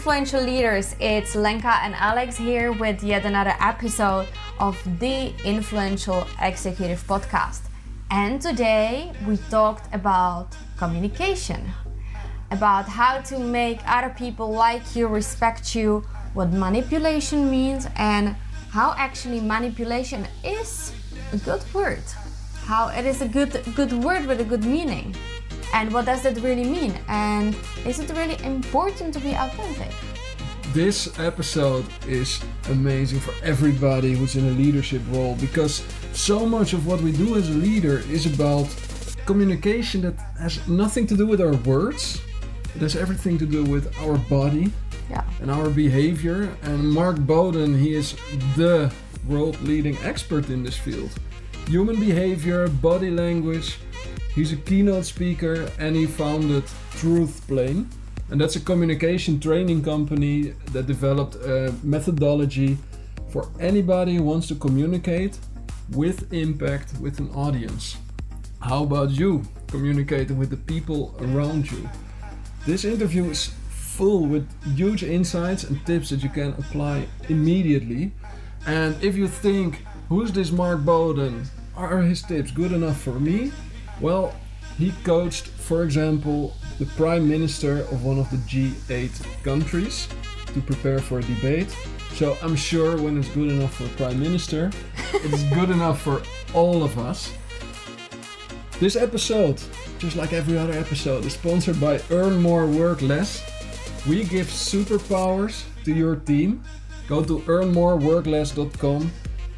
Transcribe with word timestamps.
influential 0.00 0.40
leaders. 0.42 0.96
It's 0.98 1.34
Lenka 1.34 1.78
and 1.82 1.94
Alex 1.94 2.38
here 2.38 2.72
with 2.72 3.04
yet 3.04 3.26
another 3.26 3.54
episode 3.60 4.26
of 4.58 4.74
the 4.98 5.34
Influential 5.44 6.26
Executive 6.40 7.06
Podcast. 7.06 7.60
And 8.10 8.40
today 8.40 9.12
we 9.26 9.36
talked 9.50 9.94
about 9.94 10.56
communication, 10.78 11.70
about 12.50 12.88
how 12.88 13.20
to 13.20 13.38
make 13.38 13.80
other 13.86 14.08
people 14.16 14.50
like 14.50 14.96
you, 14.96 15.06
respect 15.06 15.74
you, 15.74 16.02
what 16.32 16.50
manipulation 16.50 17.50
means, 17.50 17.86
and 17.96 18.36
how 18.70 18.94
actually 18.96 19.40
manipulation 19.40 20.26
is 20.42 20.94
a 21.34 21.36
good 21.36 21.62
word. 21.74 22.02
How 22.64 22.88
it 22.88 23.04
is 23.04 23.20
a 23.20 23.28
good 23.28 23.52
good 23.74 23.92
word 23.92 24.24
with 24.24 24.40
a 24.40 24.44
good 24.44 24.64
meaning. 24.64 25.14
And 25.72 25.92
what 25.92 26.06
does 26.06 26.22
that 26.22 26.36
really 26.40 26.64
mean? 26.64 26.98
And 27.08 27.56
is 27.86 28.00
it 28.00 28.10
really 28.10 28.42
important 28.44 29.14
to 29.14 29.20
be 29.20 29.34
authentic? 29.34 29.92
This 30.72 31.18
episode 31.18 31.84
is 32.06 32.40
amazing 32.68 33.20
for 33.20 33.34
everybody 33.44 34.12
who's 34.12 34.36
in 34.36 34.46
a 34.46 34.52
leadership 34.52 35.02
role 35.10 35.36
because 35.40 35.84
so 36.12 36.46
much 36.46 36.72
of 36.72 36.86
what 36.86 37.00
we 37.00 37.12
do 37.12 37.36
as 37.36 37.48
a 37.48 37.52
leader 37.52 37.98
is 38.08 38.26
about 38.26 38.68
communication 39.26 40.00
that 40.02 40.14
has 40.38 40.66
nothing 40.68 41.06
to 41.06 41.16
do 41.16 41.26
with 41.26 41.40
our 41.40 41.54
words. 41.54 42.20
It 42.74 42.82
has 42.82 42.94
everything 42.94 43.38
to 43.38 43.46
do 43.46 43.64
with 43.64 43.96
our 44.00 44.16
body 44.16 44.72
yeah. 45.08 45.24
and 45.40 45.50
our 45.50 45.70
behavior. 45.70 46.54
And 46.62 46.88
Mark 46.88 47.18
Bowden, 47.18 47.78
he 47.78 47.94
is 47.94 48.14
the 48.56 48.92
world 49.26 49.60
leading 49.62 49.96
expert 50.04 50.50
in 50.50 50.62
this 50.62 50.76
field. 50.76 51.10
Human 51.66 51.98
behavior, 51.98 52.68
body 52.68 53.10
language, 53.10 53.78
He's 54.34 54.52
a 54.52 54.56
keynote 54.56 55.04
speaker 55.06 55.70
and 55.78 55.96
he 55.96 56.06
founded 56.06 56.64
Truthplane. 56.92 57.86
And 58.30 58.40
that's 58.40 58.54
a 58.54 58.60
communication 58.60 59.40
training 59.40 59.82
company 59.82 60.54
that 60.72 60.86
developed 60.86 61.34
a 61.36 61.74
methodology 61.82 62.78
for 63.30 63.48
anybody 63.58 64.16
who 64.16 64.22
wants 64.22 64.46
to 64.48 64.54
communicate 64.54 65.38
with 65.90 66.32
impact 66.32 66.94
with 67.00 67.18
an 67.18 67.28
audience. 67.30 67.96
How 68.60 68.84
about 68.84 69.10
you 69.10 69.42
communicating 69.66 70.38
with 70.38 70.50
the 70.50 70.56
people 70.56 71.16
around 71.20 71.70
you? 71.70 71.88
This 72.66 72.84
interview 72.84 73.24
is 73.30 73.52
full 73.68 74.26
with 74.26 74.46
huge 74.76 75.02
insights 75.02 75.64
and 75.64 75.84
tips 75.84 76.10
that 76.10 76.22
you 76.22 76.28
can 76.28 76.50
apply 76.50 77.08
immediately. 77.28 78.12
And 78.66 79.02
if 79.02 79.16
you 79.16 79.26
think, 79.26 79.84
who's 80.08 80.30
this 80.30 80.52
Mark 80.52 80.84
Bowden? 80.84 81.46
Are 81.74 82.02
his 82.02 82.22
tips 82.22 82.50
good 82.50 82.72
enough 82.72 83.00
for 83.00 83.18
me? 83.18 83.50
Well, 84.00 84.34
he 84.78 84.92
coached, 85.04 85.46
for 85.46 85.82
example, 85.82 86.56
the 86.78 86.86
prime 86.86 87.28
minister 87.28 87.80
of 87.92 88.04
one 88.04 88.18
of 88.18 88.30
the 88.30 88.38
G8 88.38 89.44
countries 89.44 90.08
to 90.46 90.60
prepare 90.62 90.98
for 90.98 91.18
a 91.18 91.22
debate. 91.22 91.74
So 92.14 92.36
I'm 92.42 92.56
sure 92.56 92.96
when 92.96 93.18
it's 93.18 93.28
good 93.28 93.50
enough 93.50 93.74
for 93.74 93.84
a 93.84 93.88
prime 93.90 94.18
minister, 94.18 94.70
it's 95.12 95.42
good 95.54 95.70
enough 95.70 96.00
for 96.00 96.22
all 96.54 96.82
of 96.82 96.98
us. 96.98 97.32
This 98.78 98.96
episode, 98.96 99.60
just 99.98 100.16
like 100.16 100.32
every 100.32 100.56
other 100.56 100.72
episode, 100.72 101.26
is 101.26 101.34
sponsored 101.34 101.78
by 101.78 102.00
Earn 102.10 102.40
More 102.40 102.66
Work 102.66 103.02
Less. 103.02 103.44
We 104.08 104.24
give 104.24 104.46
superpowers 104.46 105.64
to 105.84 105.92
your 105.92 106.16
team. 106.16 106.64
Go 107.06 107.22
to 107.22 107.40
earnmoreworkless.com 107.40 109.10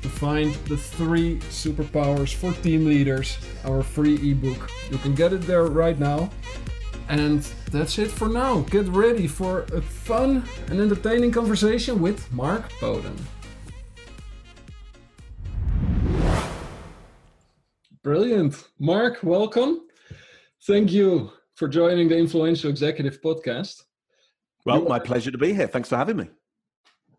to 0.02 0.08
find 0.08 0.54
the 0.66 0.76
three 0.76 1.38
superpowers 1.50 2.34
for 2.34 2.52
team 2.62 2.84
leaders, 2.84 3.38
our 3.64 3.82
free 3.82 4.16
ebook. 4.30 4.70
You 4.90 4.98
can 4.98 5.14
get 5.14 5.32
it 5.32 5.42
there 5.42 5.64
right 5.66 5.98
now. 5.98 6.30
And 7.08 7.42
that's 7.70 7.98
it 7.98 8.10
for 8.10 8.28
now. 8.28 8.60
Get 8.70 8.86
ready 8.88 9.26
for 9.26 9.62
a 9.72 9.80
fun 9.80 10.44
and 10.68 10.80
entertaining 10.80 11.30
conversation 11.30 12.00
with 12.00 12.30
Mark 12.32 12.70
Bowden. 12.80 13.16
Brilliant. 18.02 18.64
Mark, 18.78 19.18
welcome. 19.22 19.82
Thank 20.66 20.90
you 20.90 21.30
for 21.54 21.68
joining 21.68 22.08
the 22.08 22.16
Influential 22.16 22.70
Executive 22.70 23.20
Podcast. 23.20 23.82
Well, 24.64 24.82
my 24.82 24.98
pleasure 24.98 25.30
to 25.30 25.38
be 25.38 25.52
here. 25.52 25.66
Thanks 25.66 25.88
for 25.88 25.96
having 25.96 26.16
me. 26.16 26.28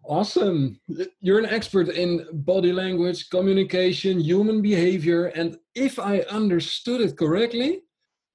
Awesome. 0.05 0.79
You're 1.21 1.39
an 1.39 1.45
expert 1.45 1.89
in 1.89 2.25
body 2.33 2.73
language, 2.73 3.29
communication, 3.29 4.19
human 4.19 4.61
behavior, 4.61 5.27
and 5.27 5.57
if 5.75 5.97
I 5.97 6.19
understood 6.29 7.01
it 7.01 7.17
correctly, 7.17 7.81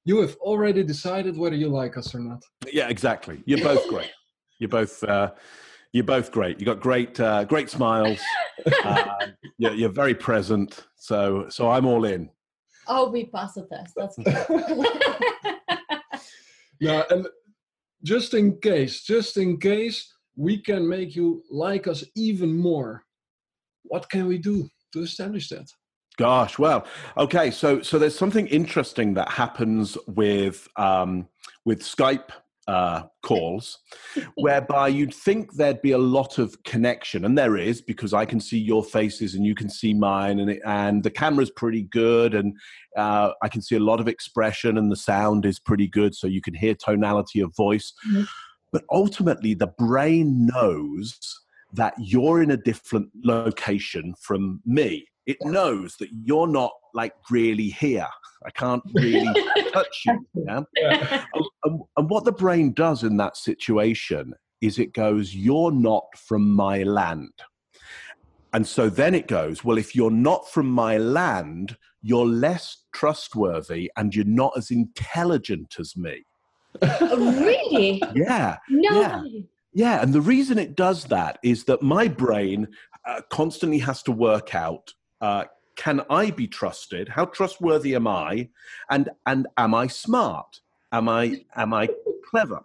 you 0.05 0.21
have 0.23 0.37
already 0.37 0.83
decided 0.83 1.37
whether 1.37 1.57
you 1.57 1.69
like 1.69 1.99
us 1.99 2.15
or 2.15 2.21
not. 2.21 2.43
Yeah, 2.73 2.89
exactly. 2.89 3.43
You're 3.45 3.63
both 3.63 3.87
great. 3.89 4.11
You're 4.59 4.71
both 4.71 5.05
uh, 5.05 5.33
you're 5.93 6.05
both 6.05 6.33
great. 6.33 6.59
You 6.61 6.67
got 6.67 6.81
great 6.81 7.21
uh, 7.21 7.45
great 7.45 7.69
smiles. 7.69 8.19
Uh, 8.85 9.15
you're, 9.59 9.75
you're, 9.75 9.91
very 9.91 10.15
present. 10.15 10.87
So 10.97 11.47
so 11.51 11.71
I'm 11.71 11.87
all 11.87 12.07
in. 12.07 12.31
Oh, 12.87 13.11
we 13.11 13.27
pass 13.27 13.55
the 13.55 13.67
test. 13.67 13.93
That's 13.97 14.17
good. 14.17 14.87
yeah, 16.81 17.03
and 17.11 17.27
just 18.03 18.33
in 18.33 18.59
case, 18.61 19.03
just 19.03 19.37
in 19.37 19.59
case 19.59 20.11
we 20.39 20.57
can 20.57 20.89
make 20.89 21.17
you 21.17 21.43
like 21.51 21.89
us 21.89 22.05
even 22.15 22.57
more. 22.57 23.03
What 23.83 24.09
can 24.09 24.27
we 24.27 24.39
do 24.39 24.71
to 24.93 25.01
establish 25.01 25.49
that? 25.49 25.67
Gosh, 26.17 26.59
well, 26.59 26.87
okay. 27.17 27.51
So, 27.51 27.83
so 27.83 27.99
there's 27.99 28.17
something 28.17 28.47
interesting 28.47 29.15
that 29.15 29.31
happens 29.31 29.99
with 30.07 30.67
um, 30.77 31.29
with 31.65 31.83
Skype 31.83 32.31
uh, 32.67 33.03
calls, 33.23 33.79
whereby 34.35 34.89
you'd 34.89 35.15
think 35.15 35.55
there'd 35.55 35.83
be 35.83 35.93
a 35.93 35.99
lot 35.99 36.39
of 36.39 36.63
connection, 36.65 37.25
and 37.25 37.37
there 37.37 37.57
is 37.57 37.81
because 37.81 38.15
I 38.15 38.25
can 38.25 38.41
see 38.41 38.59
your 38.59 38.85
faces 38.85 39.35
and 39.35 39.45
you 39.45 39.55
can 39.55 39.69
see 39.69 39.95
mine, 39.95 40.39
and 40.39 40.51
it, 40.51 40.61
and 40.65 41.03
the 41.03 41.11
camera's 41.11 41.51
pretty 41.51 41.83
good, 41.83 42.35
and 42.35 42.55
uh, 42.97 43.31
I 43.43 43.49
can 43.49 43.63
see 43.63 43.77
a 43.77 43.81
lot 43.81 44.01
of 44.01 44.09
expression, 44.09 44.77
and 44.77 44.91
the 44.91 44.97
sound 44.97 45.47
is 45.47 45.59
pretty 45.59 45.89
good, 45.89 46.15
so 46.15 46.27
you 46.27 46.41
can 46.41 46.55
hear 46.55 46.75
tonality 46.75 47.41
of 47.41 47.55
voice. 47.57 47.93
Mm-hmm. 48.09 48.25
But 48.73 48.85
ultimately, 48.91 49.55
the 49.55 49.73
brain 49.79 50.47
knows 50.47 51.19
that 51.73 51.95
you're 51.99 52.43
in 52.43 52.51
a 52.51 52.57
different 52.57 53.11
location 53.25 54.15
from 54.21 54.61
me. 54.65 55.07
It 55.27 55.37
knows 55.43 55.97
that 55.97 56.09
you're 56.13 56.49
not 56.49 56.73
like 56.95 57.13
really 57.31 57.69
here. 57.69 58.09
I 58.47 58.51
can't 58.51 58.83
really 58.95 59.29
touch 59.73 60.03
you. 60.07 60.27
Yeah? 60.35 60.61
yeah. 60.77 61.25
And, 61.65 61.81
and 61.97 62.11
what 62.11 62.25
the 62.25 62.33
brain 62.33 62.73
does 62.73 63.03
in 63.03 63.17
that 63.19 63.37
situation 63.37 64.33
is 64.61 64.79
it 64.79 64.93
goes, 64.93 65.35
You're 65.35 65.73
not 65.73 66.07
from 66.17 66.51
my 66.51 66.83
land. 66.83 67.33
And 68.55 68.67
so 68.67 68.89
then 68.89 69.15
it 69.15 69.29
goes, 69.29 69.65
Well, 69.65 69.79
if 69.79 69.95
you're 69.95 70.11
not 70.11 70.49
from 70.51 70.69
my 70.69 70.97
land, 70.97 71.77
you're 72.03 72.27
less 72.27 72.85
trustworthy 72.95 73.91
and 73.97 74.15
you're 74.15 74.25
not 74.25 74.53
as 74.57 74.71
intelligent 74.71 75.77
as 75.79 75.97
me. 75.97 76.25
Oh, 76.83 77.45
really? 77.45 78.03
Yeah. 78.15 78.59
No. 78.69 79.01
Yeah. 79.01 79.23
yeah. 79.73 80.03
And 80.03 80.13
the 80.13 80.21
reason 80.21 80.59
it 80.59 80.77
does 80.77 81.05
that 81.07 81.39
is 81.43 81.65
that 81.65 81.83
my 81.83 82.09
brain 82.09 82.69
uh, 83.05 83.23
constantly 83.31 83.79
has 83.79 84.03
to 84.05 84.13
work 84.13 84.55
out 84.55 84.93
uh, 85.21 85.45
can 85.79 86.03
I 86.11 86.33
be 86.33 86.49
trusted? 86.49 87.09
How 87.09 87.25
trustworthy 87.27 87.95
am 87.95 88.09
I? 88.09 88.49
And, 88.91 89.11
and 89.27 89.47
am 89.57 89.75
I 89.75 89.87
smart? 89.87 90.61
Am 90.91 91.09
I, 91.09 91.45
am 91.55 91.73
I 91.73 91.89
clever? 92.29 92.61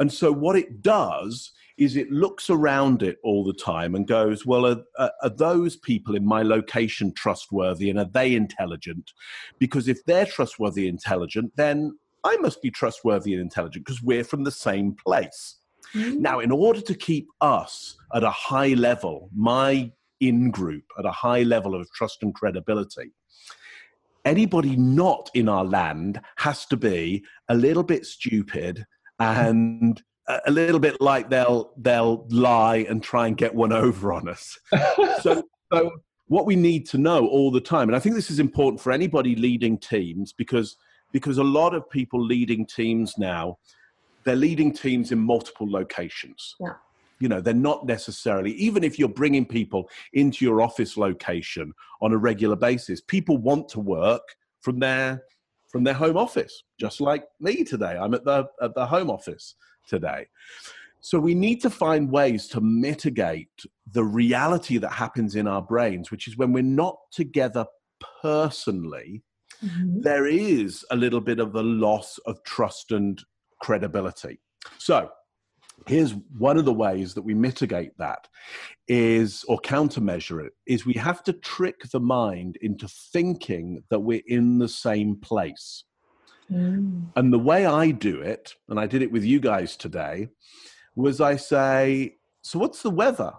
And 0.00 0.12
so 0.12 0.32
what 0.32 0.56
it 0.56 0.82
does 0.82 1.52
is 1.78 1.94
it 1.94 2.10
looks 2.10 2.50
around 2.50 3.04
it 3.04 3.18
all 3.22 3.44
the 3.44 3.52
time 3.52 3.94
and 3.94 4.06
goes, 4.06 4.44
well, 4.44 4.66
are, 4.66 5.10
are, 5.22 5.30
those 5.30 5.76
people 5.76 6.16
in 6.16 6.26
my 6.26 6.42
location 6.42 7.12
trustworthy 7.14 7.88
and 7.88 8.00
are 8.00 8.10
they 8.12 8.34
intelligent? 8.34 9.12
Because 9.60 9.86
if 9.86 10.04
they're 10.04 10.26
trustworthy, 10.26 10.88
intelligent, 10.88 11.52
then 11.54 11.96
I 12.26 12.36
must 12.38 12.60
be 12.60 12.70
trustworthy 12.70 13.32
and 13.34 13.42
intelligent 13.42 13.84
because 13.84 14.02
we're 14.02 14.24
from 14.24 14.44
the 14.44 14.50
same 14.50 14.96
place. 15.06 15.58
Mm-hmm. 15.94 16.20
Now, 16.20 16.40
in 16.40 16.50
order 16.50 16.80
to 16.80 16.94
keep 16.94 17.28
us 17.40 17.96
at 18.14 18.24
a 18.24 18.30
high 18.30 18.74
level, 18.74 19.30
my 19.34 19.92
in 20.20 20.50
group 20.50 20.84
at 20.98 21.04
a 21.04 21.10
high 21.10 21.42
level 21.42 21.74
of 21.74 21.88
trust 21.92 22.22
and 22.22 22.34
credibility, 22.34 23.12
anybody 24.24 24.76
not 24.76 25.30
in 25.34 25.48
our 25.48 25.64
land 25.64 26.20
has 26.36 26.66
to 26.66 26.76
be 26.76 27.24
a 27.48 27.54
little 27.54 27.84
bit 27.84 28.04
stupid 28.04 28.84
and 29.20 30.02
a 30.46 30.50
little 30.50 30.80
bit 30.80 31.00
like 31.00 31.30
they'll 31.30 31.72
they'll 31.76 32.26
lie 32.30 32.84
and 32.88 33.02
try 33.02 33.28
and 33.28 33.36
get 33.36 33.54
one 33.54 33.72
over 33.86 34.12
on 34.12 34.28
us. 34.28 34.58
so, 35.22 35.44
so 35.72 35.90
what 36.26 36.46
we 36.46 36.56
need 36.56 36.86
to 36.86 36.98
know 36.98 37.28
all 37.28 37.52
the 37.52 37.60
time, 37.60 37.88
and 37.88 37.94
I 37.94 38.00
think 38.00 38.16
this 38.16 38.30
is 38.32 38.40
important 38.40 38.80
for 38.80 38.90
anybody 38.90 39.36
leading 39.36 39.78
teams 39.78 40.32
because 40.32 40.76
because 41.12 41.38
a 41.38 41.44
lot 41.44 41.74
of 41.74 41.88
people 41.90 42.22
leading 42.22 42.66
teams 42.66 43.16
now, 43.18 43.58
they're 44.24 44.36
leading 44.36 44.72
teams 44.72 45.12
in 45.12 45.18
multiple 45.18 45.70
locations. 45.70 46.56
Yeah. 46.60 46.74
You 47.18 47.28
know, 47.28 47.40
they're 47.40 47.54
not 47.54 47.86
necessarily, 47.86 48.52
even 48.52 48.84
if 48.84 48.98
you're 48.98 49.08
bringing 49.08 49.46
people 49.46 49.88
into 50.12 50.44
your 50.44 50.60
office 50.60 50.96
location 50.96 51.72
on 52.02 52.12
a 52.12 52.18
regular 52.18 52.56
basis, 52.56 53.00
people 53.00 53.38
want 53.38 53.68
to 53.70 53.80
work 53.80 54.36
from 54.60 54.80
their 54.80 55.22
from 55.68 55.82
their 55.84 55.94
home 55.94 56.16
office, 56.16 56.62
just 56.78 57.00
like 57.00 57.24
me 57.40 57.64
today. 57.64 57.96
I'm 57.98 58.14
at 58.14 58.24
the 58.24 58.48
at 58.60 58.74
the 58.74 58.86
home 58.86 59.10
office 59.10 59.54
today. 59.88 60.26
So 61.00 61.18
we 61.20 61.34
need 61.34 61.60
to 61.62 61.70
find 61.70 62.10
ways 62.10 62.48
to 62.48 62.60
mitigate 62.60 63.64
the 63.92 64.02
reality 64.02 64.78
that 64.78 64.90
happens 64.90 65.36
in 65.36 65.46
our 65.46 65.62
brains, 65.62 66.10
which 66.10 66.26
is 66.26 66.36
when 66.36 66.52
we're 66.52 66.64
not 66.64 66.98
together 67.12 67.64
personally, 68.20 69.22
Mhm. 69.64 70.02
there 70.02 70.26
is 70.26 70.84
a 70.90 70.96
little 70.96 71.20
bit 71.20 71.38
of 71.38 71.54
a 71.54 71.62
loss 71.62 72.18
of 72.26 72.42
trust 72.44 72.92
and 72.92 73.22
credibility. 73.60 74.38
So 74.78 75.10
here's 75.86 76.12
one 76.38 76.56
of 76.56 76.64
the 76.64 76.72
ways 76.72 77.14
that 77.14 77.22
we 77.22 77.34
mitigate 77.34 77.96
that 77.98 78.28
is 78.88 79.44
or 79.48 79.58
countermeasure 79.60 80.44
it 80.46 80.52
is 80.66 80.84
we 80.86 80.94
have 80.94 81.22
to 81.24 81.32
trick 81.32 81.82
the 81.92 82.00
mind 82.00 82.56
into 82.60 82.88
thinking 82.88 83.82
that 83.90 84.00
we're 84.00 84.22
in 84.26 84.58
the 84.58 84.68
same 84.68 85.16
place. 85.16 85.84
Mm. 86.50 87.10
And 87.16 87.32
the 87.32 87.38
way 87.38 87.66
I 87.66 87.90
do 87.90 88.20
it, 88.20 88.54
and 88.68 88.78
I 88.78 88.86
did 88.86 89.02
it 89.02 89.10
with 89.10 89.24
you 89.24 89.40
guys 89.40 89.76
today, 89.76 90.28
was 90.94 91.20
I 91.20 91.36
say, 91.36 92.16
So 92.42 92.58
what's 92.60 92.82
the 92.82 92.90
weather 92.90 93.32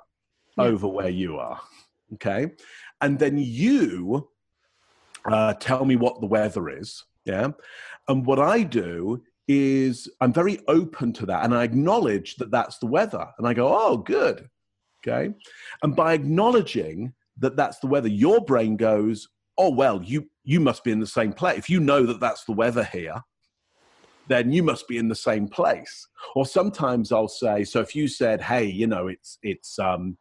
Yeah. 0.58 0.66
over 0.66 0.88
where 0.88 1.10
you 1.10 1.38
are? 1.38 1.62
Okay. 2.16 2.52
And 3.02 3.18
then 3.20 3.38
you 3.38 4.30
uh, 5.26 5.54
tell 5.56 5.86
me 5.86 5.96
what 5.96 6.20
the 6.22 6.28
weather 6.28 6.70
is. 6.70 7.04
Yeah. 7.26 7.50
And 8.08 8.26
what 8.26 8.40
I 8.40 8.64
do 8.64 9.24
is 9.48 10.10
I'm 10.22 10.34
very 10.34 10.60
open 10.68 11.14
to 11.14 11.26
that 11.26 11.44
and 11.44 11.56
I 11.56 11.64
acknowledge 11.64 12.36
that 12.36 12.52
that's 12.52 12.78
the 12.80 12.88
weather. 12.88 13.28
And 13.38 13.48
I 13.48 13.54
go, 13.54 13.74
Oh, 13.74 13.98
good. 13.98 14.50
Okay. 15.06 15.34
And 15.84 15.96
by 15.96 16.14
acknowledging 16.14 17.14
that 17.38 17.56
that's 17.56 17.80
the 17.80 17.88
weather, 17.88 18.10
your 18.10 18.42
brain 18.42 18.78
goes, 18.78 19.28
Oh, 19.58 19.70
well, 19.72 20.02
you, 20.04 20.30
you 20.44 20.60
must 20.60 20.84
be 20.84 20.92
in 20.92 21.00
the 21.00 21.08
same 21.08 21.34
place. 21.34 21.58
If 21.58 21.70
you 21.70 21.80
know 21.80 22.06
that 22.06 22.20
that's 22.20 22.46
the 22.46 22.54
weather 22.54 22.84
here, 22.84 23.24
then 24.28 24.52
you 24.52 24.62
must 24.64 24.88
be 24.88 24.98
in 24.98 25.08
the 25.08 25.16
same 25.16 25.48
place. 25.48 26.08
Or 26.36 26.46
sometimes 26.46 27.12
I'll 27.12 27.28
say, 27.28 27.64
so 27.64 27.80
if 27.80 27.96
you 27.96 28.08
said, 28.08 28.42
hey, 28.42 28.66
you 28.66 28.88
know, 28.88 29.08
it's 29.08 29.38
it's 29.42 29.80
um 29.80 30.18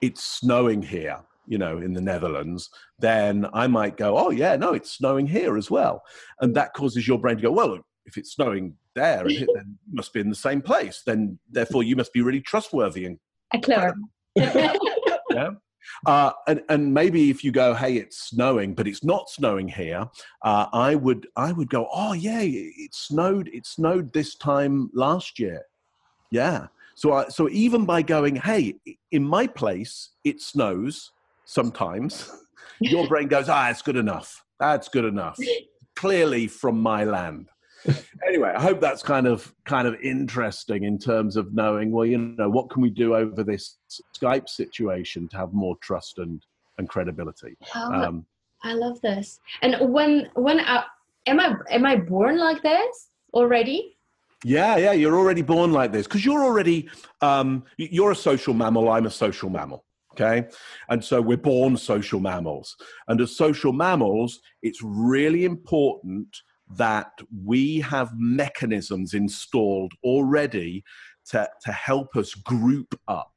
it's 0.00 0.22
snowing 0.22 0.82
here, 0.82 1.18
you 1.46 1.58
know, 1.58 1.78
in 1.78 1.92
the 1.92 2.00
Netherlands, 2.00 2.70
then 2.98 3.46
I 3.52 3.66
might 3.66 3.96
go, 3.96 4.16
oh 4.16 4.30
yeah, 4.30 4.56
no, 4.56 4.74
it's 4.74 4.92
snowing 4.92 5.26
here 5.26 5.56
as 5.56 5.70
well. 5.70 6.02
And 6.40 6.54
that 6.56 6.74
causes 6.74 7.06
your 7.06 7.18
brain 7.18 7.36
to 7.36 7.42
go, 7.42 7.52
well, 7.52 7.78
if 8.06 8.16
it's 8.16 8.32
snowing 8.32 8.74
there, 8.94 9.24
then 9.24 9.30
you 9.30 9.76
must 9.92 10.12
be 10.12 10.20
in 10.20 10.28
the 10.28 10.34
same 10.34 10.62
place. 10.62 11.02
Then 11.04 11.38
therefore 11.50 11.82
you 11.82 11.96
must 11.96 12.12
be 12.12 12.22
really 12.22 12.40
trustworthy 12.40 13.04
and 13.06 13.18
clever. 13.62 13.94
yeah. 14.34 15.50
Uh, 16.04 16.32
and 16.48 16.62
and 16.68 16.92
maybe 16.92 17.30
if 17.30 17.44
you 17.44 17.52
go, 17.52 17.74
hey, 17.74 17.94
it's 17.94 18.28
snowing, 18.30 18.74
but 18.74 18.88
it's 18.88 19.04
not 19.04 19.30
snowing 19.30 19.68
here, 19.68 20.08
uh, 20.42 20.66
I 20.72 20.94
would 20.94 21.28
I 21.36 21.52
would 21.52 21.70
go, 21.70 21.88
oh 21.92 22.12
yeah, 22.12 22.40
it 22.42 22.94
snowed. 22.94 23.48
It 23.52 23.66
snowed 23.66 24.12
this 24.12 24.34
time 24.34 24.90
last 24.94 25.38
year. 25.38 25.62
Yeah. 26.30 26.66
So 26.96 27.12
I, 27.12 27.28
so 27.28 27.48
even 27.50 27.84
by 27.84 28.02
going, 28.02 28.36
hey, 28.36 28.74
in 29.12 29.22
my 29.22 29.46
place 29.46 30.10
it 30.24 30.40
snows 30.40 31.12
sometimes, 31.46 32.30
your 32.80 33.08
brain 33.08 33.28
goes, 33.28 33.48
ah, 33.48 33.70
it's 33.70 33.82
good 33.82 33.96
enough. 33.96 34.44
That's 34.60 34.88
good 34.88 35.06
enough. 35.06 35.38
Clearly 35.94 36.46
from 36.46 36.80
my 36.80 37.04
land. 37.04 37.48
anyway, 38.26 38.52
I 38.54 38.60
hope 38.60 38.80
that's 38.80 39.02
kind 39.02 39.26
of 39.26 39.54
kind 39.64 39.86
of 39.86 39.94
interesting 40.02 40.84
in 40.84 40.98
terms 40.98 41.36
of 41.36 41.54
knowing, 41.54 41.90
well, 41.92 42.04
you 42.04 42.18
know, 42.18 42.50
what 42.50 42.68
can 42.68 42.82
we 42.82 42.90
do 42.90 43.14
over 43.14 43.42
this 43.44 43.78
Skype 44.18 44.48
situation 44.48 45.28
to 45.28 45.36
have 45.36 45.52
more 45.52 45.76
trust 45.80 46.18
and 46.18 46.42
and 46.78 46.88
credibility. 46.88 47.56
Oh, 47.74 47.92
Um, 47.92 48.26
I 48.62 48.74
love 48.74 49.00
this. 49.00 49.40
And 49.62 49.76
when 49.92 50.28
when 50.34 50.60
I, 50.60 50.84
am 51.26 51.40
I 51.40 51.54
am 51.70 51.86
I 51.86 51.96
born 51.96 52.38
like 52.38 52.62
this 52.62 53.10
already? 53.32 53.96
yeah, 54.44 54.76
yeah, 54.76 54.92
you're 54.92 55.16
already 55.16 55.42
born 55.42 55.72
like 55.72 55.92
this 55.92 56.06
because 56.06 56.24
you're 56.24 56.44
already 56.44 56.88
um, 57.22 57.64
you're 57.78 58.10
a 58.12 58.16
social 58.16 58.52
mammal. 58.52 58.90
I'm 58.90 59.06
a 59.06 59.10
social 59.10 59.48
mammal. 59.48 59.84
Okay, 60.18 60.48
and 60.88 61.04
so 61.04 61.20
we're 61.20 61.36
born 61.36 61.76
social 61.76 62.20
mammals, 62.20 62.74
and 63.08 63.20
as 63.20 63.36
social 63.36 63.72
mammals, 63.72 64.40
it's 64.62 64.80
really 64.82 65.44
important 65.44 66.28
that 66.76 67.12
we 67.44 67.80
have 67.80 68.10
mechanisms 68.16 69.14
installed 69.14 69.92
already 70.02 70.82
to, 71.30 71.48
to 71.64 71.72
help 71.72 72.16
us 72.16 72.34
group 72.34 72.98
up. 73.08 73.32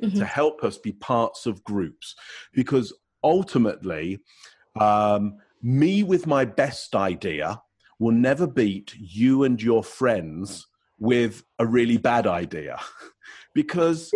to 0.00 0.08
Mhm. 0.24 0.26
help 0.26 0.62
us 0.62 0.78
be 0.78 0.92
parts 0.92 1.44
of 1.44 1.64
groups 1.64 2.14
because 2.52 2.92
ultimately 3.24 4.20
um, 4.80 5.38
me 5.60 6.04
with 6.04 6.24
my 6.26 6.44
best 6.44 6.94
idea 6.94 7.60
will 7.98 8.14
never 8.14 8.46
beat 8.46 8.94
you 8.96 9.42
and 9.42 9.60
your 9.60 9.82
friends 9.82 10.68
with 11.00 11.42
a 11.58 11.66
really 11.66 11.96
bad 11.96 12.28
idea 12.28 12.78
because 13.54 14.12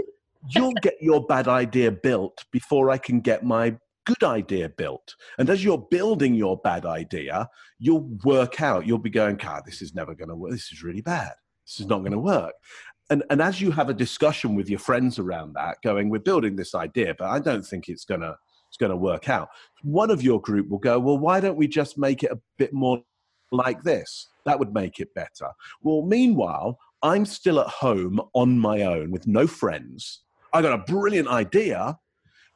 you'll 0.50 0.75
get 0.83 0.94
your 1.00 1.25
bad 1.27 1.49
idea 1.49 1.91
built 1.91 2.44
before 2.50 2.91
i 2.91 2.99
can 2.99 3.21
get 3.21 3.44
my 3.44 3.77
good 4.05 4.25
idea 4.25 4.69
built. 4.69 5.15
And 5.39 5.49
as 5.49 5.62
you're 5.65 5.87
building 5.91 6.35
your 6.35 6.59
bad 6.59 6.87
idea 6.87 7.49
you'll 7.79 8.09
work 8.25 8.61
out 8.61 8.87
you'll 8.87 8.99
be 8.99 9.11
going 9.11 9.37
god 9.37 9.62
this 9.65 9.83
is 9.83 9.94
never 9.94 10.15
going 10.15 10.29
to 10.29 10.37
work. 10.37 10.53
This 10.53 10.73
is 10.73 10.83
really 10.83 11.00
bad. 11.00 11.33
This 11.67 11.81
is 11.81 11.87
not 11.87 12.00
going 12.00 12.12
to 12.12 12.19
work. 12.19 12.55
And 13.11 13.23
and 13.31 13.41
as 13.43 13.61
you 13.61 13.71
have 13.71 13.89
a 13.89 13.94
discussion 13.94 14.55
with 14.55 14.69
your 14.69 14.79
friends 14.79 15.19
around 15.19 15.55
that 15.55 15.77
going 15.83 16.09
we're 16.09 16.19
building 16.21 16.56
this 16.56 16.75
idea 16.75 17.15
but 17.19 17.29
i 17.29 17.39
don't 17.39 17.67
think 17.67 17.89
it's 17.89 18.05
going 18.05 18.21
to 18.21 18.37
it's 18.69 18.77
going 18.79 18.91
to 18.91 18.97
work 18.97 19.29
out 19.29 19.49
one 19.83 20.11
of 20.11 20.23
your 20.23 20.41
group 20.41 20.69
will 20.69 20.79
go 20.79 20.99
well 20.99 21.19
why 21.19 21.41
don't 21.41 21.56
we 21.56 21.69
just 21.69 21.99
make 21.99 22.23
it 22.23 22.33
a 22.33 22.41
bit 22.59 22.73
more 22.73 23.03
like 23.50 23.83
this? 23.83 24.29
That 24.47 24.59
would 24.59 24.73
make 24.73 24.99
it 24.99 25.15
better. 25.15 25.50
Well 25.83 26.03
meanwhile 26.03 26.79
i'm 27.03 27.27
still 27.27 27.61
at 27.61 27.67
home 27.67 28.21
on 28.33 28.59
my 28.59 28.83
own 28.83 29.11
with 29.11 29.27
no 29.27 29.47
friends 29.47 30.23
i 30.53 30.63
got 30.63 30.73
a 30.73 30.93
brilliant 30.93 31.29
idea 31.29 31.99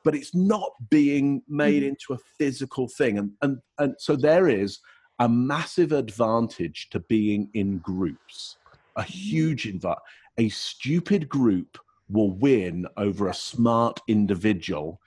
but 0.04 0.14
it's 0.14 0.34
not 0.34 0.70
being 0.90 1.42
made 1.48 1.82
hmm. 1.82 1.88
into 1.88 2.12
a 2.12 2.18
physical 2.38 2.88
thing 2.88 3.18
and 3.18 3.32
and 3.42 3.58
and 3.78 3.94
so 3.98 4.16
there 4.16 4.48
is 4.48 4.78
a 5.18 5.28
massive 5.28 5.92
advantage 5.92 6.88
to 6.90 7.00
being 7.00 7.48
in 7.54 7.78
groups 7.78 8.56
a 8.96 9.02
huge 9.02 9.64
hmm. 9.64 9.76
advantage 9.76 10.02
a 10.38 10.48
stupid 10.50 11.28
group 11.28 11.78
will 12.08 12.30
win 12.30 12.86
over 12.96 13.28
a 13.28 13.34
smart 13.34 14.00
individual 14.06 15.00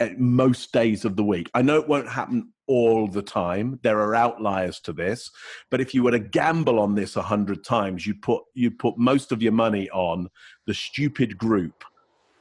at 0.00 0.18
most 0.18 0.72
days 0.72 1.04
of 1.04 1.16
the 1.16 1.24
week. 1.24 1.50
I 1.54 1.62
know 1.62 1.78
it 1.78 1.88
won't 1.88 2.08
happen 2.08 2.52
all 2.66 3.08
the 3.08 3.22
time. 3.22 3.80
There 3.82 3.98
are 3.98 4.14
outliers 4.14 4.78
to 4.80 4.92
this, 4.92 5.30
but 5.70 5.80
if 5.80 5.94
you 5.94 6.02
were 6.02 6.12
to 6.12 6.18
gamble 6.18 6.78
on 6.78 6.94
this 6.94 7.16
a 7.16 7.22
hundred 7.22 7.64
times, 7.64 8.06
you 8.06 8.14
put 8.14 8.44
you 8.54 8.70
put 8.70 8.98
most 8.98 9.32
of 9.32 9.42
your 9.42 9.52
money 9.52 9.88
on 9.90 10.28
the 10.66 10.74
stupid 10.74 11.36
group 11.38 11.84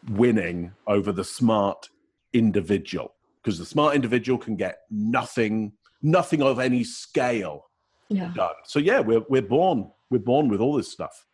winning 0.09 0.71
over 0.87 1.11
the 1.11 1.23
smart 1.23 1.89
individual 2.33 3.13
because 3.43 3.59
the 3.59 3.65
smart 3.65 3.95
individual 3.95 4.37
can 4.37 4.55
get 4.55 4.79
nothing 4.89 5.71
nothing 6.01 6.41
of 6.41 6.59
any 6.59 6.83
scale 6.83 7.69
Yeah. 8.09 8.31
done. 8.35 8.55
So 8.65 8.79
yeah, 8.79 8.99
we're 8.99 9.23
we're 9.29 9.41
born 9.41 9.91
we're 10.09 10.19
born 10.19 10.47
with 10.49 10.61
all 10.61 10.75
this 10.75 10.91
stuff. 10.91 11.25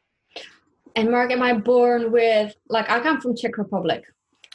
And 0.95 1.09
Mark, 1.09 1.31
am 1.31 1.41
I 1.41 1.53
born 1.53 2.11
with 2.11 2.55
like 2.69 2.89
I 2.89 2.99
come 2.99 3.19
from 3.21 3.35
Czech 3.35 3.57
Republic? 3.57 4.03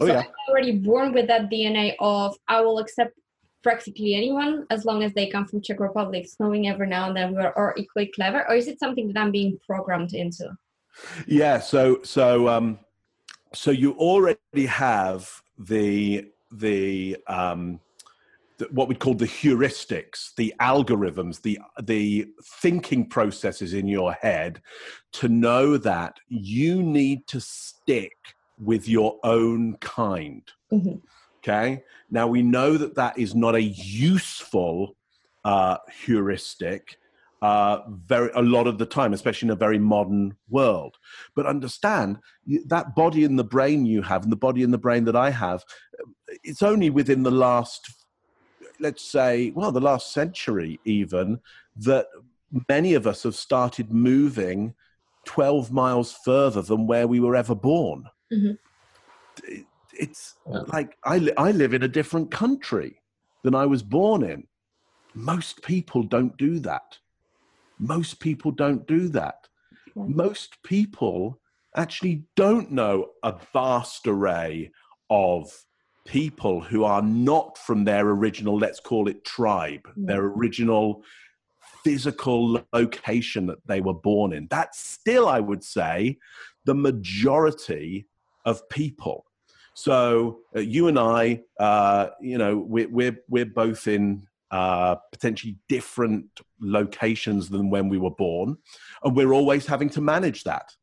Oh 0.01 0.07
so 0.07 0.13
yeah. 0.13 0.21
I'm 0.21 0.27
already 0.49 0.73
born 0.79 1.13
with 1.13 1.27
that 1.29 1.51
DNA 1.51 1.95
of 1.99 2.37
I 2.47 2.61
will 2.61 2.79
accept 2.79 3.19
practically 3.63 4.15
anyone 4.15 4.65
as 4.71 4.85
long 4.85 5.03
as 5.03 5.13
they 5.15 5.27
come 5.27 5.45
from 5.45 5.61
Czech 5.61 5.81
Republic, 5.81 6.29
knowing 6.39 6.69
every 6.69 6.87
now 6.87 7.09
and 7.09 7.17
then 7.17 7.35
we're 7.35 7.53
all 7.57 7.73
equally 7.77 8.07
clever, 8.15 8.49
or 8.49 8.55
is 8.55 8.69
it 8.69 8.79
something 8.79 9.09
that 9.09 9.21
I'm 9.21 9.33
being 9.33 9.59
programmed 9.67 10.15
into? 10.15 10.57
Yeah, 11.27 11.59
so 11.61 12.01
so 12.03 12.49
um, 12.49 12.79
so 13.55 13.71
you 13.71 13.93
already 13.93 14.67
have 14.67 15.43
the 15.59 16.31
the 16.51 17.17
um, 17.27 17.81
the, 18.59 18.67
what 18.71 18.89
we 18.89 18.95
call 18.95 19.15
the 19.15 19.27
heuristics, 19.27 20.35
the 20.37 20.55
algorithms, 20.61 21.41
the 21.43 21.59
the 21.83 22.29
thinking 22.61 23.09
processes 23.09 23.75
in 23.75 23.87
your 23.87 24.13
head 24.13 24.61
to 25.13 25.29
know 25.29 25.77
that 25.79 26.19
you 26.29 26.83
need 26.83 27.27
to 27.29 27.41
stick 27.41 28.17
with 28.59 28.89
your 28.89 29.19
own 29.23 29.77
kind. 29.77 30.43
Mhm. 30.73 31.01
Okay. 31.39 31.83
Now 32.11 32.27
we 32.27 32.43
know 32.43 32.77
that 32.77 32.97
that 32.97 33.19
is 33.19 33.35
not 33.35 33.55
a 33.55 33.63
useful 33.63 34.97
uh, 35.45 35.79
heuristic 36.05 36.99
uh, 37.43 37.81
very 37.89 38.31
a 38.35 38.43
lot 38.43 38.67
of 38.67 38.79
the 38.79 38.87
time, 38.87 39.13
especially 39.13 39.47
in 39.47 39.53
a 39.53 39.57
very 39.57 39.79
modern 39.79 40.35
world. 40.49 40.97
But 41.35 41.47
understand 41.47 42.19
that 42.67 42.95
body 42.97 43.25
and 43.25 43.39
the 43.39 43.45
brain 43.45 43.87
you 43.87 44.03
have, 44.03 44.23
and 44.25 44.33
the 44.33 44.37
body 44.37 44.63
and 44.63 44.73
the 44.73 44.79
brain 44.79 45.05
that 45.05 45.17
I 45.17 45.31
have, 45.31 45.65
it's 46.43 46.63
only 46.63 46.91
within 46.91 47.23
the 47.23 47.31
last, 47.31 47.95
let's 48.81 49.03
say, 49.05 49.51
well, 49.55 49.71
the 49.73 49.81
last 49.81 50.13
century 50.13 50.81
even, 50.85 51.41
that 51.77 52.09
many 52.69 52.95
of 52.95 53.07
us 53.07 53.23
have 53.23 53.35
started 53.37 53.93
moving 53.93 54.75
12 55.27 55.71
miles 55.71 56.13
further 56.25 56.63
than 56.63 56.87
where 56.87 57.07
we 57.07 57.21
were 57.21 57.37
ever 57.37 57.55
born. 57.55 58.05
Mhm. 58.33 58.59
It- 59.45 59.67
It's 59.93 60.35
like 60.69 60.97
I, 61.03 61.19
li- 61.19 61.33
I 61.37 61.51
live 61.51 61.73
in 61.75 61.83
a 61.83 61.89
different 61.89 62.31
country 62.31 63.01
than 63.43 63.55
I 63.55 63.67
was 63.67 63.83
born 63.83 64.23
in. 64.23 64.47
Most 65.15 65.63
people 65.63 66.03
don't 66.05 66.37
do 66.37 66.61
that. 66.61 66.99
Most 67.79 68.21
people 68.21 68.51
don't 68.51 68.87
do 68.87 69.09
that. 69.09 69.49
Right. 69.95 70.09
Most 70.09 70.63
people, 70.63 71.41
actually 71.77 72.25
don't 72.35 72.73
know 72.73 73.11
a 73.23 73.35
vast 73.53 74.07
array 74.07 74.71
of 75.11 75.51
people 76.05 76.61
who 76.61 76.85
are 76.85 77.03
not 77.03 77.59
from 77.59 77.85
their 77.85 78.09
original, 78.09 78.59
let's 78.59 78.81
call 78.81 79.09
it 79.09 79.25
tribe, 79.25 79.87
mm. 79.97 80.07
their 80.07 80.25
original 80.25 81.03
physical 81.85 82.65
location 82.73 83.47
that 83.47 83.59
they 83.67 83.81
were 83.81 83.95
born 83.95 84.33
in. 84.33 84.47
That's 84.51 84.81
still, 84.81 85.29
I 85.29 85.41
would 85.41 85.63
say, 85.63 86.19
the 86.65 86.75
majority 86.75 88.07
of 88.45 88.69
people. 88.69 89.25
So 89.75 90.41
uh, 90.57 90.61
you 90.61 90.89
and 90.89 90.99
I, 90.99 91.43
uh, 91.61 92.09
you 92.21 92.39
know, 92.39 92.59
we're, 92.59 92.89
we're, 92.89 93.19
we're 93.29 93.47
both 93.47 93.87
in 93.87 94.27
uh, 94.51 94.97
potentially 95.13 95.57
different 95.69 96.27
locations 96.61 97.49
than 97.49 97.71
when 97.71 97.89
we 97.89 97.99
were 97.99 98.11
born. 98.11 98.57
And 99.03 99.15
we're 99.15 99.33
always 99.33 99.67
having 99.67 99.91
to 99.91 100.01
manage 100.01 100.45
that. 100.45 100.75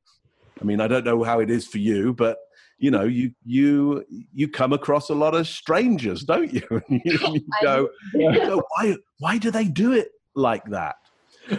I 0.62 0.64
mean, 0.64 0.80
I 0.80 0.88
don't 0.88 1.06
know 1.06 1.24
how 1.24 1.40
it 1.40 1.50
is 1.50 1.68
for 1.68 1.80
you, 1.80 2.14
but 2.14 2.38
you 2.78 2.92
know, 2.92 3.04
you 3.04 3.32
you 3.46 4.06
you 4.34 4.48
come 4.48 4.74
across 4.74 5.10
a 5.10 5.16
lot 5.16 5.34
of 5.34 5.48
strangers, 5.48 6.24
don't 6.24 6.54
you? 6.54 6.62
you, 6.90 7.02
you 7.06 7.46
go, 7.62 7.90
you 8.14 8.32
go, 8.34 8.64
why 8.76 8.96
why 9.20 9.38
do 9.38 9.52
they 9.52 9.66
do 9.66 9.94
it 9.94 10.12
like 10.36 10.66
that? 10.66 10.96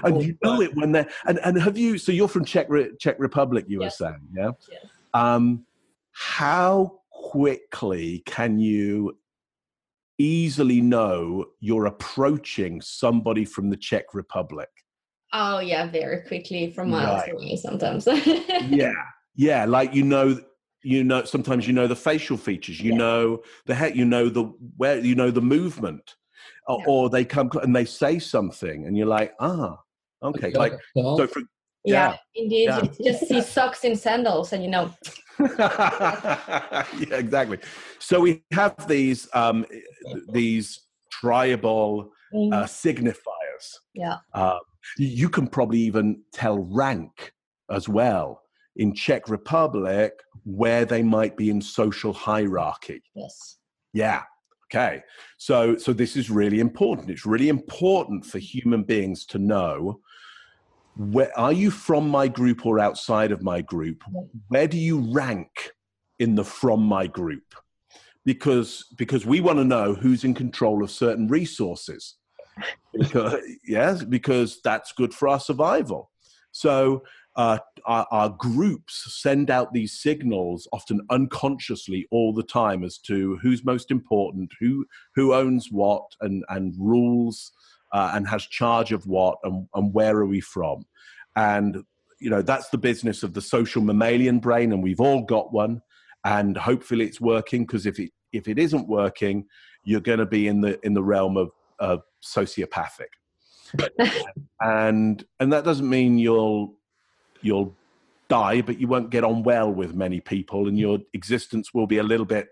And 0.03 0.23
you 0.23 0.37
know 0.43 0.61
it 0.61 0.75
when 0.75 0.93
they're 0.93 1.09
and, 1.27 1.39
and 1.45 1.61
have 1.61 1.79
you? 1.79 1.99
So 1.99 2.13
you're 2.13 2.29
from 2.29 2.45
Czech 2.45 2.69
Czech 2.99 3.17
Republic, 3.19 3.67
you 3.69 3.81
yes. 3.81 4.01
were 4.01 4.07
saying, 4.07 4.21
yeah. 4.35 4.51
Yes. 4.71 4.87
Um, 5.15 5.65
how 6.13 7.01
quickly 7.11 8.23
can 8.27 8.59
you 8.59 9.17
easily 10.19 10.81
know 10.81 11.47
you're 11.61 11.87
approaching 11.87 12.81
somebody 12.81 13.45
from 13.45 13.71
the 13.71 13.77
Czech 13.77 14.15
Republic? 14.15 14.69
Oh 15.33 15.59
yeah, 15.59 15.91
very 15.91 16.23
quickly 16.23 16.71
from 16.73 16.91
miles 16.91 17.23
right. 17.23 17.33
away 17.33 17.57
sometimes. 17.57 18.07
yeah, 18.69 18.93
yeah, 19.35 19.65
like 19.65 19.95
you 19.95 20.03
know, 20.03 20.39
you 20.83 21.05
know. 21.05 21.25
Sometimes 21.25 21.67
you 21.67 21.73
know 21.73 21.87
the 21.87 21.97
facial 21.97 22.37
features. 22.37 22.81
You 22.81 22.93
yeah. 22.93 22.99
know 22.99 23.43
the 23.67 23.75
head. 23.75 23.97
You 23.97 24.05
know 24.05 24.29
the 24.29 24.45
where. 24.77 24.99
You 24.99 25.15
know 25.15 25.31
the 25.31 25.43
movement. 25.43 26.15
Yeah. 26.69 26.77
Or 26.87 27.11
they 27.11 27.25
come 27.25 27.51
and 27.63 27.75
they 27.75 27.85
say 27.85 28.19
something, 28.19 28.87
and 28.87 28.97
you're 28.97 29.07
like, 29.07 29.35
ah, 29.41 29.79
okay. 30.23 30.51
Like 30.53 30.75
so. 30.97 31.27
For, 31.27 31.43
yeah, 31.87 32.11
yeah 32.11 32.43
indeed. 32.43 32.65
Yeah. 32.65 32.83
You 32.99 33.13
just 33.13 33.29
see 33.29 33.41
socks 33.41 33.85
in 33.85 33.97
sandals, 33.97 34.53
and 34.53 34.63
you 34.63 34.71
know. 34.71 34.93
yeah, 35.59 36.85
exactly. 37.13 37.59
So 37.99 38.21
we 38.21 38.43
have 38.53 38.75
these 38.89 39.29
um, 39.33 39.65
these 40.31 40.81
tribal 41.11 42.11
uh, 42.33 42.37
mm. 42.37 42.53
signifiers. 42.65 43.79
Yeah. 43.95 44.17
Um, 44.35 44.61
you 44.99 45.29
can 45.29 45.47
probably 45.47 45.81
even 45.81 46.23
tell 46.33 46.59
rank 46.59 47.33
as 47.71 47.89
well 47.89 48.43
in 48.77 48.95
Czech 48.95 49.29
Republic 49.29 50.13
where 50.45 50.85
they 50.85 51.03
might 51.03 51.37
be 51.37 51.51
in 51.51 51.61
social 51.61 52.13
hierarchy. 52.13 53.03
Yes. 53.15 53.57
Yeah. 53.93 54.23
Okay. 54.73 55.03
So 55.39 55.77
so 55.77 55.93
this 55.93 56.17
is 56.17 56.31
really 56.31 56.61
important. 56.61 57.11
It's 57.11 57.27
really 57.27 57.49
important 57.49 58.25
for 58.25 58.39
human 58.39 58.83
beings 58.83 59.25
to 59.27 59.39
know 59.39 60.01
where 60.97 61.37
are 61.39 61.53
you 61.53 61.71
from 61.71 62.09
my 62.09 62.27
group 62.27 62.65
or 62.65 62.79
outside 62.79 63.31
of 63.31 63.43
my 63.43 63.61
group? 63.61 64.03
Where 64.49 64.67
do 64.67 64.79
you 64.79 65.01
rank 65.13 65.49
in 66.19 66.35
the 66.35 66.45
from 66.45 66.83
my 66.83 67.07
group? 67.07 67.55
Because 68.25 68.85
because 68.97 69.25
we 69.27 69.41
want 69.41 69.59
to 69.59 69.65
know 69.65 69.95
who's 69.95 70.25
in 70.25 70.35
control 70.35 70.83
of 70.83 70.91
certain 70.91 71.29
resources 71.29 72.17
because, 72.99 73.41
yes, 73.67 74.03
because 74.03 74.61
that's 74.65 74.93
good 74.93 75.13
for 75.13 75.29
our 75.29 75.39
survival. 75.39 76.11
So 76.53 77.03
uh, 77.37 77.59
our, 77.85 78.07
our, 78.11 78.31
groups 78.31 79.21
send 79.21 79.51
out 79.51 79.75
these 79.75 80.01
signals 80.01 80.67
often 80.73 81.03
unconsciously 81.11 82.07
all 82.11 82.33
the 82.33 82.43
time 82.43 82.83
as 82.83 82.97
to 82.97 83.39
who's 83.43 83.63
most 83.63 83.91
important, 83.91 84.51
who 84.59 84.87
who 85.15 85.35
owns 85.35 85.71
what, 85.71 86.05
and 86.23 86.45
and 86.49 86.75
rules 86.79 87.53
uh, 87.93 88.13
and 88.15 88.27
has 88.29 88.47
charge 88.47 88.93
of 88.93 89.07
what, 89.07 89.39
and, 89.45 89.69
and 89.75 89.93
where 89.93 90.17
are 90.17 90.27
we 90.27 90.41
from, 90.41 90.85
and 91.37 91.85
you 92.21 92.31
know 92.31 92.43
that's 92.43 92.69
the 92.71 92.79
business 92.79 93.23
of 93.23 93.35
the 93.35 93.41
social 93.41 93.83
mammalian 93.83 94.39
brain, 94.39 94.73
and 94.73 94.83
we've 94.83 95.01
all 95.01 95.23
got 95.23 95.53
one, 95.53 95.83
and 96.25 96.57
hopefully 96.57 97.05
it's 97.05 97.21
working 97.21 97.65
because 97.65 97.87
if 97.87 97.99
it 97.99 98.11
if 98.33 98.49
it 98.49 98.59
isn't 98.59 98.89
working, 98.89 99.47
you're 99.85 100.01
going 100.01 100.19
to 100.19 100.27
be 100.27 100.49
in 100.49 100.61
the 100.61 100.85
in 100.85 100.95
the 100.95 101.03
realm 101.03 101.37
of 101.37 101.51
uh, 101.81 101.99
sociopathic, 102.23 103.13
and 104.61 105.25
and 105.41 105.53
that 105.53 105.65
doesn't 105.65 105.89
mean 105.89 106.19
you'll 106.19 106.75
you'll 107.43 107.75
die, 108.29 108.61
but 108.61 108.81
you 108.81 108.89
won't 108.89 109.11
get 109.11 109.25
on 109.25 109.43
well 109.43 109.71
with 109.73 109.95
many 109.95 110.21
people, 110.21 110.69
and 110.69 110.79
your 110.79 110.99
existence 111.13 111.73
will 111.73 111.87
be 111.87 111.99
a 111.99 112.03
little 112.03 112.27
bit 112.27 112.49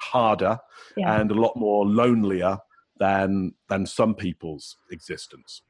harder 0.00 0.58
yeah. 0.96 1.20
and 1.20 1.30
a 1.30 1.34
lot 1.34 1.56
more 1.56 1.86
lonelier 1.86 2.58
than 2.98 3.54
than 3.68 3.86
some 3.86 4.14
people's 4.14 4.76
existence. 4.90 5.62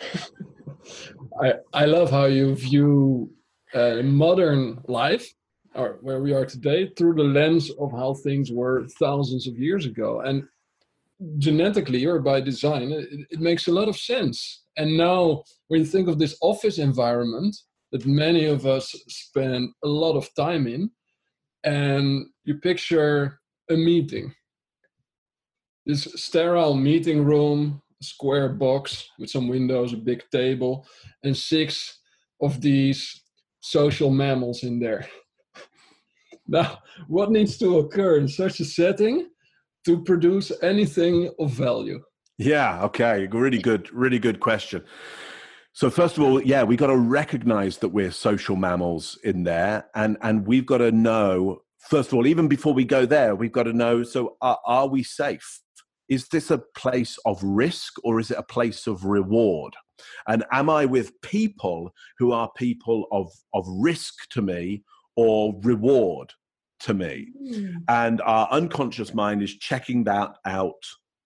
I 1.42 1.54
I 1.72 1.84
love 1.86 2.10
how 2.10 2.26
you 2.26 2.54
view 2.54 3.30
uh, 3.74 4.02
modern 4.02 4.80
life 4.88 5.26
or 5.74 5.98
where 6.00 6.20
we 6.20 6.32
are 6.32 6.46
today 6.46 6.90
through 6.96 7.14
the 7.14 7.22
lens 7.22 7.70
of 7.78 7.92
how 7.92 8.14
things 8.14 8.50
were 8.50 8.86
thousands 8.98 9.46
of 9.46 9.58
years 9.58 9.84
ago 9.86 10.20
and 10.20 10.44
genetically 11.38 12.06
or 12.06 12.20
by 12.20 12.40
design, 12.40 12.92
it, 12.92 13.08
it, 13.30 13.40
makes 13.40 13.66
a 13.66 13.72
lot 13.72 13.88
of 13.88 13.96
sense. 13.96 14.64
And 14.76 14.96
now, 14.96 15.42
when 15.68 15.80
you 15.80 15.86
think 15.86 16.08
of 16.08 16.18
this 16.18 16.36
office 16.40 16.78
environment 16.78 17.56
that 17.92 18.06
many 18.06 18.44
of 18.44 18.66
us 18.66 18.94
spend 19.08 19.70
a 19.82 19.88
lot 19.88 20.16
of 20.16 20.32
time 20.34 20.66
in, 20.66 20.90
and 21.64 22.26
you 22.44 22.54
picture 22.58 23.40
a 23.70 23.74
meeting, 23.74 24.32
this 25.88 26.06
sterile 26.16 26.74
meeting 26.74 27.24
room, 27.24 27.80
square 28.02 28.50
box 28.50 29.08
with 29.18 29.30
some 29.30 29.48
windows, 29.48 29.94
a 29.94 29.96
big 29.96 30.22
table, 30.30 30.86
and 31.24 31.34
six 31.34 32.00
of 32.42 32.60
these 32.60 33.22
social 33.60 34.10
mammals 34.10 34.62
in 34.62 34.78
there. 34.78 35.08
now, 36.46 36.78
what 37.08 37.30
needs 37.30 37.56
to 37.58 37.78
occur 37.78 38.18
in 38.18 38.28
such 38.28 38.60
a 38.60 38.66
setting 38.66 39.30
to 39.86 40.04
produce 40.04 40.52
anything 40.62 41.32
of 41.40 41.50
value? 41.52 42.00
Yeah, 42.36 42.84
okay. 42.84 43.26
Really 43.26 43.58
good, 43.58 43.90
really 43.92 44.18
good 44.18 44.40
question. 44.40 44.84
So 45.72 45.88
first 45.88 46.18
of 46.18 46.22
all, 46.22 46.42
yeah, 46.42 46.64
we 46.64 46.76
got 46.76 46.88
to 46.88 46.96
recognize 46.98 47.78
that 47.78 47.88
we're 47.88 48.10
social 48.10 48.56
mammals 48.56 49.18
in 49.24 49.44
there 49.44 49.86
and 49.94 50.18
and 50.20 50.46
we've 50.46 50.66
got 50.66 50.78
to 50.78 50.92
know 50.92 51.60
first 51.78 52.08
of 52.08 52.14
all 52.14 52.26
even 52.26 52.46
before 52.46 52.74
we 52.74 52.84
go 52.84 53.06
there, 53.06 53.34
we've 53.34 53.52
got 53.52 53.62
to 53.64 53.72
know 53.72 54.02
so 54.02 54.36
are, 54.42 54.58
are 54.66 54.86
we 54.88 55.02
safe? 55.02 55.60
Is 56.08 56.28
this 56.28 56.50
a 56.50 56.58
place 56.58 57.18
of 57.24 57.42
risk 57.42 57.94
or 58.04 58.20
is 58.20 58.30
it 58.30 58.38
a 58.38 58.42
place 58.42 58.86
of 58.86 59.04
reward? 59.04 59.74
And 60.26 60.44
am 60.52 60.70
I 60.70 60.84
with 60.84 61.20
people 61.22 61.92
who 62.18 62.32
are 62.32 62.50
people 62.56 63.06
of 63.10 63.30
of 63.54 63.66
risk 63.68 64.28
to 64.30 64.42
me 64.42 64.84
or 65.16 65.54
reward? 65.62 66.32
to 66.80 66.94
me. 66.94 67.28
Mm. 67.42 67.82
And 67.88 68.20
our 68.22 68.48
unconscious 68.50 69.14
mind 69.14 69.42
is 69.42 69.56
checking 69.56 70.04
that 70.04 70.34
out 70.44 70.82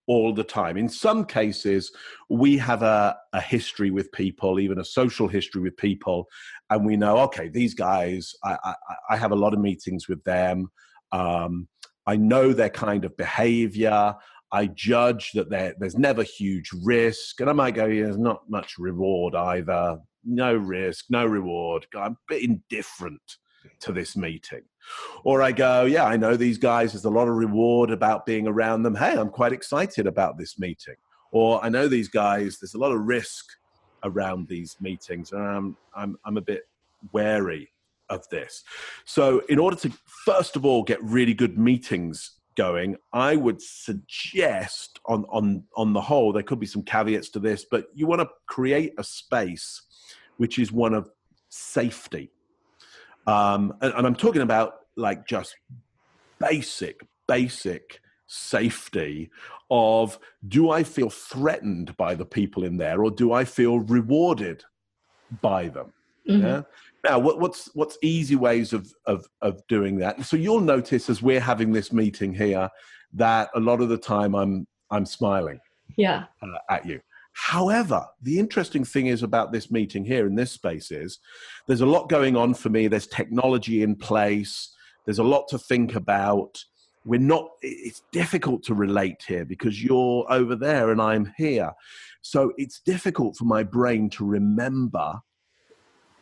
all 0.07 0.33
the 0.33 0.43
time. 0.43 0.77
In 0.77 0.89
some 0.89 1.25
cases, 1.25 1.91
we 2.29 2.57
have 2.57 2.81
a, 2.81 3.15
a 3.31 3.39
history 3.39 3.89
with 3.89 4.11
people, 4.11 4.59
even 4.59 4.79
a 4.79 4.85
social 4.85 5.27
history 5.27 5.61
with 5.61 5.77
people, 5.77 6.27
and 6.69 6.85
we 6.85 6.97
know, 6.97 7.19
okay, 7.19 7.47
these 7.47 7.73
guys, 7.73 8.33
I, 8.43 8.57
I, 8.63 8.73
I 9.11 9.17
have 9.17 9.31
a 9.31 9.35
lot 9.35 9.53
of 9.53 9.59
meetings 9.59 10.07
with 10.09 10.23
them. 10.23 10.71
Um, 11.11 11.67
I 12.05 12.17
know 12.17 12.51
their 12.51 12.69
kind 12.69 13.05
of 13.05 13.15
behavior. 13.15 14.15
I 14.53 14.67
judge 14.67 15.31
that 15.31 15.49
there's 15.49 15.97
never 15.97 16.21
huge 16.21 16.69
risk, 16.83 17.41
and 17.41 17.49
I 17.49 17.53
might 17.53 17.73
go, 17.73 17.85
yeah, 17.85 18.03
there's 18.03 18.19
not 18.19 18.47
much 18.47 18.77
reward 18.77 19.33
either. 19.33 19.97
No 20.23 20.53
risk, 20.53 21.05
no 21.09 21.25
reward. 21.25 21.87
I'm 21.97 22.13
a 22.13 22.17
bit 22.29 22.43
indifferent 22.43 23.37
to 23.79 23.91
this 23.91 24.15
meeting. 24.15 24.61
Or 25.23 25.41
I 25.41 25.53
go, 25.53 25.85
yeah, 25.85 26.05
I 26.05 26.17
know 26.17 26.37
these 26.37 26.59
guys, 26.59 26.93
there's 26.93 27.05
a 27.05 27.09
lot 27.09 27.27
of 27.27 27.33
reward 27.33 27.89
about 27.89 28.27
being 28.27 28.47
around 28.47 28.83
them. 28.83 28.93
Hey, 28.93 29.17
I'm 29.17 29.31
quite 29.31 29.53
excited 29.53 30.05
about 30.05 30.37
this 30.37 30.59
meeting. 30.59 30.95
Or 31.31 31.63
I 31.65 31.69
know 31.69 31.87
these 31.87 32.09
guys, 32.09 32.59
there's 32.59 32.75
a 32.75 32.79
lot 32.79 32.91
of 32.91 33.01
risk 33.01 33.45
around 34.03 34.47
these 34.47 34.77
meetings. 34.79 35.31
And 35.31 35.41
I'm, 35.41 35.77
I'm, 35.95 36.17
I'm 36.25 36.37
a 36.37 36.41
bit 36.41 36.67
wary 37.11 37.71
of 38.09 38.29
this. 38.29 38.63
So, 39.05 39.41
in 39.49 39.57
order 39.57 39.77
to, 39.77 39.91
first 40.25 40.55
of 40.55 40.63
all, 40.63 40.83
get 40.83 41.01
really 41.01 41.33
good 41.33 41.57
meetings 41.57 42.32
going, 42.55 42.97
I 43.11 43.35
would 43.35 43.61
suggest, 43.61 44.99
on, 45.05 45.25
on, 45.29 45.63
on 45.75 45.93
the 45.93 46.01
whole, 46.01 46.33
there 46.33 46.43
could 46.43 46.59
be 46.59 46.65
some 46.65 46.83
caveats 46.83 47.29
to 47.31 47.39
this, 47.39 47.65
but 47.69 47.87
you 47.93 48.07
want 48.07 48.21
to 48.21 48.29
create 48.47 48.93
a 48.97 49.03
space 49.03 49.81
which 50.37 50.59
is 50.59 50.71
one 50.71 50.93
of 50.93 51.09
safety 51.49 52.31
um, 53.27 53.73
and, 53.81 53.93
and 53.93 54.07
I'm 54.07 54.15
talking 54.15 54.41
about 54.41 54.75
like 54.95 55.25
just 55.25 55.55
basic, 56.39 57.01
basic 57.27 58.01
safety 58.27 59.29
of 59.69 60.19
do 60.47 60.69
I 60.69 60.83
feel 60.83 61.09
threatened 61.09 61.95
by 61.97 62.15
the 62.15 62.25
people 62.25 62.63
in 62.63 62.77
there 62.77 63.03
or 63.03 63.11
do 63.11 63.31
I 63.31 63.45
feel 63.45 63.79
rewarded 63.79 64.63
by 65.41 65.69
them? 65.69 65.93
Mm-hmm. 66.29 66.45
Yeah. 66.45 66.61
Now, 67.03 67.19
what, 67.19 67.39
what's 67.39 67.69
what's 67.73 67.97
easy 68.01 68.35
ways 68.35 68.73
of, 68.73 68.91
of 69.05 69.25
of 69.41 69.61
doing 69.67 69.97
that? 69.97 70.23
So 70.25 70.37
you'll 70.37 70.61
notice 70.61 71.09
as 71.09 71.21
we're 71.21 71.39
having 71.39 71.71
this 71.71 71.91
meeting 71.91 72.33
here 72.33 72.69
that 73.13 73.49
a 73.55 73.59
lot 73.59 73.81
of 73.81 73.89
the 73.89 73.97
time 73.97 74.35
I'm 74.35 74.67
I'm 74.89 75.05
smiling 75.05 75.59
yeah 75.97 76.25
uh, 76.41 76.57
at 76.69 76.85
you. 76.85 77.01
However, 77.33 78.05
the 78.21 78.39
interesting 78.39 78.85
thing 78.85 79.07
is 79.07 79.23
about 79.23 79.51
this 79.51 79.71
meeting 79.71 80.05
here 80.05 80.27
in 80.27 80.35
this 80.35 80.51
space 80.51 80.91
is 80.91 81.19
there's 81.67 81.81
a 81.81 81.85
lot 81.85 82.07
going 82.07 82.37
on 82.37 82.53
for 82.53 82.69
me. 82.69 82.87
There's 82.87 83.07
technology 83.07 83.81
in 83.81 83.95
place. 83.95 84.73
There's 85.05 85.19
a 85.19 85.23
lot 85.23 85.47
to 85.49 85.57
think 85.57 85.95
about. 85.95 86.63
We're 87.05 87.19
not, 87.19 87.49
it's 87.61 88.03
difficult 88.11 88.63
to 88.63 88.75
relate 88.75 89.23
here 89.27 89.43
because 89.45 89.83
you're 89.83 90.25
over 90.29 90.55
there 90.55 90.91
and 90.91 91.01
I'm 91.01 91.33
here. 91.35 91.71
So 92.21 92.53
it's 92.57 92.79
difficult 92.79 93.35
for 93.35 93.45
my 93.45 93.63
brain 93.63 94.09
to 94.11 94.25
remember 94.25 95.19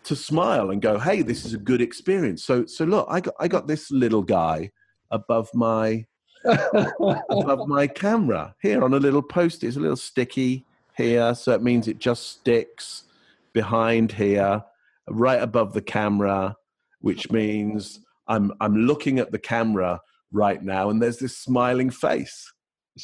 to 0.04 0.16
smile 0.16 0.72
and 0.72 0.82
go, 0.82 0.98
hey, 0.98 1.22
this 1.22 1.46
is 1.46 1.54
a 1.54 1.58
good 1.58 1.82
experience. 1.82 2.44
So, 2.44 2.66
so 2.66 2.86
look, 2.86 3.08
I 3.10 3.20
got, 3.22 3.36
I 3.40 3.48
got 3.48 3.68
this 3.68 3.92
little 3.92 4.24
guy 4.24 4.72
above 5.12 5.50
my 5.54 6.06
above 7.30 7.68
my 7.68 7.86
camera 7.86 8.56
here 8.62 8.84
on 8.84 8.94
a 8.94 8.98
little 8.98 9.22
post. 9.22 9.64
It's 9.64 9.78
a 9.78 9.80
little 9.80 9.96
sticky 9.96 10.66
here, 10.98 11.36
so 11.36 11.54
it 11.54 11.62
means 11.62 11.88
it 11.88 12.00
just 12.00 12.32
sticks 12.32 13.04
behind 13.54 14.12
here, 14.12 14.64
right 15.08 15.42
above 15.42 15.74
the 15.74 15.82
camera, 15.82 16.56
which 17.02 17.32
means 17.32 18.00
I'm 18.28 18.52
I'm 18.60 18.76
looking 18.76 19.20
at 19.20 19.32
the 19.32 19.40
camera 19.40 20.00
right 20.32 20.64
now, 20.64 20.90
and 20.90 21.02
there's 21.02 21.18
this 21.18 21.38
smiling 21.38 21.90
face 21.90 22.52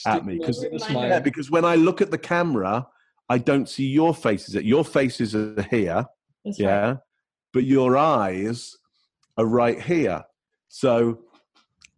at 0.06 0.25
me 0.25 0.39
because 0.39 0.66
yeah, 0.89 1.20
because 1.20 1.51
when 1.51 1.66
I 1.66 1.75
look 1.75 2.01
at 2.01 2.12
the 2.12 2.18
camera, 2.18 2.88
I 3.30 3.38
don't 3.38 3.70
see 3.70 3.86
your 3.86 4.13
faces. 4.16 4.56
At 4.56 4.66
your 4.66 4.84
faces 4.84 5.36
are 5.36 5.62
here, 5.70 6.06
That's 6.44 6.60
yeah, 6.60 6.88
right. 6.88 6.98
but 7.53 7.63
your 7.63 7.98
eyes 7.98 8.75
are 9.38 9.46
right 9.46 9.82
here. 9.82 10.24
So, 10.70 11.20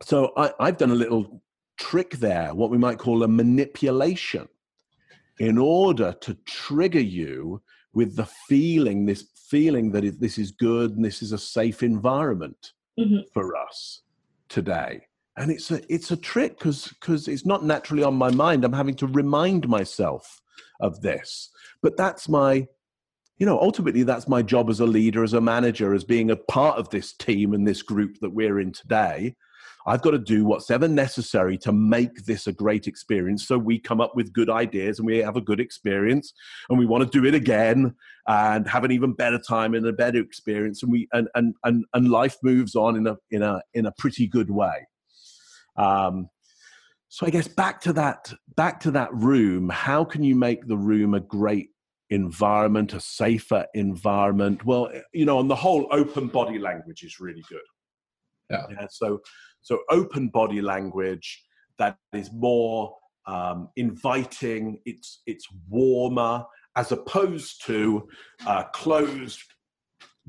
so 0.01 0.31
I, 0.37 0.51
I've 0.59 0.77
done 0.77 0.91
a 0.91 0.95
little 0.95 1.41
trick 1.77 2.11
there, 2.11 2.53
what 2.53 2.69
we 2.69 2.77
might 2.77 2.97
call 2.97 3.23
a 3.23 3.27
manipulation 3.27 4.47
in 5.39 5.57
order 5.57 6.13
to 6.21 6.33
trigger 6.45 6.99
you 6.99 7.61
with 7.93 8.15
the 8.15 8.25
feeling, 8.47 9.05
this 9.05 9.27
feeling 9.49 9.91
that 9.91 10.19
this 10.19 10.37
is 10.37 10.51
good 10.51 10.95
and 10.95 11.03
this 11.03 11.21
is 11.21 11.31
a 11.31 11.37
safe 11.37 11.81
environment 11.81 12.73
mm-hmm. 12.99 13.21
for 13.33 13.55
us 13.55 14.01
today. 14.49 15.01
And 15.37 15.49
it's 15.49 15.71
a 15.71 15.81
it's 15.93 16.11
a 16.11 16.17
trick 16.17 16.57
because 16.57 16.89
because 16.89 17.29
it's 17.29 17.45
not 17.45 17.63
naturally 17.63 18.03
on 18.03 18.15
my 18.15 18.29
mind. 18.29 18.65
I'm 18.65 18.73
having 18.73 18.95
to 18.95 19.07
remind 19.07 19.69
myself 19.69 20.41
of 20.79 21.01
this. 21.01 21.49
But 21.81 21.97
that's 21.97 22.27
my, 22.27 22.67
you 23.39 23.45
know, 23.45 23.59
ultimately 23.59 24.03
that's 24.03 24.27
my 24.27 24.41
job 24.41 24.69
as 24.69 24.81
a 24.81 24.85
leader, 24.85 25.23
as 25.23 25.33
a 25.33 25.41
manager, 25.41 25.93
as 25.93 26.03
being 26.03 26.29
a 26.29 26.35
part 26.35 26.77
of 26.77 26.89
this 26.89 27.13
team 27.13 27.53
and 27.53 27.65
this 27.65 27.81
group 27.81 28.19
that 28.19 28.31
we're 28.31 28.59
in 28.59 28.73
today. 28.73 29.35
I've 29.87 30.01
got 30.01 30.11
to 30.11 30.19
do 30.19 30.43
what's 30.43 30.69
ever 30.69 30.89
necessary 30.89 31.57
to 31.59 31.71
make 31.71 32.25
this 32.25 32.47
a 32.47 32.51
great 32.51 32.85
experience. 32.85 33.47
So 33.47 33.57
we 33.57 33.79
come 33.79 34.01
up 34.01 34.13
with 34.13 34.33
good 34.33 34.49
ideas 34.49 34.99
and 34.99 35.05
we 35.05 35.19
have 35.19 35.37
a 35.37 35.41
good 35.41 35.61
experience 35.61 36.33
and 36.69 36.77
we 36.77 36.85
want 36.85 37.09
to 37.09 37.19
do 37.19 37.25
it 37.25 37.33
again 37.33 37.95
and 38.27 38.67
have 38.67 38.83
an 38.83 38.91
even 38.91 39.13
better 39.13 39.39
time 39.39 39.73
and 39.73 39.87
a 39.87 39.93
better 39.93 40.19
experience. 40.19 40.83
And 40.83 40.91
we 40.91 41.07
and 41.13 41.29
and 41.33 41.55
and, 41.63 41.85
and 41.93 42.09
life 42.09 42.35
moves 42.43 42.75
on 42.75 42.97
in 42.97 43.07
a 43.07 43.17
in 43.31 43.41
a 43.41 43.61
in 43.73 43.85
a 43.85 43.93
pretty 43.97 44.27
good 44.27 44.51
way. 44.51 44.85
Um, 45.77 46.29
so 47.07 47.25
I 47.25 47.29
guess 47.29 47.47
back 47.47 47.79
to 47.81 47.93
that 47.93 48.31
back 48.57 48.81
to 48.81 48.91
that 48.91 49.13
room. 49.13 49.69
How 49.69 50.03
can 50.03 50.23
you 50.23 50.35
make 50.35 50.67
the 50.67 50.77
room 50.77 51.13
a 51.13 51.21
great 51.21 51.69
environment, 52.09 52.93
a 52.93 52.99
safer 52.99 53.65
environment? 53.73 54.65
Well, 54.65 54.91
you 55.13 55.25
know, 55.25 55.37
on 55.37 55.47
the 55.47 55.55
whole, 55.55 55.87
open 55.91 56.27
body 56.27 56.59
language 56.59 57.03
is 57.03 57.19
really 57.19 57.43
good. 57.49 57.61
Yeah. 58.49 58.65
yeah 58.71 58.87
so 58.89 59.21
so 59.61 59.79
open 59.89 60.29
body 60.29 60.61
language 60.61 61.43
that 61.77 61.97
is 62.13 62.31
more 62.33 62.95
um, 63.25 63.69
inviting. 63.75 64.79
It's 64.85 65.21
it's 65.25 65.47
warmer 65.69 66.43
as 66.75 66.91
opposed 66.91 67.65
to 67.65 68.07
uh, 68.45 68.63
closed 68.73 69.41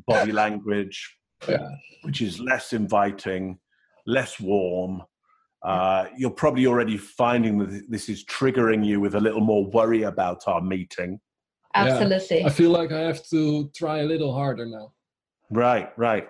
body 0.06 0.32
language, 0.32 1.16
yeah. 1.48 1.68
which 2.02 2.20
is 2.22 2.40
less 2.40 2.72
inviting, 2.72 3.58
less 4.06 4.40
warm. 4.40 5.02
Uh, 5.62 6.06
you're 6.16 6.30
probably 6.30 6.66
already 6.66 6.96
finding 6.96 7.58
that 7.58 7.84
this 7.90 8.08
is 8.08 8.24
triggering 8.24 8.84
you 8.84 8.98
with 8.98 9.14
a 9.14 9.20
little 9.20 9.42
more 9.42 9.66
worry 9.70 10.02
about 10.02 10.42
our 10.46 10.62
meeting. 10.62 11.20
Absolutely. 11.74 12.40
Yeah. 12.40 12.46
I 12.46 12.50
feel 12.50 12.70
like 12.70 12.92
I 12.92 13.00
have 13.00 13.24
to 13.28 13.70
try 13.74 13.98
a 13.98 14.04
little 14.04 14.33
harder 14.33 14.66
now. 14.66 14.92
Right, 15.50 15.90
right. 15.96 16.28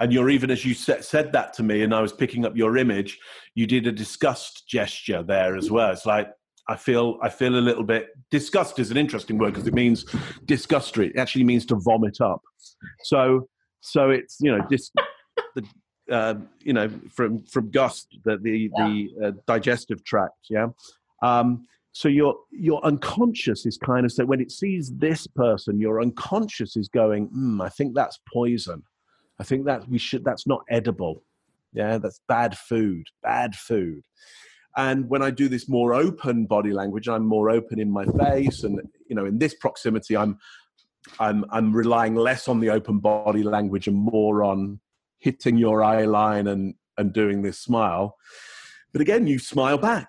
And 0.00 0.12
you're 0.12 0.30
even 0.30 0.50
as 0.50 0.64
you 0.64 0.74
said 0.74 1.32
that 1.32 1.52
to 1.54 1.62
me, 1.62 1.82
and 1.82 1.94
I 1.94 2.00
was 2.00 2.12
picking 2.12 2.46
up 2.46 2.56
your 2.56 2.78
image. 2.78 3.18
You 3.54 3.66
did 3.66 3.86
a 3.86 3.92
disgust 3.92 4.66
gesture 4.66 5.22
there 5.22 5.56
as 5.56 5.70
well. 5.70 5.90
It's 5.90 6.06
like 6.06 6.30
I 6.68 6.76
feel 6.76 7.18
I 7.22 7.28
feel 7.28 7.54
a 7.54 7.60
little 7.60 7.84
bit 7.84 8.08
disgust 8.30 8.78
is 8.78 8.90
an 8.90 8.96
interesting 8.96 9.36
word 9.36 9.52
because 9.52 9.66
it 9.66 9.74
means 9.74 10.04
disgustory. 10.46 11.10
It 11.10 11.18
actually 11.18 11.44
means 11.44 11.66
to 11.66 11.76
vomit 11.76 12.20
up. 12.22 12.40
So 13.04 13.48
so 13.80 14.10
it's 14.10 14.38
you 14.40 14.56
know 14.56 14.64
dis, 14.70 14.90
the 15.54 15.64
uh, 16.10 16.34
you 16.60 16.72
know 16.72 16.90
from 17.10 17.44
from 17.44 17.70
gust 17.70 18.16
the 18.24 18.38
the, 18.38 18.70
yeah. 18.74 18.86
the 18.86 19.26
uh, 19.26 19.32
digestive 19.46 20.02
tract. 20.04 20.46
Yeah. 20.48 20.68
Um, 21.22 21.66
so 21.92 22.08
your 22.08 22.34
your 22.50 22.84
unconscious 22.84 23.66
is 23.66 23.76
kind 23.76 24.04
of 24.06 24.12
so 24.12 24.24
when 24.24 24.40
it 24.40 24.50
sees 24.50 24.90
this 24.96 25.26
person 25.26 25.78
your 25.78 26.00
unconscious 26.00 26.76
is 26.76 26.88
going 26.88 27.28
mm, 27.28 27.62
i 27.62 27.68
think 27.68 27.94
that's 27.94 28.18
poison. 28.32 28.82
I 29.38 29.44
think 29.44 29.64
that 29.66 29.88
we 29.88 29.98
should 29.98 30.24
that's 30.24 30.46
not 30.46 30.62
edible. 30.70 31.24
Yeah 31.72 31.98
that's 31.98 32.20
bad 32.28 32.56
food 32.56 33.06
bad 33.22 33.54
food. 33.54 34.02
And 34.76 35.08
when 35.08 35.22
i 35.22 35.30
do 35.30 35.48
this 35.48 35.68
more 35.68 35.92
open 35.92 36.46
body 36.46 36.72
language 36.72 37.08
i'm 37.08 37.26
more 37.26 37.50
open 37.50 37.78
in 37.78 37.90
my 37.90 38.06
face 38.06 38.64
and 38.64 38.80
you 39.08 39.14
know 39.14 39.26
in 39.26 39.38
this 39.38 39.54
proximity 39.54 40.16
i'm 40.16 40.38
i'm 41.18 41.44
i'm 41.50 41.74
relying 41.74 42.14
less 42.14 42.48
on 42.48 42.60
the 42.60 42.70
open 42.70 43.00
body 43.00 43.42
language 43.42 43.86
and 43.86 43.96
more 43.96 44.44
on 44.44 44.80
hitting 45.18 45.58
your 45.58 45.82
eye 45.82 46.04
line 46.04 46.46
and 46.46 46.74
and 46.98 47.12
doing 47.12 47.42
this 47.42 47.58
smile. 47.58 48.16
But 48.92 49.02
again 49.02 49.26
you 49.26 49.38
smile 49.38 49.78
back 49.78 50.08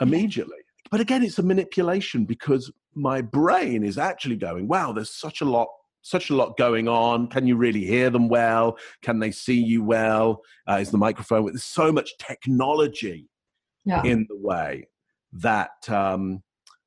immediately 0.00 0.62
but 0.90 1.00
again, 1.00 1.22
it's 1.22 1.38
a 1.38 1.42
manipulation 1.42 2.24
because 2.24 2.70
my 2.94 3.20
brain 3.20 3.84
is 3.84 3.98
actually 3.98 4.36
going, 4.36 4.68
wow, 4.68 4.92
there's 4.92 5.10
such 5.10 5.40
a 5.40 5.44
lot 5.44 5.68
such 6.02 6.30
a 6.30 6.34
lot 6.34 6.56
going 6.56 6.88
on. 6.88 7.26
Can 7.26 7.46
you 7.46 7.56
really 7.56 7.84
hear 7.84 8.08
them 8.08 8.28
well? 8.28 8.78
Can 9.02 9.18
they 9.18 9.30
see 9.30 9.60
you 9.60 9.82
well? 9.82 10.42
Uh, 10.68 10.78
is 10.80 10.90
the 10.90 10.96
microphone? 10.96 11.44
There's 11.46 11.64
so 11.64 11.92
much 11.92 12.16
technology 12.18 13.28
yeah. 13.84 14.02
in 14.04 14.26
the 14.28 14.36
way 14.36 14.88
that. 15.32 15.88
Um, 15.88 16.42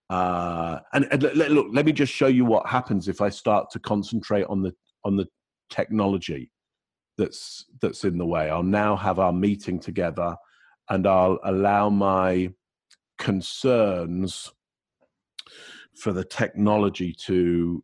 uh, 0.09 0.79
and, 0.91 1.07
and 1.11 1.23
look, 1.23 1.67
let 1.71 1.85
me 1.85 1.93
just 1.93 2.11
show 2.11 2.27
you 2.27 2.43
what 2.43 2.67
happens 2.67 3.07
if 3.07 3.21
I 3.21 3.29
start 3.29 3.69
to 3.71 3.79
concentrate 3.79 4.45
on 4.45 4.61
the 4.61 4.73
on 5.05 5.15
the 5.15 5.25
technology 5.69 6.51
that's 7.17 7.65
that's 7.81 8.03
in 8.03 8.17
the 8.17 8.25
way. 8.25 8.49
I'll 8.49 8.61
now 8.63 8.95
have 8.95 9.19
our 9.19 9.31
meeting 9.31 9.79
together, 9.79 10.35
and 10.89 11.07
I'll 11.07 11.39
allow 11.45 11.89
my 11.89 12.51
concerns 13.21 14.51
for 15.95 16.11
the 16.11 16.25
technology 16.25 17.15
to 17.25 17.83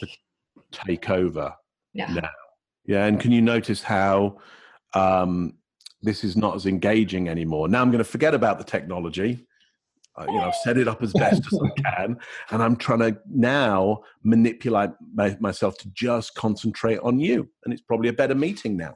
take 0.72 1.10
over 1.10 1.52
yeah. 1.94 2.12
now. 2.12 2.30
Yeah, 2.84 3.06
and 3.06 3.18
can 3.18 3.32
you 3.32 3.40
notice 3.40 3.82
how 3.82 4.38
um, 4.94 5.54
this 6.02 6.22
is 6.22 6.36
not 6.36 6.54
as 6.54 6.66
engaging 6.66 7.28
anymore? 7.28 7.68
Now 7.68 7.80
I'm 7.80 7.90
going 7.90 8.04
to 8.04 8.10
forget 8.10 8.34
about 8.34 8.58
the 8.58 8.64
technology. 8.64 9.46
Uh, 10.14 10.26
you 10.28 10.34
know, 10.34 10.42
I've 10.42 10.56
set 10.56 10.76
it 10.76 10.88
up 10.88 11.02
as 11.02 11.14
best 11.14 11.42
as 11.50 11.58
I 11.58 11.80
can, 11.96 12.18
and 12.50 12.62
I'm 12.62 12.76
trying 12.76 12.98
to 12.98 13.18
now 13.30 14.02
manipulate 14.22 14.90
my, 15.14 15.34
myself 15.40 15.78
to 15.78 15.88
just 15.94 16.34
concentrate 16.34 16.98
on 16.98 17.18
you. 17.18 17.48
And 17.64 17.72
it's 17.72 17.82
probably 17.82 18.10
a 18.10 18.12
better 18.12 18.34
meeting 18.34 18.76
now. 18.76 18.94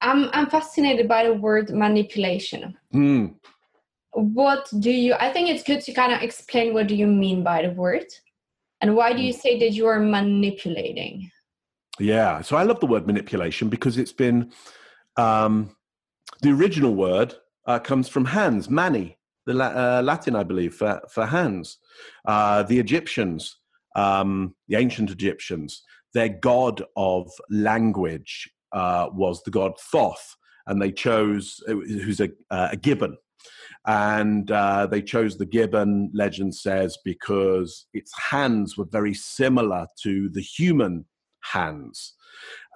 I'm 0.00 0.28
I'm 0.32 0.48
fascinated 0.48 1.08
by 1.08 1.24
the 1.24 1.34
word 1.34 1.70
manipulation. 1.70 2.78
Mm 2.94 3.34
what 4.12 4.68
do 4.78 4.90
you 4.90 5.14
i 5.14 5.32
think 5.32 5.48
it's 5.48 5.62
good 5.62 5.80
to 5.80 5.92
kind 5.92 6.12
of 6.12 6.22
explain 6.22 6.74
what 6.74 6.86
do 6.86 6.94
you 6.94 7.06
mean 7.06 7.42
by 7.42 7.62
the 7.62 7.70
word. 7.70 8.06
And 8.80 8.96
why 8.96 9.12
do 9.12 9.22
you 9.22 9.32
say 9.32 9.60
that 9.60 9.74
you 9.74 9.86
are 9.86 10.00
manipulating? 10.00 11.30
Yeah 12.00 12.40
so 12.42 12.56
i 12.56 12.62
love 12.62 12.80
the 12.80 12.86
word 12.86 13.06
manipulation 13.06 13.68
because 13.68 13.96
it's 13.96 14.12
been 14.12 14.52
um, 15.16 15.76
the 16.40 16.50
original 16.50 16.94
word 16.94 17.34
uh, 17.66 17.78
comes 17.78 18.08
from 18.08 18.24
hands 18.24 18.68
mani 18.68 19.18
the 19.46 19.54
La- 19.54 19.66
uh, 19.98 20.02
latin 20.02 20.36
i 20.36 20.42
believe 20.42 20.74
for, 20.74 21.00
for 21.10 21.26
hands. 21.26 21.78
Uh, 22.26 22.62
the 22.64 22.78
egyptians 22.78 23.58
um, 23.94 24.54
the 24.68 24.76
ancient 24.76 25.10
egyptians 25.10 25.82
their 26.14 26.28
god 26.28 26.82
of 26.96 27.30
language 27.50 28.50
uh, 28.72 29.08
was 29.12 29.42
the 29.42 29.50
god 29.50 29.72
thoth 29.92 30.36
and 30.66 30.80
they 30.80 30.90
chose 30.90 31.62
who's 31.66 32.20
a, 32.20 32.30
uh, 32.50 32.68
a 32.72 32.76
gibbon 32.76 33.16
and 33.86 34.50
uh, 34.50 34.86
they 34.86 35.02
chose 35.02 35.36
the 35.36 35.46
gibbon, 35.46 36.10
legend 36.14 36.54
says, 36.54 36.96
because 37.04 37.86
its 37.92 38.12
hands 38.30 38.76
were 38.76 38.84
very 38.84 39.14
similar 39.14 39.86
to 40.02 40.28
the 40.30 40.40
human 40.40 41.04
hands. 41.40 42.14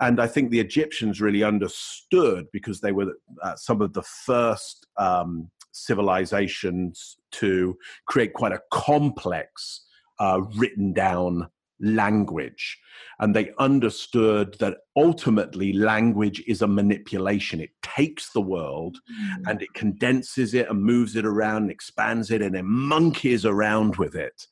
And 0.00 0.20
I 0.20 0.26
think 0.26 0.50
the 0.50 0.60
Egyptians 0.60 1.20
really 1.20 1.42
understood 1.42 2.46
because 2.52 2.80
they 2.80 2.92
were 2.92 3.14
uh, 3.42 3.56
some 3.56 3.80
of 3.80 3.92
the 3.92 4.02
first 4.02 4.86
um, 4.98 5.50
civilizations 5.72 7.16
to 7.32 7.76
create 8.06 8.32
quite 8.32 8.52
a 8.52 8.62
complex 8.72 9.86
uh, 10.18 10.40
written 10.56 10.92
down 10.92 11.48
language. 11.80 12.78
And 13.18 13.34
they 13.34 13.52
understood 13.58 14.56
that 14.60 14.78
ultimately 14.96 15.72
language 15.72 16.42
is 16.46 16.62
a 16.62 16.66
manipulation. 16.66 17.60
It 17.60 17.70
takes 17.82 18.32
the 18.32 18.40
world 18.40 18.98
mm. 19.10 19.50
and 19.50 19.62
it 19.62 19.72
condenses 19.74 20.54
it 20.54 20.68
and 20.68 20.82
moves 20.82 21.16
it 21.16 21.26
around 21.26 21.62
and 21.62 21.70
expands 21.70 22.30
it 22.30 22.42
and 22.42 22.54
then 22.54 22.66
monkeys 22.66 23.44
around 23.44 23.96
with 23.96 24.14
it 24.14 24.46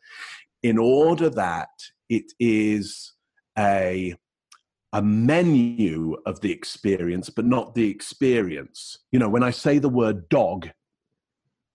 in 0.63 0.79
order 0.79 1.29
that 1.31 1.69
it 2.09 2.33
is 2.39 3.13
a 3.59 4.15
a 4.95 5.03
menu 5.03 6.17
of 6.25 6.41
the 6.41 6.53
experience, 6.53 7.29
but 7.29 7.45
not 7.45 7.75
the 7.75 7.91
experience. 7.91 8.97
You 9.11 9.19
know, 9.19 9.29
when 9.29 9.43
I 9.43 9.51
say 9.51 9.79
the 9.79 9.89
word 9.89 10.29
dog, 10.29 10.71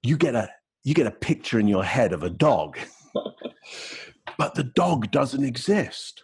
you 0.02 0.18
get 0.18 0.36
a 0.36 0.50
you 0.84 0.94
get 0.94 1.08
a 1.08 1.12
picture 1.12 1.60
in 1.60 1.68
your 1.68 1.84
head 1.84 2.14
of 2.14 2.24
a 2.24 2.30
dog. 2.30 2.80
but 4.40 4.56
the 4.56 4.64
dog 4.64 5.12
doesn't 5.12 5.44
exist. 5.44 6.24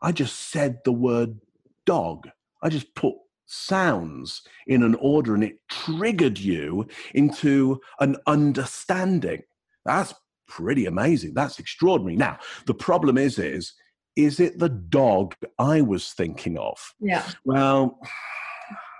I 0.00 0.12
just 0.12 0.50
said 0.50 0.78
the 0.84 0.92
word 0.92 1.38
dog. 1.84 2.26
I 2.62 2.70
just 2.70 2.94
put 2.94 3.14
sounds 3.44 4.42
in 4.66 4.82
an 4.82 4.94
order 4.94 5.34
and 5.34 5.44
it 5.44 5.58
triggered 5.68 6.38
you 6.38 6.88
into 7.14 7.78
an 8.00 8.16
understanding. 8.26 9.42
That's 9.84 10.14
pretty 10.48 10.86
amazing. 10.86 11.34
That's 11.34 11.58
extraordinary. 11.58 12.16
Now, 12.16 12.38
the 12.64 12.74
problem 12.74 13.18
is 13.18 13.38
is 13.38 13.74
is 14.16 14.40
it 14.40 14.58
the 14.58 14.70
dog 14.70 15.34
I 15.58 15.82
was 15.82 16.12
thinking 16.12 16.56
of? 16.56 16.78
Yeah. 16.98 17.24
Well, 17.44 17.98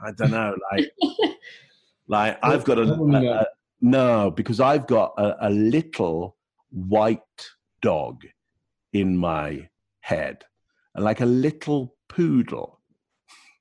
I 0.06 0.12
don't 0.12 0.32
know. 0.32 0.54
Like, 0.70 0.90
like 2.08 2.38
I've 2.42 2.64
got 2.64 2.78
a, 2.78 2.92
a, 2.92 3.40
a 3.40 3.46
no, 3.80 4.30
because 4.30 4.60
I've 4.60 4.86
got 4.86 5.14
a, 5.16 5.48
a 5.48 5.50
little 5.50 6.36
white 6.70 7.20
dog 7.80 8.22
in 8.92 9.16
my 9.16 9.68
head, 10.00 10.44
like 10.96 11.20
a 11.20 11.26
little 11.26 11.94
poodle. 12.08 12.80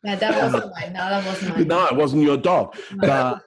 Yeah, 0.04 0.16
that 0.16 0.42
wasn't 0.42 0.64
um, 0.64 0.72
mine. 0.72 0.94
No, 0.94 1.10
that 1.10 1.26
wasn't 1.26 1.58
mine. 1.58 1.68
No, 1.68 1.86
it 1.88 1.96
wasn't 1.96 2.24
your 2.24 2.38
dog. 2.38 2.76
But, 2.96 3.42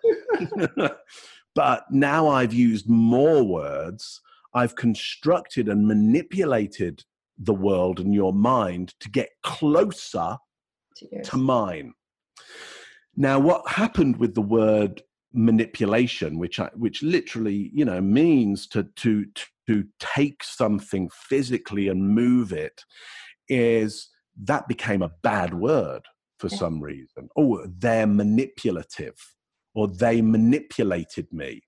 but 1.55 1.85
now 1.91 2.29
I've 2.29 2.53
used 2.53 2.89
more 2.89 3.43
words. 3.43 4.21
I've 4.55 4.77
constructed 4.77 5.69
and 5.69 5.87
manipulated 5.87 7.05
the 7.39 7.55
world 7.55 8.01
and 8.01 8.15
your 8.15 8.33
mind 8.33 8.95
to 9.01 9.11
get 9.11 9.31
closer 9.43 10.37
to, 10.97 11.23
to 11.23 11.37
mine. 11.37 11.95
Now, 13.17 13.39
what 13.39 13.67
happened 13.69 14.19
with 14.19 14.35
the 14.35 14.43
word 14.43 15.03
manipulation, 15.33 16.39
which 16.39 16.61
I, 16.61 16.71
which 16.75 17.03
literally 17.03 17.71
you 17.75 17.85
know 17.85 18.01
means 18.01 18.67
to 18.69 18.85
to 18.85 19.27
to 19.69 19.85
take 19.99 20.43
something 20.43 21.11
physically 21.29 21.89
and 21.89 22.15
move 22.15 22.53
it, 22.53 22.83
is 23.49 24.09
that 24.43 24.69
became 24.69 25.03
a 25.03 25.13
bad 25.23 25.55
word 25.55 26.03
for 26.39 26.49
yeah. 26.49 26.59
some 26.59 26.81
reason. 26.81 27.29
Oh, 27.37 27.65
they're 27.67 28.07
manipulative, 28.07 29.17
or 29.75 29.89
they 29.89 30.23
manipulated 30.23 31.33
me, 31.33 31.63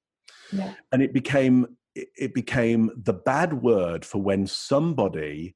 yeah. 0.53 0.75
and 0.93 1.03
it 1.03 1.13
became 1.13 1.67
it 1.95 2.35
became 2.35 2.91
the 2.97 3.13
bad 3.13 3.63
word 3.63 4.05
for 4.05 4.21
when 4.21 4.47
somebody 4.47 5.55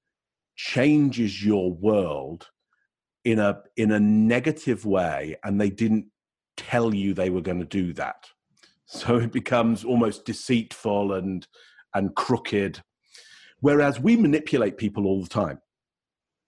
changes 0.55 1.44
your 1.44 1.72
world 1.72 2.48
in 3.24 3.38
a 3.38 3.61
in 3.77 3.90
a 3.90 4.01
negative 4.01 4.85
way 4.85 5.37
and 5.44 5.61
they 5.61 5.70
didn't 5.70 6.07
tell 6.57 6.94
you 6.94 7.12
they 7.12 7.31
were 7.31 7.40
going 7.40 7.59
to 7.59 7.64
do 7.64 7.92
that 7.92 8.29
so 8.87 9.16
it 9.16 9.33
becomes 9.33 9.85
almost 9.85 10.24
deceitful 10.24 11.12
and 11.12 11.46
and 11.94 12.14
crooked. 12.14 12.83
Whereas 13.61 13.98
we 14.01 14.16
manipulate 14.16 14.77
people 14.79 15.07
all 15.07 15.22
the 15.22 15.29
time 15.29 15.61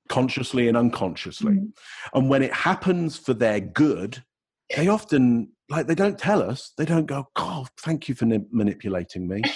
consciously 0.09 0.67
and 0.67 0.77
unconsciously. 0.77 1.53
Mm-hmm. 1.53 2.19
and 2.19 2.29
when 2.29 2.43
it 2.43 2.53
happens 2.53 3.17
for 3.17 3.33
their 3.33 3.61
good 3.61 4.25
they 4.77 4.89
often 4.89 5.53
like 5.69 5.87
they 5.87 5.95
don't 5.95 6.19
tell 6.19 6.43
us. 6.43 6.73
They 6.77 6.85
don't 6.85 7.07
go 7.07 7.29
god 7.37 7.69
thank 7.79 8.09
you 8.09 8.17
for 8.17 8.25
ni- 8.25 8.47
manipulating 8.51 9.29
me. 9.29 9.43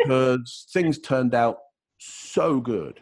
Because 0.00 0.66
things 0.72 0.98
turned 0.98 1.34
out 1.34 1.58
so 1.98 2.58
good 2.60 3.00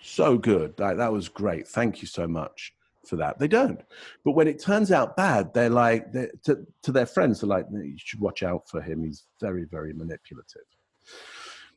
so 0.00 0.38
good. 0.38 0.78
Like 0.78 0.96
that 0.96 1.12
was 1.12 1.28
great. 1.28 1.68
Thank 1.68 2.00
you 2.00 2.08
so 2.08 2.26
much 2.26 2.72
for 3.06 3.16
that. 3.16 3.38
They 3.38 3.48
don't. 3.48 3.80
But 4.24 4.32
when 4.32 4.48
it 4.48 4.60
turns 4.62 4.90
out 4.92 5.16
bad 5.16 5.52
they're 5.54 5.70
like 5.70 6.12
they're, 6.12 6.30
to, 6.44 6.66
to 6.82 6.92
their 6.92 7.06
friends 7.06 7.40
they're 7.40 7.48
like 7.48 7.66
you 7.70 7.96
should 7.96 8.20
watch 8.20 8.42
out 8.42 8.68
for 8.68 8.80
him. 8.80 9.04
He's 9.04 9.24
very 9.40 9.64
very 9.64 9.92
manipulative 9.92 10.62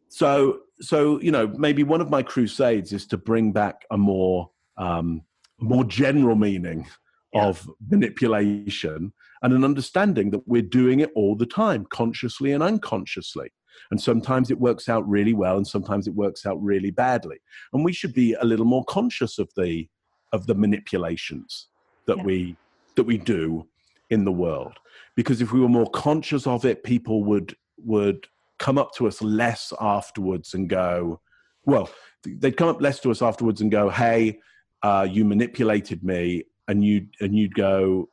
so 0.10 0.60
so 0.80 1.20
you 1.22 1.32
know 1.32 1.48
maybe 1.48 1.84
one 1.84 2.02
of 2.02 2.10
my 2.10 2.22
crusades 2.22 2.92
is 2.92 3.06
to 3.08 3.18
bring 3.18 3.52
back 3.52 3.86
a 3.92 3.98
more 3.98 4.50
um, 4.78 5.22
more 5.60 5.84
general 5.84 6.36
meaning 6.36 6.88
yeah. 7.34 7.46
of 7.46 7.70
manipulation 7.90 9.14
and 9.42 9.54
an 9.54 9.64
understanding 9.64 10.32
that 10.32 10.48
we're 10.48 10.62
doing 10.62 11.00
it 11.00 11.12
all 11.16 11.36
the 11.36 11.46
time, 11.46 11.86
consciously 11.90 12.52
and 12.52 12.62
unconsciously. 12.62 13.52
And 13.90 14.00
sometimes 14.00 14.52
it 14.52 14.60
works 14.60 14.90
out 14.90 15.08
really 15.08 15.34
well, 15.34 15.58
and 15.58 15.66
sometimes 15.66 16.08
it 16.08 16.14
works 16.14 16.46
out 16.46 16.62
really 16.62 16.92
badly. 16.92 17.38
And 17.74 17.84
we 17.84 17.94
should 17.94 18.14
be 18.14 18.34
a 18.34 18.46
little 18.46 18.66
more 18.66 18.86
conscious 18.86 19.40
of 19.40 19.50
the 19.56 19.88
of 20.34 20.48
the 20.48 20.56
manipulations 20.56 21.68
that 22.06 22.18
yeah. 22.18 22.24
we 22.24 22.56
that 22.96 23.04
we 23.04 23.18
do 23.18 23.68
in 24.10 24.26
the 24.26 24.32
world. 24.32 24.78
Because 25.16 25.42
if 25.42 25.52
we 25.52 25.60
were 25.60 25.70
more 25.70 25.90
conscious 25.90 26.46
of 26.46 26.66
it, 26.66 26.84
people 26.84 27.24
would 27.24 27.56
would 27.78 28.28
come 28.62 28.78
up 28.78 28.94
to 28.94 29.08
us 29.08 29.22
less 29.24 29.74
afterwards 29.82 30.54
and 30.54 30.70
go, 30.70 31.20
well, 31.66 31.90
they'd 32.24 32.56
come 32.56 32.70
up 32.70 32.80
less 32.80 33.00
to 33.00 33.10
us 33.10 33.22
afterwards 33.22 33.60
and 33.60 33.72
go, 33.72 33.90
hey, 33.90 34.40
uh, 34.84 35.06
you 35.10 35.26
manipulated 35.26 36.04
me 36.04 36.44
and 36.68 36.86
you 36.86 37.08
and 37.20 37.36
you'd 37.36 37.56
go, 37.56 38.08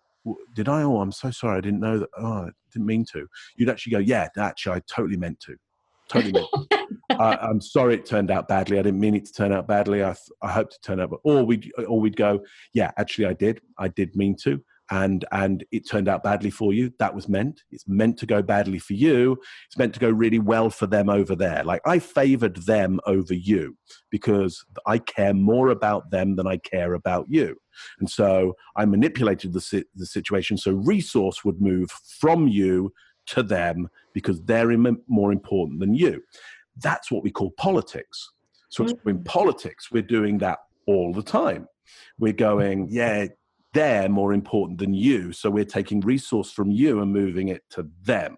did 0.54 0.68
I? 0.68 0.82
Oh, 0.82 1.00
I'm 1.00 1.12
so 1.12 1.30
sorry. 1.30 1.58
I 1.58 1.60
didn't 1.60 1.80
know 1.80 1.98
that. 1.98 2.08
Oh, 2.16 2.46
I 2.46 2.48
didn't 2.72 2.86
mean 2.86 3.04
to. 3.12 3.28
You'd 3.56 3.68
actually 3.68 3.92
go, 3.92 3.98
yeah, 3.98 4.28
actually, 4.38 4.76
I 4.76 4.82
totally 4.90 5.18
meant 5.18 5.38
to. 5.40 5.56
Totally 6.08 6.32
meant. 6.32 6.46
To. 6.70 6.86
I, 7.10 7.50
am 7.50 7.60
sorry 7.60 7.94
it 7.94 8.06
turned 8.06 8.30
out 8.30 8.48
badly. 8.48 8.78
I 8.78 8.82
didn't 8.82 9.00
mean 9.00 9.14
it 9.14 9.26
to 9.26 9.32
turn 9.32 9.52
out 9.52 9.68
badly. 9.68 10.02
I, 10.02 10.14
I 10.40 10.50
hope 10.50 10.70
to 10.70 10.80
turn 10.82 10.98
out, 10.98 11.10
but 11.10 11.20
or 11.24 11.44
we 11.44 11.70
or 11.86 12.00
we'd 12.00 12.16
go, 12.16 12.40
yeah, 12.72 12.90
actually, 12.96 13.26
I 13.26 13.34
did. 13.34 13.60
I 13.78 13.88
did 13.88 14.16
mean 14.16 14.34
to 14.44 14.64
and 14.90 15.24
and 15.32 15.64
it 15.70 15.88
turned 15.88 16.08
out 16.08 16.22
badly 16.22 16.50
for 16.50 16.72
you 16.72 16.92
that 16.98 17.14
was 17.14 17.28
meant. 17.28 17.62
It's 17.70 17.86
meant 17.86 18.18
to 18.18 18.26
go 18.26 18.42
badly 18.42 18.78
for 18.78 18.94
you. 18.94 19.38
It's 19.66 19.76
meant 19.76 19.94
to 19.94 20.00
go 20.00 20.10
really 20.10 20.38
well 20.38 20.70
for 20.70 20.86
them 20.86 21.08
over 21.08 21.34
there. 21.34 21.62
Like 21.64 21.82
i 21.86 21.98
favored 21.98 22.56
them 22.56 23.00
over 23.06 23.34
you 23.34 23.76
because 24.10 24.64
i 24.86 24.98
care 24.98 25.34
more 25.34 25.68
about 25.68 26.10
them 26.10 26.36
than 26.36 26.46
i 26.46 26.56
care 26.56 26.94
about 26.94 27.26
you. 27.28 27.56
And 27.98 28.08
so 28.08 28.54
i 28.76 28.84
manipulated 28.84 29.52
the, 29.52 29.84
the 29.94 30.06
situation 30.06 30.56
so 30.56 30.72
resource 30.72 31.44
would 31.44 31.60
move 31.60 31.90
from 32.18 32.48
you 32.48 32.92
to 33.26 33.42
them 33.42 33.88
because 34.14 34.42
they're 34.44 34.74
more 35.06 35.32
important 35.32 35.80
than 35.80 35.94
you. 35.94 36.22
That's 36.78 37.10
what 37.10 37.22
we 37.22 37.30
call 37.30 37.50
politics. 37.58 38.30
So 38.70 38.84
mm-hmm. 38.84 39.08
in 39.08 39.24
politics 39.24 39.90
we're 39.92 40.02
doing 40.02 40.38
that 40.38 40.60
all 40.86 41.12
the 41.12 41.22
time. 41.22 41.68
We're 42.18 42.32
going 42.32 42.88
yeah 42.90 43.28
they're 43.78 44.08
more 44.08 44.32
important 44.32 44.80
than 44.80 44.92
you. 44.92 45.32
So 45.32 45.50
we're 45.50 45.64
taking 45.64 46.00
resource 46.00 46.50
from 46.50 46.72
you 46.72 47.00
and 47.00 47.12
moving 47.12 47.46
it 47.46 47.62
to 47.70 47.88
them. 48.02 48.36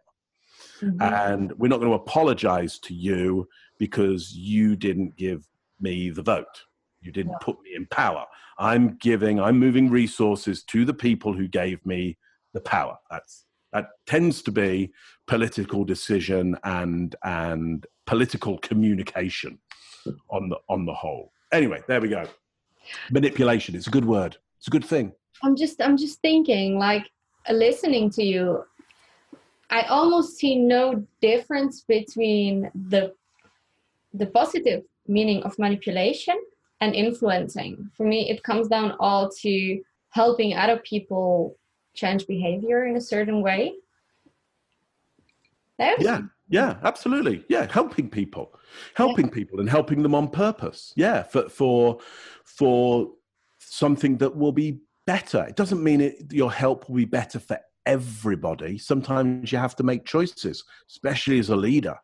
Mm-hmm. 0.83 1.00
And 1.00 1.53
we're 1.53 1.68
not 1.68 1.79
going 1.79 1.90
to 1.90 1.96
apologize 1.96 2.79
to 2.81 2.92
you 2.92 3.48
because 3.79 4.35
you 4.35 4.76
didn't 4.76 5.16
give 5.16 5.48
me 5.81 6.11
the 6.11 6.20
vote. 6.20 6.64
You 7.00 7.11
didn't 7.11 7.33
yeah. 7.33 7.38
put 7.46 7.57
me 7.62 7.70
in 7.74 7.87
power. 7.87 8.26
I'm 8.59 8.98
giving, 8.98 9.40
I'm 9.40 9.59
moving 9.59 9.88
resources 9.88 10.62
to 10.64 10.85
the 10.85 10.92
people 10.92 11.33
who 11.33 11.48
gave 11.48 11.85
me 11.87 12.18
the 12.53 12.61
power. 12.61 12.98
That's 13.11 13.46
that 13.72 13.87
tends 14.05 14.42
to 14.42 14.53
be 14.53 14.92
political 15.26 15.85
decision 15.85 16.59
and 16.64 17.16
and 17.24 17.87
political 18.05 18.59
communication 18.59 19.59
on 20.29 20.50
the 20.50 20.59
on 20.68 20.85
the 20.85 20.92
whole. 20.92 21.33
Anyway, 21.50 21.83
there 21.88 22.03
we 22.03 22.09
go. 22.09 22.26
Manipulation. 23.11 23.74
It's 23.74 23.87
a 23.87 23.90
good 23.90 24.05
word. 24.05 24.37
It's 24.59 24.66
a 24.66 24.70
good 24.70 24.85
thing. 24.85 25.12
I'm 25.42 25.57
just 25.57 25.81
I'm 25.81 25.96
just 25.96 26.20
thinking 26.20 26.79
like 26.79 27.11
uh, 27.48 27.53
listening 27.53 28.11
to 28.11 28.22
you 28.22 28.64
I 29.70 29.83
almost 29.83 30.37
see 30.37 30.57
no 30.57 31.07
difference 31.20 31.83
between 31.83 32.70
the 32.88 33.14
the 34.12 34.26
positive 34.26 34.83
meaning 35.07 35.42
of 35.44 35.59
manipulation 35.59 36.37
and 36.81 36.94
influencing. 36.94 37.90
For 37.96 38.05
me 38.05 38.29
it 38.29 38.42
comes 38.42 38.68
down 38.68 38.96
all 38.98 39.31
to 39.42 39.81
helping 40.11 40.55
other 40.55 40.79
people 40.79 41.57
change 41.94 42.26
behavior 42.26 42.87
in 42.87 42.96
a 42.96 43.00
certain 43.00 43.42
way. 43.42 43.74
yeah, 45.79 46.22
yeah, 46.48 46.76
absolutely. 46.83 47.44
Yeah, 47.48 47.66
helping 47.70 48.11
people. 48.11 48.53
Helping 48.94 49.26
yeah. 49.26 49.35
people 49.35 49.61
and 49.61 49.70
helping 49.70 50.03
them 50.03 50.14
on 50.14 50.29
purpose. 50.29 50.92
Yeah, 50.96 51.22
for 51.22 51.48
for 51.48 51.98
for 52.44 53.12
something 53.59 54.18
that 54.18 54.35
will 54.37 54.53
be 54.53 54.81
better. 55.07 55.45
It 55.49 55.57
doesn't 55.57 55.83
mean 55.83 56.01
it, 56.01 56.33
your 56.33 56.53
help 56.53 56.89
will 56.89 56.97
be 56.97 57.05
better 57.05 57.39
for 57.39 57.59
everybody. 57.87 58.79
Sometimes 58.79 59.53
you 59.53 59.59
have 59.59 59.77
to 59.77 59.83
make 59.83 60.05
choices, 60.05 60.65
especially 60.89 61.39
as 61.39 61.51
a 61.51 61.57
leader. 61.57 61.97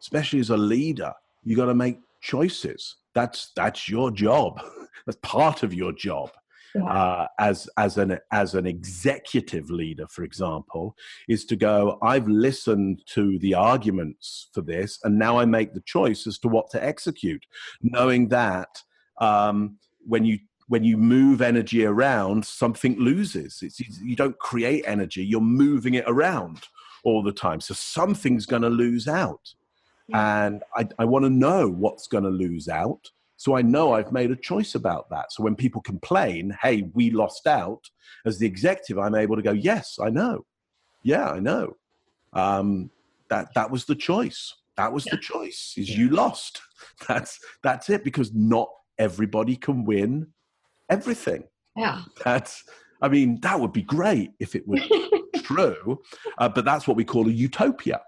Especially 0.00 0.40
as 0.40 0.50
a 0.50 0.56
leader, 0.56 1.12
you 1.44 1.54
got 1.54 1.66
to 1.66 1.74
make 1.74 1.98
choices. 2.20 2.96
That's 3.14 3.52
that's 3.54 3.88
your 3.88 4.10
job. 4.10 4.60
That's 5.06 5.18
part 5.22 5.64
of 5.64 5.74
your 5.74 5.92
job. 5.92 6.30
Yeah. 6.74 6.84
Uh, 6.84 7.26
as 7.38 7.68
as 7.76 7.98
an 7.98 8.18
as 8.32 8.54
an 8.54 8.66
executive 8.66 9.70
leader, 9.70 10.06
for 10.08 10.22
example, 10.22 10.96
is 11.28 11.44
to 11.46 11.56
go. 11.56 11.98
I've 12.02 12.26
listened 12.28 13.02
to 13.08 13.38
the 13.40 13.54
arguments 13.54 14.48
for 14.54 14.62
this, 14.62 14.98
and 15.04 15.18
now 15.18 15.38
I 15.38 15.44
make 15.44 15.74
the 15.74 15.82
choice 15.82 16.26
as 16.26 16.38
to 16.40 16.48
what 16.48 16.70
to 16.70 16.82
execute, 16.82 17.44
knowing 17.82 18.28
that 18.28 18.82
um, 19.20 19.76
when 20.06 20.24
you 20.24 20.38
when 20.72 20.84
you 20.84 20.96
move 20.96 21.42
energy 21.42 21.84
around, 21.84 22.44
something 22.44 22.98
loses. 22.98 23.60
It's, 23.62 23.78
you 24.00 24.16
don't 24.16 24.38
create 24.38 24.84
energy; 24.86 25.24
you're 25.24 25.40
moving 25.40 25.94
it 25.94 26.04
around 26.06 26.60
all 27.04 27.22
the 27.22 27.32
time. 27.32 27.60
So 27.60 27.74
something's 27.74 28.46
going 28.46 28.62
to 28.62 28.70
lose 28.70 29.06
out, 29.06 29.54
yeah. 30.08 30.46
and 30.46 30.62
I, 30.74 30.88
I 30.98 31.04
want 31.04 31.24
to 31.24 31.30
know 31.30 31.68
what's 31.68 32.06
going 32.06 32.24
to 32.24 32.30
lose 32.30 32.68
out 32.68 33.10
so 33.42 33.56
I 33.56 33.62
know 33.62 33.92
I've 33.92 34.12
made 34.12 34.30
a 34.30 34.36
choice 34.36 34.76
about 34.76 35.10
that. 35.10 35.32
So 35.32 35.42
when 35.42 35.56
people 35.56 35.80
complain, 35.80 36.56
hey, 36.62 36.88
we 36.94 37.10
lost 37.10 37.48
out, 37.48 37.90
as 38.24 38.38
the 38.38 38.46
executive, 38.46 39.00
I'm 39.00 39.16
able 39.16 39.34
to 39.34 39.42
go, 39.42 39.50
yes, 39.50 39.98
I 40.00 40.10
know. 40.10 40.46
Yeah, 41.02 41.28
I 41.28 41.40
know. 41.40 41.76
Um, 42.34 42.88
that 43.30 43.52
that 43.54 43.68
was 43.68 43.84
the 43.84 43.96
choice. 43.96 44.54
That 44.76 44.92
was 44.92 45.06
yeah. 45.06 45.16
the 45.16 45.20
choice. 45.20 45.74
Is 45.76 45.90
yeah. 45.90 45.96
you 45.96 46.10
lost. 46.10 46.62
That's 47.08 47.40
that's 47.64 47.90
it. 47.90 48.04
Because 48.04 48.32
not 48.32 48.68
everybody 48.96 49.56
can 49.56 49.84
win 49.84 50.28
everything. 50.88 51.44
Yeah. 51.76 52.02
That's. 52.24 52.62
I 53.00 53.08
mean, 53.08 53.40
that 53.40 53.58
would 53.58 53.72
be 53.72 53.82
great 53.82 54.30
if 54.38 54.54
it 54.54 54.62
were 54.66 54.78
true, 55.42 56.00
uh, 56.38 56.48
but 56.48 56.64
that's 56.64 56.86
what 56.86 56.96
we 56.96 57.04
call 57.04 57.26
a 57.26 57.32
utopia 57.32 58.00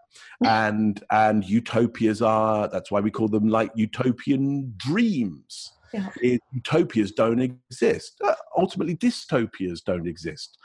and 0.44 1.02
and 1.10 1.44
utopias 1.44 2.22
are 2.22 2.68
that's 2.68 2.90
why 2.90 3.00
we 3.00 3.10
call 3.10 3.28
them 3.28 3.48
like 3.48 3.70
utopian 3.74 4.72
dreams 4.76 5.72
yeah. 5.92 6.08
it, 6.20 6.40
utopias 6.52 7.12
don't 7.12 7.40
exist 7.40 8.20
uh, 8.24 8.34
ultimately 8.56 8.96
dystopias 8.96 9.82
don't 9.84 10.06
exist 10.06 10.58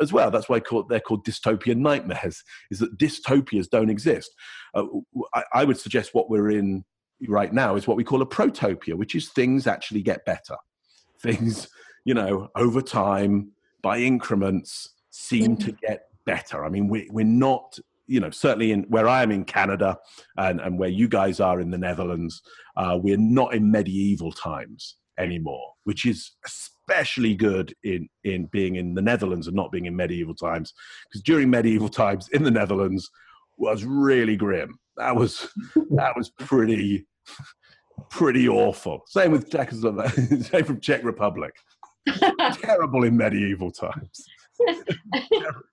as 0.00 0.12
well 0.12 0.30
that's 0.30 0.48
why 0.48 0.60
they're 0.88 1.00
called 1.00 1.26
dystopian 1.26 1.78
nightmares 1.78 2.42
is 2.70 2.78
that 2.78 2.96
dystopias 2.98 3.68
don't 3.68 3.90
exist 3.90 4.30
uh, 4.74 4.84
I, 5.34 5.44
I 5.54 5.64
would 5.64 5.78
suggest 5.78 6.10
what 6.14 6.30
we're 6.30 6.50
in 6.50 6.84
right 7.28 7.52
now 7.52 7.76
is 7.76 7.86
what 7.86 7.96
we 7.96 8.04
call 8.04 8.22
a 8.22 8.26
protopia 8.26 8.94
which 8.94 9.14
is 9.14 9.30
things 9.30 9.66
actually 9.66 10.02
get 10.02 10.24
better 10.24 10.56
things 11.22 11.68
you 12.04 12.14
know 12.14 12.48
over 12.56 12.82
time 12.82 13.52
by 13.82 13.98
increments 13.98 14.90
seem 15.10 15.56
to 15.56 15.72
get 15.72 16.04
better 16.24 16.64
i 16.64 16.68
mean 16.68 16.88
we, 16.88 17.08
we're 17.10 17.24
not 17.24 17.78
you 18.06 18.20
know, 18.20 18.30
certainly 18.30 18.72
in 18.72 18.82
where 18.84 19.08
I 19.08 19.22
am 19.22 19.30
in 19.30 19.44
Canada 19.44 19.96
and, 20.36 20.60
and 20.60 20.78
where 20.78 20.88
you 20.88 21.08
guys 21.08 21.40
are 21.40 21.60
in 21.60 21.70
the 21.70 21.78
Netherlands, 21.78 22.42
uh, 22.76 22.98
we're 23.00 23.16
not 23.16 23.54
in 23.54 23.70
medieval 23.70 24.32
times 24.32 24.96
anymore, 25.18 25.72
which 25.84 26.04
is 26.04 26.32
especially 26.44 27.34
good 27.34 27.74
in, 27.84 28.08
in 28.24 28.46
being 28.46 28.76
in 28.76 28.94
the 28.94 29.02
Netherlands 29.02 29.46
and 29.46 29.56
not 29.56 29.72
being 29.72 29.86
in 29.86 29.96
medieval 29.96 30.34
times. 30.34 30.74
Because 31.08 31.22
during 31.22 31.48
medieval 31.48 31.88
times 31.88 32.28
in 32.34 32.42
the 32.42 32.50
Netherlands 32.50 33.10
was 33.56 33.84
really 33.84 34.36
grim. 34.36 34.78
That 34.96 35.16
was 35.16 35.48
that 35.90 36.14
was 36.16 36.30
pretty 36.38 37.06
pretty 38.10 38.48
awful. 38.48 39.02
Same 39.06 39.32
with 39.32 39.50
Czechoslovakia, 39.50 40.42
same 40.50 40.64
from 40.64 40.80
Czech 40.80 41.04
Republic. 41.04 41.54
Terrible 42.62 43.04
in 43.04 43.16
medieval 43.16 43.70
times. 43.70 44.26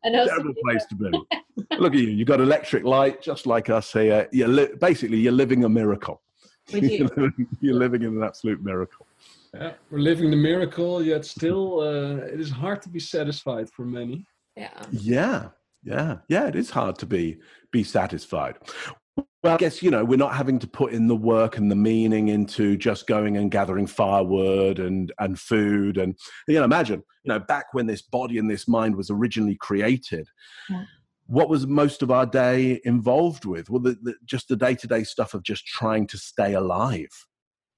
terrible 0.04 0.54
place 0.64 0.86
to 0.86 0.96
be. 0.96 1.12
Look 1.78 1.94
at 1.94 2.00
you. 2.00 2.10
You've 2.10 2.28
got 2.28 2.40
electric 2.40 2.84
light, 2.84 3.22
just 3.22 3.46
like 3.46 3.70
us 3.70 3.94
here. 3.94 4.28
You're 4.32 4.48
li- 4.48 4.74
basically 4.80 5.18
you're 5.18 5.32
living 5.32 5.64
a 5.64 5.70
miracle. 5.70 6.22
you're, 6.70 7.08
living, 7.08 7.48
you're 7.62 7.76
living 7.76 8.04
in 8.04 8.18
an 8.18 8.24
absolute 8.24 8.64
miracle. 8.64 9.08
Yeah, 9.54 9.74
we're 9.90 10.00
living 10.00 10.30
the 10.30 10.38
miracle, 10.38 11.04
yet 11.04 11.26
still, 11.26 11.80
uh, 11.80 12.26
it 12.26 12.40
is 12.40 12.52
hard 12.52 12.82
to 12.84 12.90
be 12.90 13.00
satisfied 13.00 13.70
for 13.70 13.84
many. 13.84 14.26
Yeah. 14.56 14.70
Yeah. 14.92 15.50
Yeah. 15.84 16.18
Yeah. 16.28 16.48
It 16.48 16.56
is 16.56 16.70
hard 16.70 16.98
to 17.00 17.06
be 17.06 17.40
be 17.72 17.84
satisfied. 17.84 18.56
Well, 19.42 19.54
I 19.54 19.58
guess, 19.58 19.82
you 19.82 19.90
know, 19.90 20.04
we're 20.04 20.18
not 20.18 20.36
having 20.36 20.60
to 20.60 20.68
put 20.68 20.92
in 20.92 21.08
the 21.08 21.16
work 21.16 21.58
and 21.58 21.72
the 21.72 21.76
meaning 21.76 22.28
into 22.28 22.76
just 22.76 23.08
going 23.08 23.38
and 23.38 23.50
gathering 23.50 23.88
firewood 23.88 24.80
and, 24.80 25.14
and 25.18 25.40
food. 25.40 25.98
And, 25.98 26.18
you 26.48 26.56
know, 26.56 26.66
imagine, 26.66 27.04
you 27.24 27.30
know, 27.30 27.40
back 27.40 27.68
when 27.72 27.88
this 27.88 28.02
body 28.02 28.38
and 28.38 28.52
this 28.52 28.68
mind 28.68 28.98
was 28.98 29.10
originally 29.10 29.56
created, 29.56 30.28
yeah. 30.70 30.84
what 31.28 31.48
was 31.48 31.66
most 31.66 32.02
of 32.02 32.12
our 32.12 32.26
day 32.26 32.82
involved 32.84 33.46
with? 33.46 33.70
Well, 33.70 33.82
the, 33.82 33.98
the, 34.02 34.16
just 34.26 34.50
the 34.50 34.58
day 34.58 34.76
to 34.76 34.88
day 34.88 35.04
stuff 35.06 35.34
of 35.34 35.44
just 35.44 35.66
trying 35.66 36.08
to 36.08 36.18
stay 36.18 36.54
alive, 36.54 37.26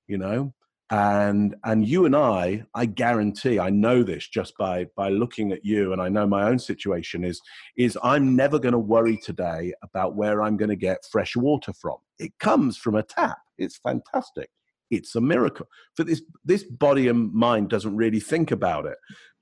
you 0.08 0.18
know? 0.18 0.56
And 0.92 1.56
and 1.64 1.88
you 1.88 2.06
and 2.06 2.16
i 2.16 2.62
i 2.76 2.86
guarantee 2.86 3.60
i 3.60 3.70
know 3.70 4.04
this 4.04 4.28
just 4.28 4.54
by 4.58 4.86
by 4.96 5.10
looking 5.10 5.52
at 5.52 5.64
you 5.64 5.94
and 5.94 6.02
i 6.02 6.10
know 6.10 6.28
my 6.28 6.44
own 6.44 6.60
situation 6.60 7.24
is 7.24 7.40
is 7.78 7.98
i'm 8.04 8.36
never 8.36 8.60
going 8.60 8.74
to 8.74 8.80
worry 8.80 9.18
today 9.24 9.74
about 9.84 10.16
where 10.16 10.42
i'm 10.42 10.58
going 10.58 10.70
to 10.70 10.76
get 10.76 11.06
fresh 11.12 11.36
water 11.36 11.74
from. 11.74 11.98
It 12.20 12.32
comes 12.40 12.78
from 12.78 12.96
a 12.96 13.04
tap. 13.04 13.38
It's 13.58 13.78
fantastic. 13.78 14.50
It's 14.90 15.16
a 15.16 15.22
miracle. 15.22 15.68
For 15.96 16.04
this 16.04 16.22
this 16.44 16.64
body 16.64 17.08
and 17.08 17.34
mind 17.34 17.70
doesn't 17.70 17.96
really 17.96 18.20
think 18.20 18.52
about 18.52 18.86
it. 18.86 18.98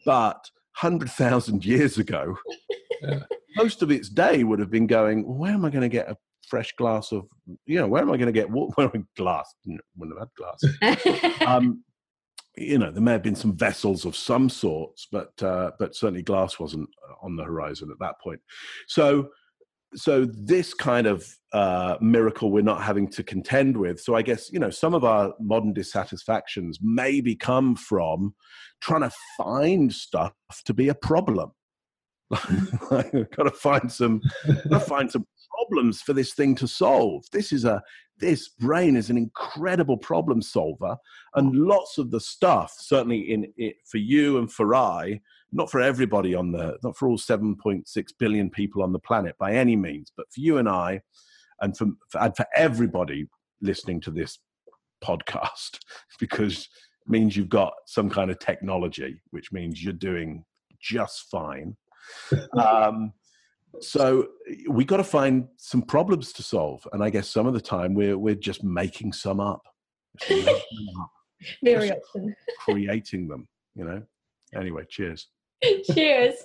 But 0.06 0.50
100,000 0.80 1.66
years 1.66 1.98
ago 1.98 2.38
yeah. 3.02 3.24
most 3.58 3.82
of 3.82 3.92
its 3.92 4.08
day 4.08 4.44
would 4.44 4.60
have 4.60 4.72
been 4.72 4.88
going 4.88 5.26
well, 5.28 5.38
where 5.38 5.52
am 5.52 5.66
i 5.66 5.70
going 5.70 5.82
to 5.82 5.90
get 5.90 6.10
a 6.10 6.16
fresh 6.50 6.74
glass 6.76 7.12
of, 7.12 7.28
you 7.66 7.80
know, 7.80 7.88
where 7.88 8.02
am 8.02 8.12
I 8.12 8.18
going 8.18 8.28
to 8.28 8.32
get 8.32 8.50
what? 8.50 8.78
water? 8.78 9.04
glass? 9.16 9.54
Wouldn't 9.98 10.20
have 10.20 10.28
had 10.28 10.98
glass. 10.98 11.48
um, 11.48 11.84
you 12.58 12.78
know, 12.78 12.92
there 12.92 13.02
may 13.02 13.14
have 13.14 13.24
been 13.24 13.36
some 13.36 13.56
vessels 13.56 14.06
of 14.06 14.16
some 14.16 14.50
sorts, 14.50 15.08
but 15.12 15.32
uh, 15.42 15.72
but 15.80 15.96
certainly 15.96 16.22
glass 16.22 16.60
wasn't 16.60 16.90
on 17.22 17.36
the 17.36 17.44
horizon 17.44 17.90
at 17.92 18.00
that 18.00 18.16
point. 18.22 18.42
So, 18.88 19.30
so 19.96 20.26
this 20.26 20.74
kind 20.74 21.08
of 21.08 21.26
uh, 21.54 21.98
miracle 22.02 22.52
we're 22.52 22.62
not 22.62 22.84
having 22.84 23.10
to 23.12 23.24
contend 23.24 23.78
with. 23.78 24.00
So 24.00 24.16
I 24.16 24.22
guess 24.22 24.52
you 24.52 24.60
know 24.60 24.70
some 24.70 24.94
of 24.94 25.06
our 25.06 25.34
modern 25.40 25.74
dissatisfactions 25.74 26.80
maybe 26.82 27.36
come 27.36 27.76
from 27.76 28.36
trying 28.82 29.02
to 29.02 29.12
find 29.38 29.94
stuff 29.94 30.34
to 30.66 30.74
be 30.74 30.90
a 30.90 30.96
problem. 30.96 31.52
got 32.89 33.44
to 33.44 33.52
find 33.52 33.92
some, 33.92 34.22
to 34.46 34.80
find 34.80 35.12
some 35.12 35.26
problems 35.52 36.02
for 36.02 36.13
this 36.13 36.34
thing 36.34 36.56
to 36.56 36.68
solve. 36.68 37.26
This 37.32 37.52
is 37.52 37.65
a 37.65 37.82
this 38.20 38.50
brain 38.50 38.98
is 38.98 39.10
an 39.10 39.18
incredible 39.18 39.98
problem 39.98 40.42
solver, 40.42 40.98
and 41.36 41.56
lots 41.56 41.98
of 41.98 42.12
the 42.12 42.20
stuff, 42.20 42.76
certainly 42.78 43.32
in 43.32 43.52
it 43.58 43.78
for 43.86 43.98
you 43.98 44.38
and 44.38 44.52
for 44.52 44.76
I, 44.76 45.22
not 45.52 45.72
for 45.72 45.80
everybody 45.80 46.36
on 46.36 46.52
the, 46.52 46.78
not 46.84 46.98
for 46.98 47.08
all 47.08 47.18
7.6 47.18 47.86
billion 48.20 48.50
people 48.50 48.84
on 48.84 48.92
the 48.92 49.00
planet 49.00 49.36
by 49.39 49.54
any 49.54 49.76
means, 49.76 50.12
but 50.15 50.26
for 50.34 50.42
you 50.42 50.58
and 50.58 50.68
I, 50.68 51.02
and 51.62 51.78
for 51.78 51.88
and 52.20 52.36
for 52.36 52.46
everybody 52.56 53.28
listening 53.62 54.02
to 54.02 54.12
this 54.12 54.39
podcast, 55.04 55.80
because 56.20 56.68
means 57.08 57.36
you've 57.36 57.50
got 57.50 57.74
some 57.88 58.10
kind 58.10 58.30
of 58.30 58.39
technology, 58.39 59.22
which 59.32 59.52
means 59.52 59.84
you're 59.84 59.94
doing 59.94 60.44
just 60.80 61.30
fine. 61.32 61.76
Um, 62.58 63.13
so 63.82 64.28
we 64.67 64.84
got 64.84 64.98
to 64.98 65.04
find 65.04 65.48
some 65.58 65.82
problems 65.82 66.34
to 66.34 66.41
solve 66.41 66.86
and 66.91 67.04
i 67.04 67.10
guess 67.10 67.30
some 67.30 67.45
of 67.45 67.54
the 67.54 67.62
time 67.62 67.93
we're 67.93 68.17
we're 68.17 68.34
just 68.34 68.63
making 68.63 69.13
some 69.13 69.39
up, 69.39 69.62
very 71.63 71.91
often. 71.91 72.36
creating 72.65 73.28
them 73.28 73.48
you 73.76 73.86
know? 73.86 74.04
Anyway 74.54 74.84
cheers. 74.89 75.28
Cheers. 75.93 76.36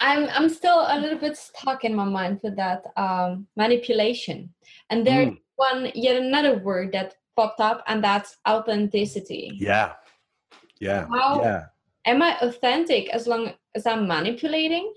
I'm 0.00 0.28
i'm 0.30 0.48
still 0.48 0.86
a 0.88 0.98
little 0.98 1.18
bit 1.18 1.36
stuck 1.36 1.84
in 1.84 1.94
my 1.94 2.04
mind 2.04 2.40
with 2.42 2.56
that 2.56 2.84
um, 2.96 3.46
manipulation. 3.56 4.52
And 4.90 5.06
there's 5.06 5.28
mm. 5.28 5.38
one 5.56 5.90
yet 5.94 6.20
another 6.20 6.58
word 6.58 6.92
that 6.92 7.14
popped 7.36 7.60
up 7.60 7.82
and 7.86 8.02
that's 8.02 8.36
authenticity. 8.48 9.52
Yeah. 9.54 9.92
Yeah. 10.80 11.06
How 11.08 11.42
yeah. 11.42 11.64
am 12.06 12.22
i 12.22 12.36
authentic 12.40 13.08
as 13.10 13.26
long 13.26 13.54
as 13.74 13.86
i'm 13.86 14.06
manipulating 14.06 14.92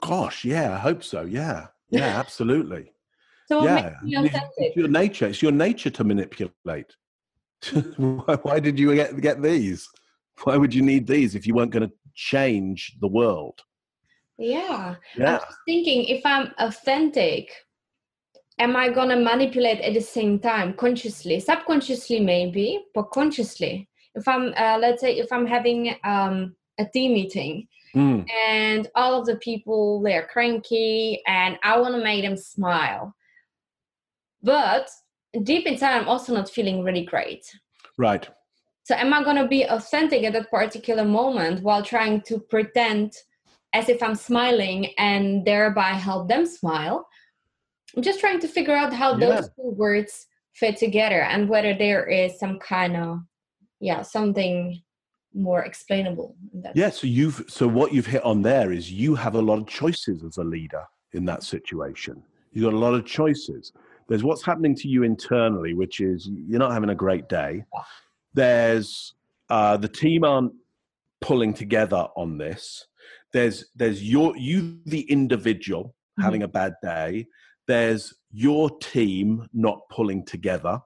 Gosh, 0.00 0.44
yeah, 0.44 0.74
I 0.74 0.78
hope 0.78 1.02
so. 1.02 1.22
Yeah, 1.22 1.66
yeah, 1.90 2.18
absolutely. 2.18 2.92
so 3.48 3.64
yeah, 3.64 3.94
it's 4.02 4.76
your 4.76 4.88
nature. 4.88 5.26
It's 5.26 5.42
your 5.42 5.52
nature 5.52 5.90
to 5.90 6.04
manipulate. 6.04 6.94
why, 7.96 8.36
why 8.42 8.60
did 8.60 8.78
you 8.78 8.94
get 8.94 9.20
get 9.20 9.42
these? 9.42 9.88
Why 10.44 10.56
would 10.56 10.74
you 10.74 10.82
need 10.82 11.06
these 11.06 11.34
if 11.34 11.46
you 11.46 11.54
weren't 11.54 11.70
going 11.70 11.88
to 11.88 11.94
change 12.14 12.96
the 13.00 13.08
world? 13.08 13.60
Yeah. 14.38 14.96
yeah. 15.16 15.38
I'm 15.38 15.54
thinking 15.64 16.04
if 16.04 16.26
I'm 16.26 16.52
authentic, 16.58 17.50
am 18.58 18.76
I 18.76 18.90
going 18.90 19.08
to 19.08 19.16
manipulate 19.16 19.80
at 19.80 19.94
the 19.94 20.00
same 20.02 20.38
time, 20.38 20.74
consciously, 20.74 21.40
subconsciously, 21.40 22.20
maybe, 22.20 22.84
but 22.94 23.04
consciously? 23.12 23.88
if 24.16 24.26
I'm, 24.26 24.52
uh, 24.56 24.78
let's 24.78 25.00
say, 25.02 25.18
if 25.18 25.30
I'm 25.32 25.46
having 25.46 25.94
um, 26.02 26.56
a 26.78 26.84
team 26.84 27.12
meeting 27.14 27.68
Mm. 27.94 28.26
and 28.48 28.90
all 28.94 29.18
of 29.18 29.24
the 29.24 29.36
people 29.36 30.02
they're 30.02 30.26
cranky 30.26 31.22
and 31.26 31.56
I 31.62 31.78
want 31.78 31.94
to 31.94 32.02
make 32.04 32.22
them 32.22 32.36
smile, 32.36 33.14
but 34.42 34.90
deep 35.42 35.66
inside 35.66 35.96
I'm 35.96 36.08
also 36.08 36.34
not 36.34 36.50
feeling 36.50 36.82
really 36.82 37.04
great. 37.06 37.44
Right. 37.96 38.28
So 38.84 38.94
am 38.94 39.14
I 39.14 39.24
going 39.24 39.36
to 39.36 39.48
be 39.48 39.62
authentic 39.64 40.24
at 40.24 40.34
that 40.34 40.50
particular 40.50 41.04
moment 41.04 41.62
while 41.62 41.82
trying 41.82 42.20
to 42.22 42.38
pretend 42.38 43.14
as 43.72 43.88
if 43.88 44.02
I'm 44.02 44.14
smiling 44.14 44.92
and 44.98 45.44
thereby 45.46 45.92
help 45.92 46.28
them 46.28 46.44
smile? 46.44 47.06
I'm 47.96 48.02
just 48.02 48.20
trying 48.20 48.40
to 48.40 48.48
figure 48.48 48.76
out 48.76 48.92
how 48.92 49.16
Yeah. 49.16 49.26
those 49.26 49.48
two 49.56 49.70
words 49.70 50.26
fit 50.54 50.76
together 50.76 51.22
and 51.22 51.48
whether 51.48 51.72
there 51.74 52.06
is 52.06 52.38
some 52.38 52.58
kind 52.58 52.96
of 52.96 53.20
yeah 53.80 54.02
something 54.02 54.82
more 55.36 55.62
explainable. 55.64 56.34
that. 56.54 56.74
Yeah. 56.76 56.90
So 56.90 57.06
you've 57.06 57.44
so 57.48 57.68
what 57.68 57.92
you've 57.92 58.06
hit 58.06 58.24
on 58.24 58.42
there 58.42 58.72
is 58.72 58.90
you 58.90 59.14
have 59.14 59.34
a 59.34 59.42
lot 59.42 59.58
of 59.58 59.66
choices 59.66 60.24
as 60.24 60.38
a 60.38 60.44
leader 60.44 60.84
in 61.12 61.24
that 61.26 61.42
situation. 61.42 62.22
You've 62.52 62.64
got 62.64 62.72
a 62.74 62.78
lot 62.78 62.94
of 62.94 63.04
choices. 63.04 63.72
There's 64.08 64.24
what's 64.24 64.44
happening 64.44 64.74
to 64.76 64.88
you 64.88 65.02
internally, 65.02 65.74
which 65.74 66.00
is 66.00 66.28
you're 66.48 66.58
not 66.58 66.72
having 66.72 66.90
a 66.90 66.94
great 66.94 67.28
day. 67.28 67.64
There's 68.34 69.14
uh, 69.50 69.76
the 69.76 69.88
team 69.88 70.24
aren't 70.24 70.52
pulling 71.20 71.54
together 71.54 72.08
on 72.16 72.38
this. 72.38 72.86
There's 73.32 73.66
there's 73.76 74.02
your 74.02 74.36
you 74.36 74.78
the 74.86 75.02
individual 75.10 75.94
Mhm. 76.18 76.22
having 76.24 76.42
a 76.44 76.48
bad 76.48 76.74
day. 76.82 77.26
There's 77.66 78.14
your 78.32 78.70
team 78.78 79.46
not 79.52 79.80
pulling 79.90 80.24
together. 80.24 80.80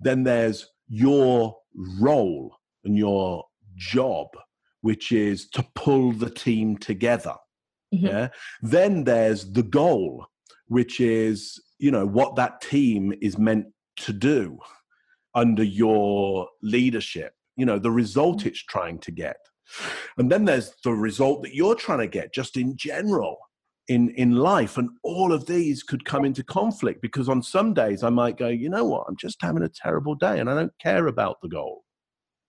Then 0.00 0.24
there's 0.24 0.68
your 0.88 1.56
role 2.00 2.56
and 2.84 2.96
your 2.96 3.44
job, 3.76 4.28
which 4.80 5.12
is 5.12 5.48
to 5.50 5.64
pull 5.74 6.12
the 6.12 6.30
team 6.30 6.76
together. 6.76 7.34
Mhm. 7.94 8.02
Yeah. 8.02 8.28
Then 8.62 9.04
there's 9.04 9.52
the 9.52 9.62
goal, 9.62 10.26
which 10.66 11.00
is, 11.00 11.62
you 11.78 11.90
know, 11.90 12.06
what 12.06 12.36
that 12.36 12.60
team 12.60 13.12
is 13.20 13.38
meant 13.38 13.66
to 13.96 14.12
do 14.12 14.58
under 15.34 15.64
your 15.64 16.48
leadership, 16.62 17.34
you 17.56 17.66
know, 17.66 17.78
the 17.78 17.90
result 17.90 18.46
it's 18.46 18.62
trying 18.62 18.98
to 19.00 19.10
get. 19.10 19.36
And 20.18 20.30
then 20.30 20.44
there's 20.44 20.72
the 20.84 20.92
result 20.92 21.42
that 21.42 21.54
you're 21.54 21.74
trying 21.74 21.98
to 22.00 22.06
get 22.06 22.34
just 22.34 22.56
in 22.56 22.76
general 22.76 23.38
in 23.88 24.10
in 24.10 24.32
life 24.32 24.78
and 24.78 24.88
all 25.02 25.32
of 25.32 25.46
these 25.46 25.82
could 25.82 26.04
come 26.06 26.24
into 26.24 26.42
conflict 26.42 27.02
because 27.02 27.28
on 27.28 27.42
some 27.42 27.74
days 27.74 28.02
I 28.02 28.08
might 28.10 28.38
go, 28.38 28.48
you 28.48 28.70
know 28.70 28.84
what, 28.84 29.04
I'm 29.08 29.16
just 29.16 29.42
having 29.42 29.62
a 29.62 29.68
terrible 29.68 30.14
day 30.14 30.38
and 30.40 30.48
I 30.48 30.54
don't 30.54 30.78
care 30.78 31.06
about 31.06 31.36
the 31.42 31.48
goal. 31.48 31.83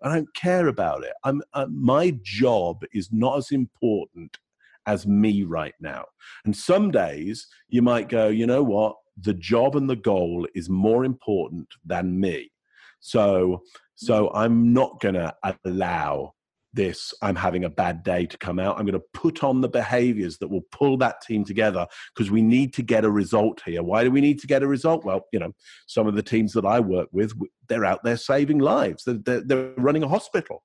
I 0.06 0.13
don't 0.13 0.34
care 0.36 0.68
about 0.68 1.04
it. 1.04 1.13
I'm 1.24 1.41
uh, 1.54 1.65
my 1.70 2.18
job 2.22 2.84
is 2.94 3.10
not 3.12 3.38
as 3.39 3.52
important 3.52 4.38
as 4.86 5.08
me 5.08 5.44
right 5.44 5.74
now. 5.80 6.06
And 6.46 6.56
some 6.56 6.91
days 6.91 7.48
you 7.70 7.82
might 7.82 8.08
go, 8.08 8.28
you 8.28 8.46
know 8.46 8.62
what, 8.62 8.96
the 9.20 9.34
job 9.34 9.76
and 9.76 9.89
the 9.89 9.96
goal 9.96 10.48
is 10.54 10.70
more 10.70 11.06
important 11.06 11.68
than 11.84 12.20
me. 12.20 12.52
So 13.00 13.63
so 13.96 14.32
I'm 14.34 14.74
not 14.74 15.00
going 15.00 15.15
to 15.15 15.34
allow 15.65 16.35
this 16.75 17.13
I'm 17.21 17.35
having 17.35 17.63
a 17.63 17.69
bad 17.69 18.03
day 18.03 18.25
to 18.25 18.38
come 18.38 18.59
out. 18.59 18.77
I'm 18.77 18.85
going 18.85 18.99
to 18.99 19.05
put 19.13 19.43
on 19.43 19.61
the 19.61 19.69
behaviors 19.69 20.38
that 20.39 20.49
will 20.49 20.65
pull 20.71 20.97
that 20.97 21.21
team 21.21 21.43
together 21.43 21.88
because 22.13 22.29
we 22.29 22.41
need 22.41 22.73
to 22.75 22.83
get 22.83 23.05
a 23.05 23.09
result 23.09 23.61
here. 23.65 23.81
Why 23.81 24.03
do 24.03 24.11
we 24.11 24.21
need 24.21 24.39
to 24.41 24.47
get 24.47 24.63
a 24.63 24.67
result? 24.67 25.03
Well, 25.03 25.25
you 25.31 25.39
know, 25.39 25.53
some 25.88 26.07
of 26.07 26.15
the 26.15 26.23
teams 26.23 26.53
that 26.53 26.65
I 26.65 26.79
work 26.79 27.09
with, 27.11 27.33
they're 27.67 27.85
out 27.85 28.03
there 28.03 28.17
saving 28.17 28.59
lives. 28.59 29.03
They're, 29.05 29.15
they're, 29.25 29.41
they're 29.41 29.73
running 29.77 30.03
a 30.03 30.07
hospital. 30.07 30.63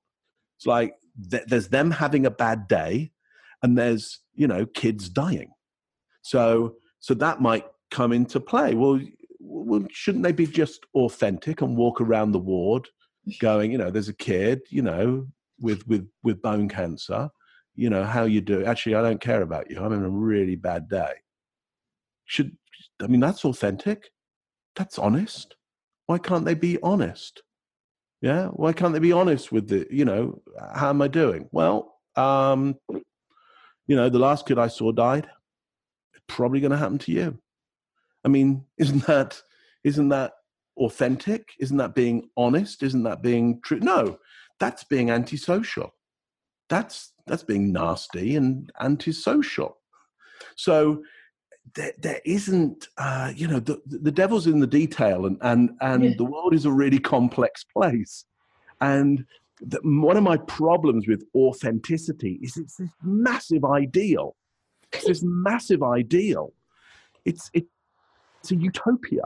It's 0.57 0.67
like 0.67 0.93
th- 1.31 1.45
there's 1.47 1.69
them 1.69 1.91
having 1.91 2.25
a 2.25 2.31
bad 2.31 2.67
day 2.67 3.11
and 3.63 3.77
there's, 3.77 4.19
you 4.33 4.47
know, 4.47 4.65
kids 4.65 5.09
dying. 5.09 5.51
So, 6.21 6.75
so 6.99 7.13
that 7.15 7.41
might 7.41 7.65
come 7.89 8.11
into 8.11 8.39
play. 8.39 8.75
Well, 8.75 8.99
well, 9.39 9.85
shouldn't 9.91 10.23
they 10.23 10.31
be 10.31 10.45
just 10.45 10.85
authentic 10.93 11.61
and 11.61 11.75
walk 11.75 11.99
around 11.99 12.31
the 12.31 12.39
ward 12.39 12.87
going, 13.39 13.71
you 13.71 13.77
know, 13.77 13.91
there's 13.91 14.09
a 14.09 14.13
kid, 14.13 14.61
you 14.69 14.81
know, 14.81 15.27
with 15.61 15.87
with 15.87 16.07
with 16.23 16.41
bone 16.41 16.67
cancer 16.67 17.29
you 17.75 17.89
know 17.89 18.03
how 18.03 18.25
you 18.25 18.41
do 18.41 18.65
actually 18.65 18.95
i 18.95 19.01
don't 19.01 19.21
care 19.21 19.41
about 19.41 19.69
you. 19.69 19.79
I'm 19.79 19.93
in 19.93 20.03
a 20.03 20.09
really 20.09 20.55
bad 20.55 20.89
day. 20.89 21.13
Should 22.25 22.57
i 23.01 23.07
mean 23.07 23.19
that's 23.19 23.45
authentic. 23.45 24.11
That's 24.75 24.99
honest. 24.99 25.55
Why 26.05 26.17
can't 26.17 26.45
they 26.45 26.53
be 26.53 26.77
honest? 26.81 27.43
Yeah? 28.21 28.47
Why 28.47 28.73
can't 28.73 28.93
they 28.93 28.99
be 28.99 29.11
honest 29.11 29.51
with 29.51 29.67
the 29.69 29.87
you 29.89 30.05
know 30.05 30.41
how 30.73 30.89
am 30.89 31.01
i 31.01 31.07
doing? 31.07 31.49
Well 31.51 31.95
um 32.15 32.75
you 33.87 33.95
know 33.95 34.09
the 34.09 34.19
last 34.19 34.45
kid 34.45 34.59
i 34.59 34.67
saw 34.67 34.91
died. 34.91 35.27
It's 36.13 36.23
probably 36.27 36.59
going 36.59 36.71
to 36.71 36.77
happen 36.77 36.99
to 36.99 37.11
you. 37.11 37.37
I 38.25 38.27
mean 38.27 38.65
isn't 38.77 39.05
that 39.07 39.41
isn't 39.83 40.09
that 40.09 40.33
authentic? 40.77 41.49
Isn't 41.59 41.77
that 41.77 41.95
being 41.95 42.29
honest? 42.35 42.83
Isn't 42.83 43.03
that 43.03 43.21
being 43.21 43.61
true? 43.63 43.79
No 43.79 44.17
that's 44.61 44.83
being 44.85 45.09
antisocial. 45.09 45.89
That's 46.69 47.13
that's 47.27 47.43
being 47.43 47.73
nasty 47.73 48.35
and 48.35 48.71
antisocial. 48.79 49.71
So 50.55 51.03
there, 51.75 51.93
there 51.99 52.21
isn't, 52.25 52.87
uh, 52.97 53.31
you 53.35 53.47
know, 53.47 53.59
the, 53.59 53.81
the 53.85 54.11
devil's 54.11 54.47
in 54.47 54.59
the 54.59 54.67
detail, 54.81 55.25
and 55.25 55.37
and 55.41 55.71
and 55.81 56.03
Yeah. 56.03 56.13
the 56.17 56.29
world 56.33 56.53
is 56.53 56.65
a 56.65 56.71
really 56.71 56.99
complex 56.99 57.63
place. 57.63 58.25
And 58.79 59.25
the, 59.71 59.79
one 59.83 60.17
of 60.17 60.23
my 60.23 60.37
problems 60.37 61.07
with 61.07 61.23
authenticity 61.35 62.39
is 62.41 62.57
it's 62.57 62.77
this 62.77 62.89
massive 63.03 63.63
ideal. 63.65 64.35
It's 64.93 65.07
this 65.07 65.23
massive 65.23 65.81
ideal. 65.99 66.53
It's 67.25 67.49
it, 67.53 67.65
it's 68.39 68.51
a 68.51 68.55
utopia, 68.55 69.25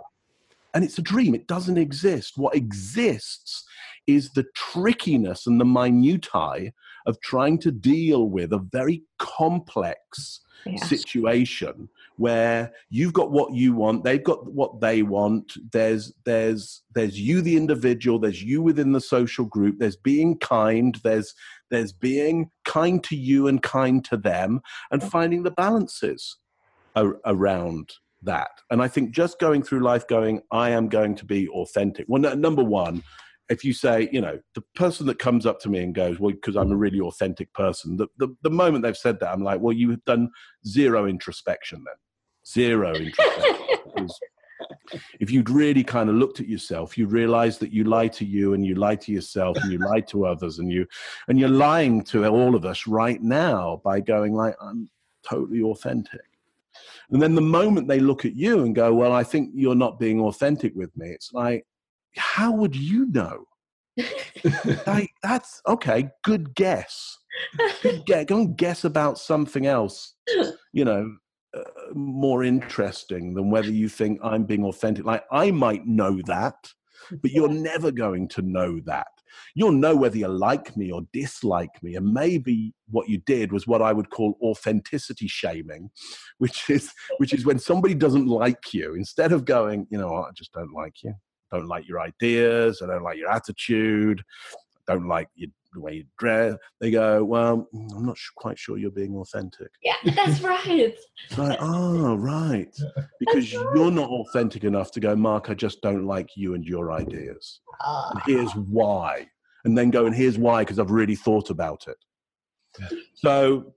and 0.73 0.83
it's 0.83 0.97
a 0.97 1.01
dream. 1.13 1.35
It 1.35 1.47
doesn't 1.47 1.77
exist. 1.77 2.37
What 2.37 2.55
exists 2.55 3.65
is 4.07 4.31
the 4.33 4.45
trickiness 4.55 5.47
and 5.47 5.59
the 5.59 5.65
minutiae 5.65 6.71
of 7.05 7.19
trying 7.21 7.57
to 7.59 7.71
deal 7.71 8.29
with 8.29 8.51
a 8.51 8.57
very 8.59 9.03
complex 9.19 10.41
Yeah. 10.65 10.83
situation 10.83 11.89
where 12.17 12.71
you've 12.89 13.13
got 13.13 13.29
what 13.31 13.53
you 13.53 13.73
want 13.75 14.03
they've 14.03 14.23
got 14.23 14.51
what 14.51 14.79
they 14.81 15.03
want 15.03 15.53
there's 15.71 16.11
there's 16.25 16.81
there's 16.95 17.19
you 17.19 17.41
the 17.41 17.57
individual 17.57 18.17
there's 18.19 18.41
you 18.41 18.61
within 18.63 18.91
the 18.93 19.01
social 19.01 19.45
group 19.45 19.75
there's 19.77 19.97
being 19.97 20.37
kind 20.39 20.95
there's 21.03 21.35
there's 21.69 21.91
being 21.93 22.49
kind 22.63 23.03
to 23.03 23.15
you 23.15 23.47
and 23.47 23.61
kind 23.61 24.03
to 24.05 24.17
them 24.17 24.59
and 24.91 25.03
finding 25.03 25.43
the 25.43 25.51
balances 25.51 26.37
a- 26.95 27.19
around 27.25 27.93
that. 28.23 28.49
And 28.71 28.81
i 28.81 28.87
think 28.87 29.11
just 29.11 29.37
going 29.39 29.61
through 29.61 29.81
life 29.81 30.07
going 30.07 30.41
i 30.51 30.69
am 30.71 30.87
going 30.89 31.13
to 31.15 31.25
be 31.25 31.47
authentic. 31.49 32.05
Well 32.07 32.21
no, 32.21 32.33
number 32.33 32.63
one 32.63 33.03
if 33.49 33.63
you 33.63 33.73
say, 33.73 34.10
you 34.12 34.21
know, 34.21 34.39
the 34.55 34.63
person 34.75 35.05
that 35.08 35.19
comes 35.19 35.45
up 35.45 35.60
to 35.62 35.69
me 35.69 35.84
and 35.84 35.93
goes, 35.93 36.19
well, 36.19 36.31
because 36.31 36.55
I'm 36.55 36.71
a 36.71 36.75
mm. 36.75 36.79
really 36.79 36.99
authentic 36.99 37.53
person, 37.53 37.97
the, 37.97 38.08
the, 38.17 38.36
the 38.41 38.49
moment 38.49 38.84
they've 38.84 38.97
said 38.97 39.19
that, 39.19 39.31
I'm 39.31 39.43
like, 39.43 39.60
well, 39.60 39.73
you've 39.73 40.03
done 40.05 40.31
zero 40.67 41.05
introspection 41.08 41.84
then. 41.86 41.95
Zero 42.47 42.95
introspection. 42.95 44.10
If 45.19 45.31
you'd 45.31 45.49
really 45.49 45.84
kind 45.84 46.10
of 46.10 46.15
looked 46.15 46.39
at 46.39 46.47
yourself, 46.47 46.97
you 46.97 47.08
realize 47.08 47.58
that 47.60 47.71
you 47.71 47.84
lie 47.84 48.08
to 48.10 48.25
you 48.25 48.53
and 48.53 48.65
you 48.65 48.75
lie 48.75 48.95
to 48.95 49.12
yourself 49.12 49.58
and 49.58 49.71
you 49.71 49.79
lie 49.79 50.01
to 50.01 50.25
others 50.25 50.60
and 50.60 50.71
you 50.71 50.86
and 51.27 51.39
you're 51.39 51.49
lying 51.49 52.03
to 52.05 52.26
all 52.28 52.55
of 52.55 52.65
us 52.65 52.88
right 52.88 53.22
now 53.22 53.82
by 53.84 53.99
going 53.99 54.34
like, 54.34 54.55
I'm 54.61 54.89
totally 55.28 55.61
authentic. 55.61 56.22
And 57.09 57.22
then 57.22 57.36
the 57.36 57.41
moment 57.41 57.88
they 57.88 57.99
look 57.99 58.26
at 58.26 58.36
you 58.36 58.63
and 58.63 58.76
go, 58.76 58.93
well, 58.93 59.11
I 59.11 59.24
think 59.24 59.51
you're 59.53 59.76
not 59.76 59.99
being 59.99 60.22
authentic 60.22 60.74
with 60.76 60.95
me, 60.95 61.09
it's 61.09 61.34
like, 61.34 61.65
how 62.18 62.51
would 62.51 62.76
you 62.76 63.07
know? 63.11 63.45
like, 64.88 65.11
that's 65.24 65.61
okay. 65.68 66.09
Good 66.24 66.55
guess. 66.55 67.18
Good 67.82 68.03
guess. 68.05 68.26
Go 68.26 68.38
and 68.39 68.57
guess 68.57 68.84
about 68.84 69.18
something 69.18 69.66
else. 69.66 70.13
You 70.74 70.86
know, 70.86 71.16
uh, 71.55 71.61
more 71.93 72.43
interesting 72.43 73.34
than 73.34 73.49
whether 73.49 73.72
you 73.72 73.88
think 73.88 74.20
I'm 74.24 74.43
being 74.43 74.66
authentic. 74.66 75.05
Like 75.05 75.24
I 75.32 75.51
might 75.51 75.86
know 75.86 76.22
that, 76.26 76.55
but 77.22 77.32
you're 77.32 77.47
never 77.47 77.91
going 77.91 78.28
to 78.30 78.41
know 78.41 78.80
that. 78.86 79.07
You'll 79.53 79.72
know 79.72 79.95
whether 79.95 80.18
you 80.18 80.28
like 80.28 80.76
me 80.78 80.91
or 80.91 81.01
dislike 81.13 81.82
me, 81.82 81.95
and 81.95 82.13
maybe 82.13 82.74
what 82.89 83.09
you 83.09 83.20
did 83.26 83.51
was 83.51 83.68
what 83.68 83.82
I 83.82 83.93
would 83.93 84.09
call 84.09 84.38
authenticity 84.41 85.28
shaming, 85.28 85.89
which 86.38 86.70
is 86.70 86.91
which 87.18 87.34
is 87.34 87.45
when 87.45 87.59
somebody 87.59 87.95
doesn't 87.95 88.28
like 88.28 88.74
you. 88.74 88.95
Instead 88.95 89.32
of 89.32 89.45
going, 89.45 89.88
you 89.89 89.97
know, 89.97 90.13
I 90.13 90.32
just 90.36 90.51
don't 90.53 90.74
like 90.74 91.03
you 91.03 91.13
don't 91.51 91.67
like 91.67 91.87
your 91.87 91.99
ideas, 92.01 92.81
I 92.83 92.87
don't 92.87 93.03
like 93.03 93.17
your 93.17 93.29
attitude, 93.31 94.23
I 94.87 94.93
don't 94.93 95.07
like 95.07 95.27
your, 95.35 95.49
the 95.73 95.81
way 95.81 95.93
you 95.95 96.05
dress. 96.17 96.55
They 96.79 96.91
go, 96.91 97.23
well, 97.23 97.67
I'm 97.73 98.05
not 98.05 98.17
sh- 98.17 98.29
quite 98.35 98.57
sure 98.57 98.77
you're 98.77 98.91
being 98.91 99.15
authentic. 99.17 99.69
yeah, 99.83 99.95
that's 100.15 100.41
right. 100.41 100.65
It's 100.67 101.37
like, 101.37 101.57
oh, 101.61 102.15
right. 102.15 102.73
Because 103.19 103.51
you're 103.51 103.91
not 103.91 104.09
authentic 104.09 104.63
enough 104.63 104.91
to 104.91 104.99
go, 104.99 105.15
Mark, 105.15 105.49
I 105.49 105.53
just 105.53 105.81
don't 105.81 106.05
like 106.05 106.29
you 106.37 106.53
and 106.53 106.63
your 106.65 106.91
ideas. 106.91 107.59
Uh, 107.85 108.11
And 108.13 108.21
here's 108.25 108.51
why. 108.55 109.27
and 109.65 109.77
then 109.77 109.89
go 109.89 110.05
and 110.05 110.15
here's 110.15 110.37
why 110.37 110.61
because 110.61 110.79
I've 110.79 110.91
really 110.91 111.15
thought 111.15 111.49
about 111.49 111.85
it. 111.87 111.97
Yeah. 112.79 112.87
So 113.15 113.73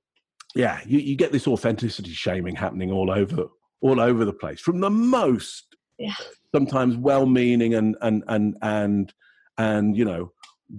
yeah, 0.54 0.80
you, 0.86 0.98
you 0.98 1.16
get 1.16 1.32
this 1.32 1.46
authenticity 1.48 2.10
shaming 2.12 2.54
happening 2.56 2.90
all 2.92 3.10
over 3.10 3.46
all 3.80 4.00
over 4.00 4.24
the 4.24 4.32
place 4.32 4.60
from 4.60 4.80
the 4.80 4.90
most 4.90 5.67
yeah. 5.98 6.14
sometimes 6.54 6.96
well-meaning 6.96 7.74
and 7.74 7.96
and 8.00 8.22
and 8.28 8.56
and 8.62 9.14
and 9.58 9.96
you 9.96 10.04
know 10.04 10.32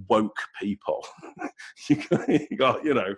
woke 0.08 0.38
people. 0.62 1.06
you 1.90 2.58
got 2.58 2.84
you 2.84 2.94
know 2.94 3.16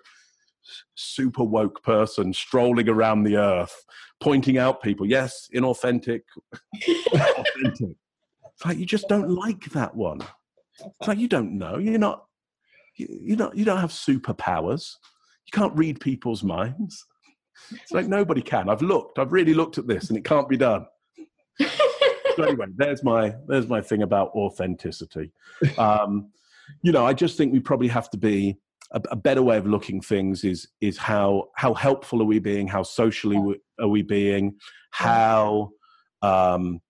super 0.96 1.44
woke 1.44 1.84
person 1.84 2.34
strolling 2.34 2.90
around 2.90 3.24
the 3.24 3.38
earth, 3.38 3.86
pointing 4.20 4.58
out 4.58 4.82
people. 4.82 5.06
Yes, 5.06 5.50
inauthentic, 5.54 6.22
authentic. 7.14 7.98
It's 8.54 8.66
like 8.66 8.78
you 8.78 8.86
just 8.86 9.08
don't 9.08 9.30
like 9.30 9.66
that 9.72 9.96
one. 9.96 10.22
It's 10.80 11.08
like 11.08 11.20
you 11.20 11.28
don't 11.28 11.58
know. 11.58 11.78
You're 11.78 11.98
not. 11.98 12.26
You, 12.96 13.34
are 13.34 13.38
not. 13.38 13.58
You 13.58 13.66
don't 13.66 13.80
have 13.80 13.92
superpowers. 13.92 14.96
You 15.46 15.52
can't 15.52 15.76
read 15.76 16.00
people's 16.00 16.44
minds. 16.44 17.06
It's 17.72 17.92
like 17.92 18.08
nobody 18.08 18.42
can. 18.42 18.70
I've 18.70 18.82
looked. 18.82 19.20
I've 19.20 19.34
really 19.34 19.54
looked 19.54 19.78
at 19.78 19.88
this, 19.88 20.10
and 20.10 20.18
it 20.18 20.26
can't 20.26 20.50
be 20.50 20.58
done. 20.58 20.86
so 22.36 22.44
anyway, 22.44 22.68
there's 22.76 23.04
my 23.04 23.36
there's 23.48 23.68
my 23.68 23.82
thing 23.82 24.02
about 24.02 24.30
authenticity. 24.30 25.32
Um, 25.78 26.32
you 26.82 26.92
know, 26.92 27.06
I 27.06 27.14
just 27.14 27.38
think 27.38 27.54
we 27.54 27.60
probably 27.60 27.88
have 27.90 28.10
to 28.12 28.18
be 28.18 28.58
a, 28.92 29.02
a, 29.12 29.16
better 29.16 29.42
way 29.42 29.58
of 29.58 29.68
looking 29.68 30.02
things 30.02 30.44
is 30.44 30.68
is 30.80 30.98
how 30.98 31.50
how 31.56 31.74
helpful 31.74 32.22
are 32.22 32.26
we 32.26 32.40
being? 32.40 32.68
How 32.68 32.84
socially 32.84 33.60
are 33.80 33.88
we 33.88 34.02
being? 34.02 34.56
How 34.92 35.72
um 36.22 36.82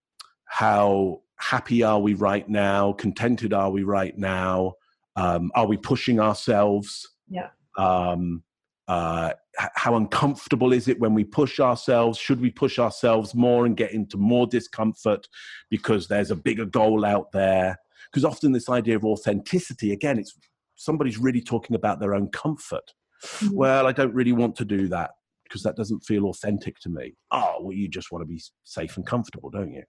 how 0.45 1.21
happy 1.37 1.83
are 1.83 1.99
we 1.99 2.13
right 2.13 2.47
now? 2.47 2.93
Contented 2.93 3.53
are 3.53 3.71
we 3.71 3.83
right 3.83 4.17
now? 4.17 4.73
Um 5.15 5.51
are 5.55 5.67
we 5.67 5.77
pushing 5.77 6.19
ourselves? 6.19 7.07
Yeah. 7.29 7.49
Um 7.77 8.43
uh 8.87 9.33
how 9.57 9.95
uncomfortable 9.95 10.71
is 10.71 10.87
it 10.87 10.99
when 10.99 11.13
we 11.13 11.23
push 11.23 11.59
ourselves 11.59 12.17
should 12.17 12.39
we 12.39 12.49
push 12.49 12.79
ourselves 12.79 13.35
more 13.35 13.65
and 13.65 13.75
get 13.75 13.91
into 13.91 14.17
more 14.17 14.47
discomfort 14.47 15.27
because 15.69 16.07
there's 16.07 16.31
a 16.31 16.35
bigger 16.35 16.65
goal 16.65 17.03
out 17.03 17.31
there 17.33 17.77
because 18.09 18.23
often 18.23 18.53
this 18.53 18.69
idea 18.69 18.95
of 18.95 19.03
authenticity 19.03 19.91
again 19.91 20.17
it's 20.17 20.37
somebody's 20.81 21.17
really 21.17 21.41
talking 21.41 21.75
about 21.75 21.99
their 21.99 22.15
own 22.15 22.27
comfort. 22.29 22.93
Mm-hmm. 23.23 23.55
Well, 23.55 23.87
I 23.87 23.91
don't 23.91 24.13
really 24.13 24.31
want 24.31 24.55
to 24.57 24.65
do 24.65 24.87
that 24.89 25.11
because 25.43 25.63
that 25.63 25.75
doesn't 25.75 26.01
feel 26.01 26.25
authentic 26.25 26.79
to 26.79 26.89
me. 26.89 27.13
Oh, 27.31 27.57
well, 27.61 27.73
you 27.73 27.87
just 27.87 28.11
want 28.11 28.23
to 28.23 28.27
be 28.27 28.41
safe 28.63 28.97
and 28.97 29.05
comfortable, 29.05 29.49
don't 29.49 29.73
you? 29.73 29.83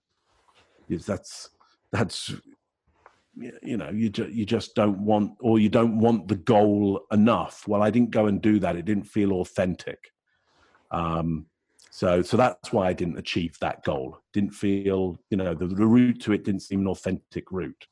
Because 0.89 1.07
that's 1.07 1.51
that's 1.93 2.35
you 3.35 3.77
know 3.77 3.91
you 3.91 4.11
ju- 4.11 4.31
you 4.31 4.45
just 4.45 4.75
don't 4.75 4.99
want 4.99 5.33
or 5.41 5.59
you 5.59 5.69
don't 5.69 5.99
want 5.99 6.29
the 6.29 6.37
goal 6.37 7.07
enough. 7.11 7.67
Well, 7.67 7.83
I 7.83 7.91
didn't 7.91 8.11
go 8.11 8.27
and 8.27 8.41
do 8.41 8.59
that. 8.59 8.77
It 8.77 8.85
didn't 8.85 9.05
feel 9.05 9.33
authentic. 9.33 10.13
Um, 10.91 11.47
so 11.91 12.23
so 12.23 12.37
that's 12.37 12.73
why 12.73 12.89
I 12.89 12.93
didn't 12.93 13.19
achieve 13.19 13.57
that 13.61 13.85
goal. 13.85 14.19
Didn't 14.33 14.53
feel 14.55 15.19
you 15.31 15.37
know 15.37 15.55
the, 15.55 15.67
the 15.67 15.87
route 15.87 16.21
to 16.23 16.33
it 16.33 16.45
didn't 16.45 16.61
seem 16.61 16.81
an 16.81 16.89
authentic 16.89 17.51
route. 17.51 17.87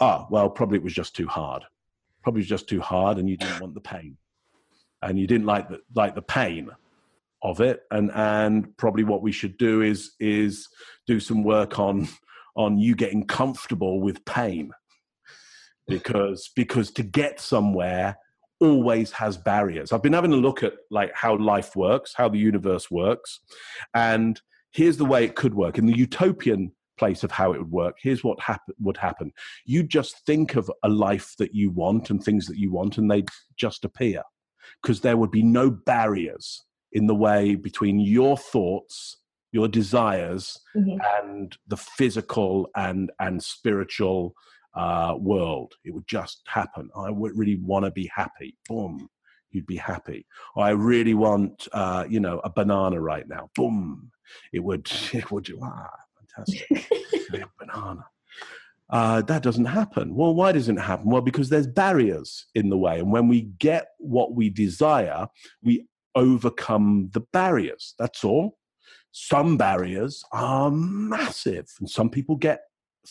Ah, 0.00 0.26
well, 0.30 0.48
probably 0.48 0.78
it 0.78 0.84
was 0.84 0.94
just 0.94 1.16
too 1.16 1.26
hard 1.26 1.64
probably 2.28 2.40
was 2.40 2.48
just 2.48 2.68
too 2.68 2.80
hard 2.80 3.16
and 3.18 3.28
you 3.28 3.38
didn't 3.38 3.60
want 3.60 3.74
the 3.74 3.80
pain 3.80 4.16
and 5.00 5.18
you 5.18 5.26
didn't 5.26 5.46
like 5.46 5.68
the 5.68 5.80
like 5.94 6.14
the 6.14 6.22
pain 6.22 6.68
of 7.42 7.60
it 7.60 7.84
and 7.90 8.10
and 8.14 8.76
probably 8.76 9.04
what 9.04 9.22
we 9.22 9.32
should 9.32 9.56
do 9.56 9.80
is 9.80 10.12
is 10.20 10.68
do 11.06 11.20
some 11.20 11.42
work 11.42 11.78
on 11.78 12.06
on 12.58 12.78
you 12.78 12.94
getting 12.94 13.26
comfortable 13.26 14.00
with 14.00 14.24
pain 14.26 14.70
because 15.86 16.50
because 16.54 16.90
to 16.90 17.02
get 17.02 17.40
somewhere 17.40 18.16
always 18.60 19.12
has 19.12 19.38
barriers 19.38 19.92
i've 19.92 20.02
been 20.02 20.12
having 20.12 20.32
a 20.32 20.36
look 20.36 20.62
at 20.62 20.74
like 20.90 21.10
how 21.14 21.36
life 21.38 21.74
works 21.76 22.12
how 22.14 22.28
the 22.28 22.38
universe 22.38 22.90
works 22.90 23.40
and 23.94 24.42
here's 24.72 24.98
the 24.98 25.04
way 25.04 25.24
it 25.24 25.36
could 25.36 25.54
work 25.54 25.78
in 25.78 25.86
the 25.86 25.96
utopian 25.96 26.72
place 26.98 27.24
of 27.24 27.30
how 27.30 27.52
it 27.52 27.58
would 27.58 27.70
work. 27.70 27.96
Here's 28.02 28.22
what 28.22 28.40
happen, 28.40 28.74
would 28.80 28.96
happen. 28.96 29.32
You 29.64 29.82
just 29.82 30.26
think 30.26 30.56
of 30.56 30.70
a 30.82 30.88
life 30.88 31.34
that 31.38 31.54
you 31.54 31.70
want 31.70 32.10
and 32.10 32.22
things 32.22 32.46
that 32.46 32.58
you 32.58 32.70
want, 32.72 32.98
and 32.98 33.10
they 33.10 33.24
just 33.56 33.84
appear 33.84 34.22
because 34.82 35.00
there 35.00 35.16
would 35.16 35.30
be 35.30 35.42
no 35.42 35.70
barriers 35.70 36.64
in 36.92 37.06
the 37.06 37.14
way 37.14 37.54
between 37.54 38.00
your 38.00 38.36
thoughts, 38.36 39.16
your 39.52 39.68
desires, 39.68 40.58
mm-hmm. 40.76 40.98
and 41.26 41.56
the 41.66 41.76
physical 41.76 42.68
and 42.76 43.10
and 43.20 43.42
spiritual 43.42 44.34
uh, 44.74 45.14
world. 45.18 45.74
It 45.84 45.92
would 45.92 46.06
just 46.06 46.42
happen. 46.46 46.90
I 46.96 47.10
would 47.10 47.36
really 47.36 47.56
want 47.56 47.84
to 47.84 47.90
be 47.90 48.10
happy. 48.14 48.56
Boom. 48.68 49.08
You'd 49.50 49.66
be 49.66 49.76
happy. 49.76 50.26
I 50.56 50.70
really 50.70 51.14
want, 51.14 51.68
uh, 51.72 52.04
you 52.08 52.20
know, 52.20 52.38
a 52.44 52.50
banana 52.50 53.00
right 53.00 53.26
now. 53.26 53.50
Boom. 53.54 54.10
It 54.52 54.60
would. 54.60 54.90
It 55.14 55.30
would. 55.30 55.48
You 55.48 55.58
ah, 55.62 55.88
fantastic. 56.36 56.86
banana. 57.58 58.04
Uh, 58.90 59.20
that 59.22 59.42
doesn't 59.42 59.66
happen. 59.66 60.14
Well, 60.14 60.34
why 60.34 60.52
doesn't 60.52 60.78
it 60.78 60.82
happen? 60.82 61.10
Well, 61.10 61.20
because 61.20 61.50
there's 61.50 61.66
barriers 61.66 62.46
in 62.54 62.70
the 62.70 62.78
way. 62.78 63.00
And 63.00 63.12
when 63.12 63.28
we 63.28 63.42
get 63.58 63.88
what 63.98 64.34
we 64.34 64.48
desire, 64.48 65.26
we 65.62 65.86
overcome 66.14 67.10
the 67.12 67.20
barriers. 67.20 67.94
That's 67.98 68.24
all. 68.24 68.57
Some 69.12 69.56
barriers 69.56 70.24
are 70.32 70.70
massive, 70.70 71.66
and 71.80 71.88
some 71.88 72.10
people 72.10 72.36
get 72.36 72.60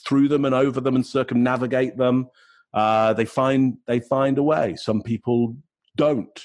through 0.05 0.27
them 0.27 0.45
and 0.45 0.53
over 0.53 0.79
them 0.79 0.95
and 0.95 1.05
circumnavigate 1.05 1.97
them. 1.97 2.27
Uh, 2.73 3.13
they 3.13 3.25
find 3.25 3.77
they 3.87 3.99
find 3.99 4.37
a 4.37 4.43
way. 4.43 4.75
Some 4.75 5.01
people 5.01 5.55
don't. 5.95 6.39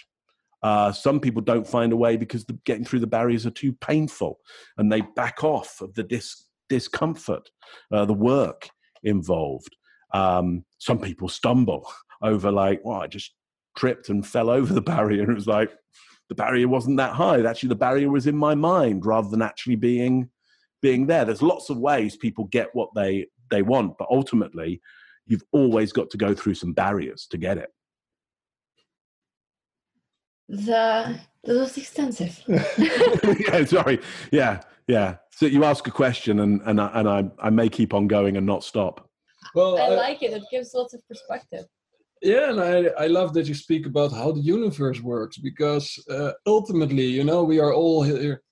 Uh, 0.62 0.92
some 0.92 1.18
people 1.18 1.42
don't 1.42 1.66
find 1.66 1.92
a 1.92 1.96
way 1.96 2.16
because 2.16 2.44
the, 2.44 2.52
getting 2.64 2.84
through 2.84 3.00
the 3.00 3.06
barriers 3.06 3.44
are 3.44 3.50
too 3.50 3.72
painful, 3.72 4.38
and 4.78 4.90
they 4.90 5.02
back 5.16 5.42
off 5.42 5.80
of 5.80 5.92
the 5.94 6.04
dis- 6.04 6.46
discomfort, 6.68 7.50
uh, 7.92 8.04
the 8.04 8.14
work 8.14 8.68
involved. 9.02 9.76
Um, 10.14 10.64
some 10.78 10.98
people 10.98 11.28
stumble 11.28 11.90
over, 12.22 12.50
like, 12.50 12.80
well, 12.84 13.02
I 13.02 13.06
just 13.06 13.34
tripped 13.76 14.08
and 14.08 14.26
fell 14.26 14.50
over 14.50 14.72
the 14.72 14.80
barrier. 14.80 15.22
And 15.22 15.30
it 15.32 15.34
was 15.34 15.46
like, 15.46 15.72
the 16.32 16.42
barrier 16.42 16.66
wasn't 16.66 16.96
that 16.96 17.12
high. 17.12 17.42
Actually, 17.42 17.68
the 17.68 17.74
barrier 17.74 18.10
was 18.10 18.26
in 18.26 18.36
my 18.36 18.54
mind 18.54 19.04
rather 19.04 19.28
than 19.28 19.42
actually 19.42 19.76
being 19.76 20.30
being 20.80 21.06
there. 21.06 21.26
There's 21.26 21.42
lots 21.42 21.68
of 21.68 21.76
ways 21.76 22.16
people 22.16 22.46
get 22.46 22.74
what 22.74 22.88
they 22.94 23.26
they 23.50 23.60
want, 23.60 23.98
but 23.98 24.08
ultimately, 24.10 24.80
you've 25.26 25.44
always 25.52 25.92
got 25.92 26.08
to 26.08 26.16
go 26.16 26.34
through 26.34 26.54
some 26.54 26.72
barriers 26.72 27.26
to 27.32 27.36
get 27.36 27.58
it. 27.58 27.68
The 30.48 31.20
that 31.44 31.54
was 31.54 31.76
extensive. 31.76 32.42
yeah, 32.48 33.64
sorry. 33.66 34.00
Yeah, 34.30 34.62
yeah. 34.86 35.16
So 35.32 35.44
you 35.44 35.64
ask 35.64 35.86
a 35.86 35.90
question, 35.90 36.40
and 36.40 36.62
and 36.64 36.80
I, 36.80 36.90
and 36.94 37.08
I 37.08 37.30
I 37.46 37.50
may 37.50 37.68
keep 37.68 37.92
on 37.92 38.06
going 38.06 38.38
and 38.38 38.46
not 38.46 38.64
stop. 38.64 39.06
Well, 39.54 39.76
I, 39.76 39.82
I 39.82 39.88
like 39.88 40.22
it. 40.22 40.32
It 40.32 40.44
gives 40.50 40.72
lots 40.72 40.94
of 40.94 41.06
perspective. 41.06 41.66
Yeah, 42.22 42.50
and 42.50 42.60
I, 42.60 43.04
I 43.04 43.06
love 43.08 43.34
that 43.34 43.46
you 43.46 43.54
speak 43.54 43.84
about 43.84 44.12
how 44.12 44.30
the 44.30 44.40
universe 44.40 45.00
works 45.00 45.38
because 45.38 46.02
uh, 46.08 46.32
ultimately, 46.46 47.06
you 47.06 47.24
know, 47.24 47.42
we 47.42 47.58
are 47.58 47.74
all 47.74 48.02
here 48.04 48.42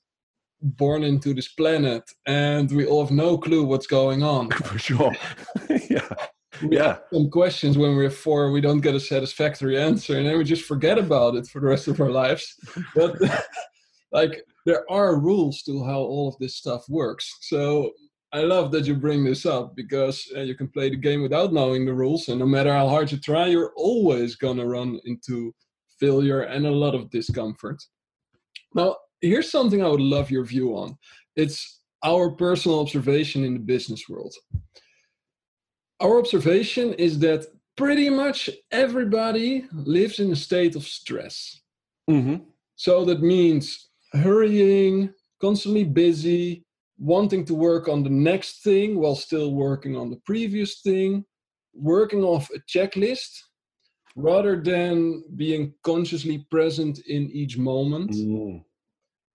born 0.60 1.04
into 1.04 1.32
this 1.32 1.48
planet 1.48 2.02
and 2.26 2.70
we 2.72 2.84
all 2.84 3.04
have 3.04 3.14
no 3.14 3.38
clue 3.38 3.64
what's 3.64 3.86
going 3.86 4.24
on. 4.24 4.50
For 4.64 4.78
sure. 4.78 5.14
yeah. 5.88 6.08
We 6.62 6.76
yeah. 6.76 6.98
Some 7.12 7.30
questions 7.30 7.78
when 7.78 7.94
we're 7.94 8.10
four, 8.10 8.50
we 8.50 8.60
don't 8.60 8.80
get 8.80 8.96
a 8.96 9.00
satisfactory 9.00 9.80
answer 9.80 10.18
and 10.18 10.26
then 10.26 10.36
we 10.36 10.44
just 10.44 10.64
forget 10.64 10.98
about 10.98 11.36
it 11.36 11.46
for 11.46 11.60
the 11.60 11.68
rest 11.68 11.86
of 11.88 12.00
our 12.00 12.10
lives. 12.10 12.54
But 12.94 13.16
like 14.12 14.44
there 14.66 14.84
are 14.90 15.18
rules 15.18 15.62
to 15.62 15.84
how 15.84 16.00
all 16.00 16.28
of 16.28 16.36
this 16.38 16.56
stuff 16.56 16.88
works. 16.88 17.32
So 17.40 17.92
I 18.32 18.42
love 18.42 18.70
that 18.72 18.86
you 18.86 18.94
bring 18.94 19.24
this 19.24 19.44
up 19.44 19.74
because 19.74 20.30
uh, 20.36 20.40
you 20.40 20.54
can 20.54 20.68
play 20.68 20.88
the 20.88 20.96
game 20.96 21.22
without 21.22 21.52
knowing 21.52 21.84
the 21.84 21.94
rules, 21.94 22.28
and 22.28 22.38
no 22.38 22.46
matter 22.46 22.72
how 22.72 22.88
hard 22.88 23.10
you 23.10 23.18
try, 23.18 23.46
you're 23.46 23.72
always 23.76 24.36
gonna 24.36 24.64
run 24.64 25.00
into 25.04 25.52
failure 25.98 26.42
and 26.42 26.66
a 26.66 26.70
lot 26.70 26.94
of 26.94 27.10
discomfort. 27.10 27.82
Now, 28.74 28.96
here's 29.20 29.50
something 29.50 29.82
I 29.82 29.88
would 29.88 30.00
love 30.00 30.30
your 30.30 30.44
view 30.44 30.76
on. 30.76 30.96
It's 31.36 31.80
our 32.04 32.30
personal 32.30 32.80
observation 32.80 33.44
in 33.44 33.54
the 33.54 33.60
business 33.60 34.08
world. 34.08 34.34
Our 36.00 36.18
observation 36.18 36.94
is 36.94 37.18
that 37.18 37.46
pretty 37.76 38.08
much 38.08 38.48
everybody 38.70 39.66
lives 39.72 40.18
in 40.18 40.32
a 40.32 40.36
state 40.36 40.76
of 40.76 40.84
stress. 40.84 41.60
Mm-hmm. 42.08 42.44
So 42.76 43.04
that 43.04 43.20
means 43.20 43.90
hurrying, 44.12 45.12
constantly 45.40 45.84
busy, 45.84 46.64
wanting 47.00 47.44
to 47.46 47.54
work 47.54 47.88
on 47.88 48.04
the 48.04 48.10
next 48.10 48.62
thing 48.62 48.98
while 48.98 49.16
still 49.16 49.54
working 49.54 49.96
on 49.96 50.10
the 50.10 50.20
previous 50.26 50.82
thing, 50.82 51.24
working 51.74 52.22
off 52.22 52.48
a 52.54 52.60
checklist 52.68 53.40
rather 54.16 54.60
than 54.60 55.24
being 55.36 55.72
consciously 55.82 56.46
present 56.50 56.98
in 57.06 57.30
each 57.30 57.56
moment 57.56 58.10
mm. 58.10 58.62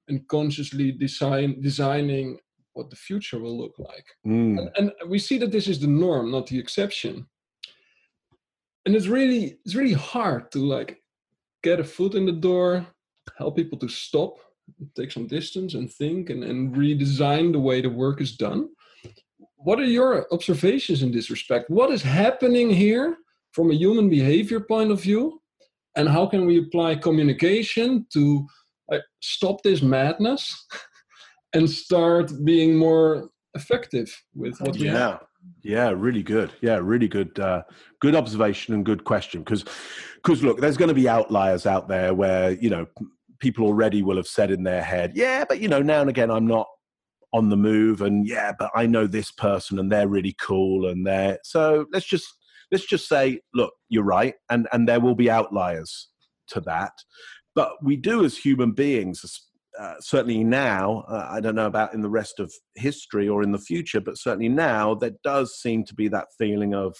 and 0.07 0.27
consciously 0.27 0.91
design 0.91 1.59
designing 1.61 2.37
what 2.73 2.89
the 2.89 2.95
future 2.95 3.39
will 3.39 3.57
look 3.57 3.73
like. 3.79 4.05
Mm. 4.27 4.59
And, 4.59 4.91
and 5.01 5.09
we 5.09 5.17
see 5.17 5.37
that 5.39 5.51
this 5.51 5.67
is 5.67 5.79
the 5.79 5.87
norm, 5.87 6.29
not 6.31 6.47
the 6.47 6.59
exception. 6.59 7.25
and 8.85 8.95
it's 8.95 9.07
really 9.07 9.57
it's 9.65 9.75
really 9.75 9.93
hard 9.93 10.51
to 10.51 10.59
like 10.59 11.01
get 11.63 11.79
a 11.79 11.83
foot 11.83 12.13
in 12.13 12.25
the 12.25 12.39
door 12.49 12.85
help 13.37 13.55
people 13.55 13.79
to 13.79 13.87
stop 13.87 14.37
take 14.95 15.11
some 15.11 15.27
distance 15.27 15.73
and 15.73 15.91
think 15.91 16.29
and, 16.29 16.43
and 16.43 16.75
redesign 16.75 17.51
the 17.51 17.59
way 17.59 17.81
the 17.81 17.89
work 17.89 18.21
is 18.21 18.35
done 18.35 18.69
what 19.57 19.79
are 19.79 19.85
your 19.85 20.31
observations 20.31 21.01
in 21.01 21.11
this 21.11 21.29
respect 21.29 21.69
what 21.69 21.91
is 21.91 22.01
happening 22.01 22.69
here 22.69 23.17
from 23.51 23.71
a 23.71 23.75
human 23.75 24.09
behavior 24.09 24.59
point 24.59 24.91
of 24.91 25.01
view 25.01 25.41
and 25.95 26.09
how 26.09 26.25
can 26.25 26.45
we 26.45 26.59
apply 26.59 26.95
communication 26.95 28.05
to 28.11 28.45
uh, 28.91 28.99
stop 29.21 29.61
this 29.63 29.81
madness 29.81 30.67
and 31.53 31.69
start 31.69 32.31
being 32.43 32.75
more 32.75 33.29
effective 33.53 34.13
with 34.33 34.59
what 34.59 34.75
we 34.75 34.85
yeah. 34.85 34.97
have 34.97 35.21
Yeah, 35.63 35.89
really 35.89 36.23
good. 36.23 36.51
Yeah, 36.61 36.79
really 36.81 37.07
good. 37.07 37.39
Uh, 37.39 37.63
good 37.99 38.15
observation 38.15 38.73
and 38.73 38.85
good 38.85 39.03
question. 39.03 39.41
Because, 39.41 39.63
because 40.15 40.43
look, 40.43 40.59
there's 40.59 40.77
going 40.77 40.89
to 40.89 40.95
be 40.95 41.09
outliers 41.09 41.65
out 41.65 41.87
there 41.87 42.13
where 42.13 42.51
you 42.51 42.69
know 42.69 42.87
people 43.39 43.65
already 43.65 44.01
will 44.03 44.17
have 44.17 44.27
said 44.27 44.51
in 44.51 44.63
their 44.63 44.83
head, 44.83 45.13
yeah, 45.15 45.45
but 45.47 45.59
you 45.59 45.67
know 45.67 45.81
now 45.81 46.01
and 46.01 46.09
again 46.09 46.31
I'm 46.31 46.47
not 46.47 46.67
on 47.33 47.49
the 47.49 47.57
move, 47.57 48.01
and 48.01 48.27
yeah, 48.27 48.53
but 48.57 48.71
I 48.75 48.85
know 48.87 49.07
this 49.07 49.31
person 49.31 49.79
and 49.79 49.91
they're 49.91 50.07
really 50.07 50.35
cool, 50.41 50.87
and 50.87 51.05
they're 51.05 51.39
so 51.43 51.85
let's 51.91 52.05
just 52.05 52.27
let's 52.71 52.85
just 52.85 53.07
say, 53.07 53.39
look, 53.53 53.73
you're 53.89 54.03
right, 54.03 54.35
and 54.49 54.67
and 54.71 54.87
there 54.87 54.99
will 54.99 55.15
be 55.15 55.29
outliers 55.29 56.09
to 56.49 56.61
that, 56.61 56.93
but 57.55 57.71
we 57.81 57.95
do 57.95 58.23
as 58.23 58.37
human 58.37 58.71
beings, 58.71 59.23
uh, 59.79 59.95
certainly 59.99 60.43
now, 60.43 61.03
uh, 61.07 61.27
I 61.29 61.39
don't 61.39 61.55
know 61.55 61.65
about 61.65 61.93
in 61.93 62.01
the 62.01 62.09
rest 62.09 62.39
of 62.39 62.53
history 62.75 63.27
or 63.27 63.43
in 63.43 63.51
the 63.51 63.57
future, 63.57 64.01
but 64.01 64.17
certainly 64.17 64.49
now, 64.49 64.93
there 64.95 65.15
does 65.23 65.59
seem 65.59 65.83
to 65.85 65.95
be 65.95 66.07
that 66.09 66.27
feeling 66.37 66.73
of 66.73 66.95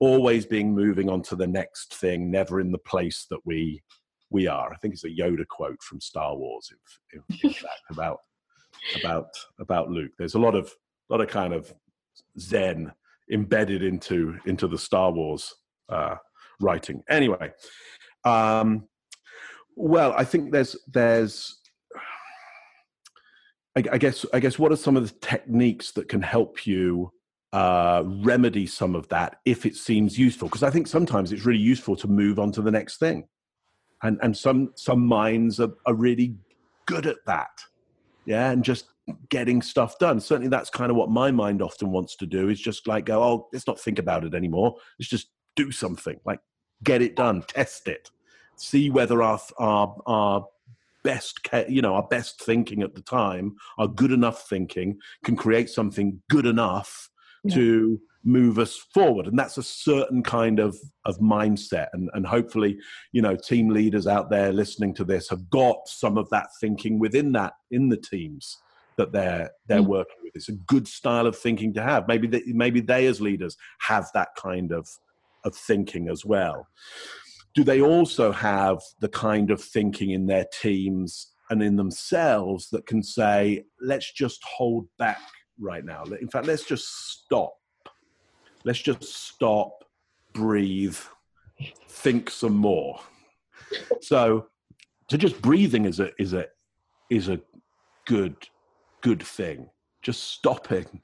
always 0.00 0.46
being 0.46 0.74
moving 0.74 1.08
on 1.10 1.22
to 1.22 1.36
the 1.36 1.46
next 1.46 1.94
thing, 1.94 2.30
never 2.30 2.60
in 2.60 2.72
the 2.72 2.78
place 2.78 3.26
that 3.30 3.40
we 3.44 3.82
we 4.30 4.46
are. 4.46 4.72
I 4.72 4.76
think 4.76 4.94
it's 4.94 5.04
a 5.04 5.08
Yoda 5.08 5.46
quote 5.46 5.82
from 5.82 6.00
Star 6.00 6.36
Wars, 6.36 6.70
in, 7.12 7.20
in, 7.30 7.38
in 7.42 7.52
fact, 7.52 7.82
about 7.90 8.18
about 9.00 9.28
about 9.58 9.90
Luke. 9.90 10.12
There's 10.18 10.34
a 10.34 10.38
lot 10.38 10.54
of 10.54 10.72
lot 11.08 11.20
of 11.20 11.28
kind 11.28 11.54
of 11.54 11.72
Zen 12.38 12.92
embedded 13.32 13.82
into 13.82 14.38
into 14.46 14.68
the 14.68 14.78
Star 14.78 15.10
Wars 15.10 15.54
uh, 15.88 16.16
writing. 16.60 17.02
Anyway, 17.08 17.52
um, 18.24 18.88
well, 19.76 20.12
I 20.16 20.24
think 20.24 20.52
there's 20.52 20.76
there's 20.86 21.58
I, 23.76 23.84
I 23.92 23.98
guess 23.98 24.26
I 24.32 24.40
guess 24.40 24.58
what 24.58 24.72
are 24.72 24.76
some 24.76 24.96
of 24.96 25.08
the 25.08 25.14
techniques 25.20 25.92
that 25.92 26.08
can 26.08 26.22
help 26.22 26.66
you 26.66 27.12
uh, 27.52 28.02
remedy 28.04 28.66
some 28.66 28.94
of 28.94 29.08
that 29.08 29.36
if 29.44 29.64
it 29.66 29.76
seems 29.76 30.18
useful? 30.18 30.48
Because 30.48 30.62
I 30.62 30.70
think 30.70 30.86
sometimes 30.86 31.32
it's 31.32 31.46
really 31.46 31.60
useful 31.60 31.96
to 31.96 32.08
move 32.08 32.38
on 32.38 32.52
to 32.52 32.62
the 32.62 32.70
next 32.70 32.98
thing, 32.98 33.26
and 34.02 34.18
and 34.22 34.36
some 34.36 34.72
some 34.74 35.06
minds 35.06 35.60
are, 35.60 35.72
are 35.86 35.94
really 35.94 36.34
good 36.86 37.06
at 37.06 37.24
that, 37.26 37.62
yeah, 38.26 38.50
and 38.50 38.64
just 38.64 38.86
getting 39.28 39.62
stuff 39.62 39.98
done. 39.98 40.20
Certainly, 40.20 40.48
that's 40.48 40.70
kind 40.70 40.90
of 40.90 40.96
what 40.96 41.10
my 41.10 41.30
mind 41.30 41.62
often 41.62 41.90
wants 41.90 42.16
to 42.16 42.26
do 42.26 42.48
is 42.48 42.60
just 42.60 42.86
like 42.86 43.06
go, 43.06 43.22
oh, 43.22 43.48
let's 43.52 43.66
not 43.66 43.80
think 43.80 43.98
about 43.98 44.24
it 44.24 44.34
anymore. 44.34 44.76
Let's 44.98 45.10
just 45.10 45.28
do 45.56 45.70
something, 45.70 46.20
like 46.24 46.40
get 46.84 47.02
it 47.02 47.16
done, 47.16 47.42
test 47.42 47.88
it, 47.88 48.10
see 48.56 48.90
whether 48.90 49.22
our 49.22 49.40
our 49.58 49.96
our 50.06 50.46
best 51.04 51.40
you 51.68 51.80
know 51.80 51.94
our 51.94 52.06
best 52.08 52.42
thinking 52.42 52.82
at 52.82 52.94
the 52.94 53.00
time 53.00 53.54
our 53.78 53.86
good 53.86 54.10
enough 54.10 54.48
thinking 54.48 54.98
can 55.24 55.36
create 55.36 55.70
something 55.70 56.20
good 56.28 56.44
enough 56.44 57.08
yeah. 57.44 57.54
to 57.54 58.00
move 58.28 58.58
us 58.58 58.76
forward 58.92 59.26
and 59.26 59.38
that's 59.38 59.58
a 59.58 59.62
certain 59.62 60.22
kind 60.22 60.58
of 60.58 60.76
of 61.04 61.18
mindset 61.18 61.88
and 61.92 62.10
and 62.14 62.26
hopefully 62.26 62.78
you 63.12 63.22
know 63.22 63.34
team 63.36 63.68
leaders 63.70 64.06
out 64.06 64.30
there 64.30 64.52
listening 64.52 64.92
to 64.94 65.04
this 65.04 65.28
have 65.28 65.48
got 65.50 65.76
some 65.86 66.18
of 66.18 66.28
that 66.30 66.46
thinking 66.60 66.98
within 66.98 67.32
that 67.32 67.54
in 67.70 67.88
the 67.88 67.96
teams 67.96 68.58
that 68.96 69.12
they're 69.12 69.50
they're 69.66 69.80
mm. 69.80 69.86
working 69.86 70.16
with 70.22 70.32
it's 70.34 70.48
a 70.48 70.52
good 70.66 70.86
style 70.86 71.26
of 71.26 71.36
thinking 71.36 71.72
to 71.72 71.82
have 71.82 72.06
maybe 72.08 72.26
they, 72.26 72.42
maybe 72.46 72.80
they 72.80 73.06
as 73.06 73.20
leaders 73.20 73.56
have 73.78 74.08
that 74.14 74.28
kind 74.36 74.72
of 74.72 74.88
of 75.44 75.54
thinking 75.54 76.08
as 76.08 76.24
well 76.24 76.66
do 77.54 77.64
they 77.64 77.80
also 77.80 78.30
have 78.30 78.78
the 79.00 79.08
kind 79.08 79.50
of 79.50 79.60
thinking 79.60 80.10
in 80.10 80.26
their 80.26 80.46
teams 80.52 81.32
and 81.50 81.62
in 81.62 81.76
themselves 81.76 82.68
that 82.70 82.86
can 82.86 83.02
say, 83.02 83.64
let's 83.80 84.12
just 84.12 84.42
hold 84.44 84.86
back 84.98 85.20
right 85.58 85.84
now? 85.84 86.04
In 86.20 86.28
fact, 86.28 86.46
let's 86.46 86.64
just 86.64 86.86
stop. 86.86 87.54
Let's 88.68 88.80
just 88.80 89.02
stop, 89.02 89.82
breathe, 90.34 90.98
think 91.88 92.28
some 92.28 92.52
more. 92.52 93.00
So, 94.02 94.48
to 95.08 95.16
just 95.16 95.40
breathing 95.40 95.86
is 95.86 96.00
a 96.00 96.10
is 96.18 96.34
a 96.34 96.48
is 97.08 97.30
a 97.30 97.40
good 98.04 98.36
good 99.00 99.22
thing. 99.22 99.70
Just 100.02 100.22
stopping 100.24 101.00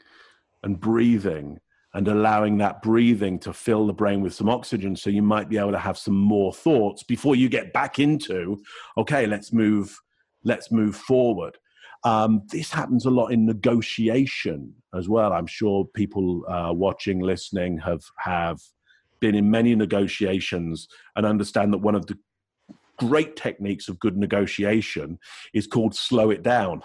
and 0.63 0.79
breathing 0.79 1.59
and 1.95 2.07
allowing 2.07 2.59
that 2.59 2.83
breathing 2.83 3.39
to 3.39 3.55
fill 3.55 3.87
the 3.87 3.95
brain 3.95 4.21
with 4.21 4.35
some 4.35 4.51
oxygen 4.51 4.95
so 4.95 5.09
you 5.09 5.23
might 5.23 5.49
be 5.49 5.57
able 5.57 5.73
to 5.73 5.79
have 5.79 5.97
some 5.97 6.19
more 6.19 6.53
thoughts 6.53 7.03
before 7.03 7.35
you 7.35 7.49
get 7.49 7.73
back 7.73 7.99
into 7.99 8.63
okay 8.99 9.25
let's 9.27 9.55
move 9.55 9.99
let's 10.45 10.71
move 10.71 10.97
forward 10.97 11.57
um, 12.05 12.43
this 12.51 12.71
happens 12.71 13.07
a 13.07 13.11
lot 13.11 13.29
in 13.29 13.47
negotiation 13.47 14.73
as 14.95 15.09
well 15.09 15.33
i'm 15.33 15.47
sure 15.47 15.85
people 15.95 16.45
uh, 16.49 16.73
watching 16.73 17.21
listening 17.21 17.79
have 17.79 18.03
have 18.19 18.61
been 19.21 19.35
in 19.35 19.51
many 19.51 19.75
negotiations 19.75 20.89
and 21.17 21.25
understand 21.25 21.73
that 21.73 21.79
one 21.79 21.95
of 21.95 22.07
the 22.07 22.19
great 22.99 23.37
techniques 23.37 23.89
of 23.89 23.99
good 23.99 24.17
negotiation 24.17 25.19
is 25.53 25.67
called 25.67 25.95
slow 25.95 26.31
it 26.31 26.43
down 26.43 26.83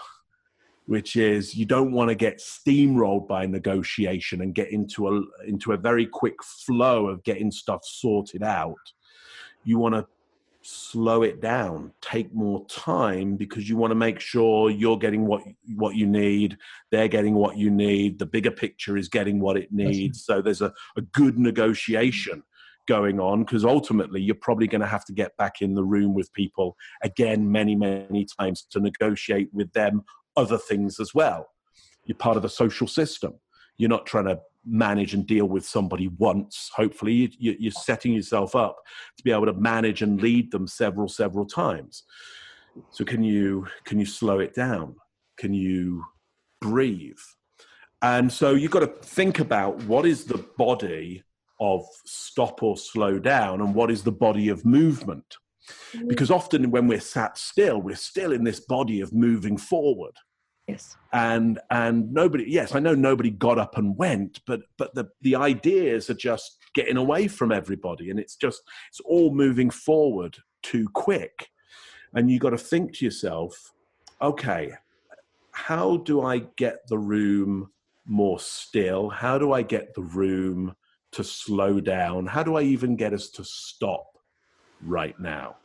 which 0.90 1.14
is 1.14 1.54
you 1.54 1.64
don't 1.64 1.92
want 1.92 2.08
to 2.08 2.16
get 2.16 2.38
steamrolled 2.38 3.28
by 3.28 3.46
negotiation 3.46 4.40
and 4.40 4.56
get 4.56 4.72
into 4.72 5.06
a 5.06 5.22
into 5.46 5.70
a 5.70 5.76
very 5.76 6.04
quick 6.04 6.42
flow 6.42 7.06
of 7.06 7.22
getting 7.22 7.48
stuff 7.48 7.84
sorted 7.84 8.42
out. 8.42 8.74
You 9.62 9.78
want 9.78 9.94
to 9.94 10.04
slow 10.62 11.22
it 11.22 11.40
down, 11.40 11.92
take 12.02 12.34
more 12.34 12.66
time 12.66 13.36
because 13.36 13.68
you 13.68 13.76
want 13.76 13.90
to 13.90 13.96
make 13.96 14.20
sure 14.20 14.70
you're 14.70 14.98
getting 14.98 15.26
what 15.26 15.42
what 15.76 15.96
you 15.96 16.06
need, 16.06 16.58
they're 16.90 17.08
getting 17.08 17.34
what 17.34 17.56
you 17.56 17.70
need, 17.70 18.18
the 18.18 18.26
bigger 18.26 18.50
picture 18.50 18.96
is 18.96 19.08
getting 19.08 19.40
what 19.40 19.56
it 19.56 19.72
needs. 19.72 20.24
So 20.24 20.42
there's 20.42 20.60
a, 20.60 20.72
a 20.96 21.02
good 21.02 21.38
negotiation 21.38 22.42
going 22.86 23.20
on 23.20 23.44
because 23.44 23.64
ultimately 23.64 24.20
you're 24.20 24.34
probably 24.34 24.66
going 24.66 24.80
to 24.80 24.86
have 24.86 25.04
to 25.04 25.12
get 25.12 25.36
back 25.36 25.62
in 25.62 25.74
the 25.74 25.84
room 25.84 26.12
with 26.12 26.32
people 26.32 26.76
again 27.02 27.50
many 27.50 27.74
many 27.74 28.26
times 28.38 28.66
to 28.70 28.80
negotiate 28.80 29.48
with 29.52 29.72
them 29.72 30.02
other 30.36 30.58
things 30.58 31.00
as 31.00 31.14
well. 31.14 31.48
You're 32.04 32.16
part 32.16 32.36
of 32.36 32.44
a 32.44 32.48
social 32.48 32.86
system. 32.86 33.34
You're 33.78 33.90
not 33.90 34.06
trying 34.06 34.26
to 34.26 34.40
manage 34.64 35.14
and 35.14 35.26
deal 35.26 35.46
with 35.46 35.64
somebody 35.64 36.08
once. 36.18 36.70
Hopefully, 36.74 37.32
you're 37.38 37.72
setting 37.72 38.12
yourself 38.12 38.54
up 38.54 38.76
to 39.16 39.24
be 39.24 39.32
able 39.32 39.46
to 39.46 39.54
manage 39.54 40.02
and 40.02 40.20
lead 40.20 40.50
them 40.50 40.66
several, 40.66 41.08
several 41.08 41.46
times. 41.46 42.04
So, 42.90 43.04
can 43.04 43.22
you 43.22 43.66
can 43.84 43.98
you 43.98 44.06
slow 44.06 44.38
it 44.38 44.54
down? 44.54 44.96
Can 45.38 45.54
you 45.54 46.04
breathe? 46.60 47.18
And 48.02 48.32
so 48.32 48.54
you've 48.54 48.70
got 48.70 48.80
to 48.80 48.86
think 48.86 49.40
about 49.40 49.82
what 49.84 50.06
is 50.06 50.24
the 50.24 50.38
body 50.56 51.22
of 51.60 51.84
stop 52.06 52.62
or 52.62 52.76
slow 52.76 53.18
down, 53.18 53.60
and 53.60 53.74
what 53.74 53.90
is 53.90 54.02
the 54.02 54.12
body 54.12 54.48
of 54.48 54.64
movement. 54.64 55.36
Mm-hmm. 55.92 56.08
Because 56.08 56.30
often 56.30 56.70
when 56.70 56.88
we're 56.88 57.00
sat 57.00 57.36
still, 57.36 57.80
we're 57.82 57.96
still 57.96 58.32
in 58.32 58.44
this 58.44 58.60
body 58.60 59.02
of 59.02 59.12
moving 59.12 59.58
forward. 59.58 60.14
Yes. 60.70 60.96
And 61.12 61.58
and 61.70 62.12
nobody 62.12 62.44
yes, 62.46 62.74
I 62.74 62.78
know 62.78 62.94
nobody 62.94 63.30
got 63.30 63.58
up 63.58 63.76
and 63.76 63.96
went, 63.96 64.40
but 64.46 64.60
but 64.78 64.94
the 64.94 65.08
the 65.22 65.36
ideas 65.36 66.08
are 66.10 66.14
just 66.14 66.58
getting 66.74 66.96
away 66.96 67.26
from 67.26 67.50
everybody 67.50 68.10
and 68.10 68.20
it's 68.20 68.36
just 68.36 68.62
it's 68.88 69.00
all 69.00 69.34
moving 69.34 69.70
forward 69.70 70.38
too 70.62 70.88
quick. 70.92 71.48
And 72.14 72.30
you 72.30 72.38
got 72.38 72.50
to 72.50 72.58
think 72.58 72.94
to 72.94 73.04
yourself, 73.04 73.72
okay, 74.20 74.72
how 75.52 75.98
do 75.98 76.22
I 76.22 76.38
get 76.56 76.86
the 76.88 76.98
room 76.98 77.70
more 78.06 78.40
still? 78.40 79.10
How 79.10 79.38
do 79.38 79.52
I 79.52 79.62
get 79.62 79.94
the 79.94 80.02
room 80.02 80.74
to 81.12 81.24
slow 81.24 81.80
down? 81.80 82.26
How 82.26 82.42
do 82.42 82.56
I 82.56 82.62
even 82.62 82.96
get 82.96 83.12
us 83.12 83.30
to 83.30 83.44
stop 83.44 84.18
right 84.82 85.18
now? 85.20 85.56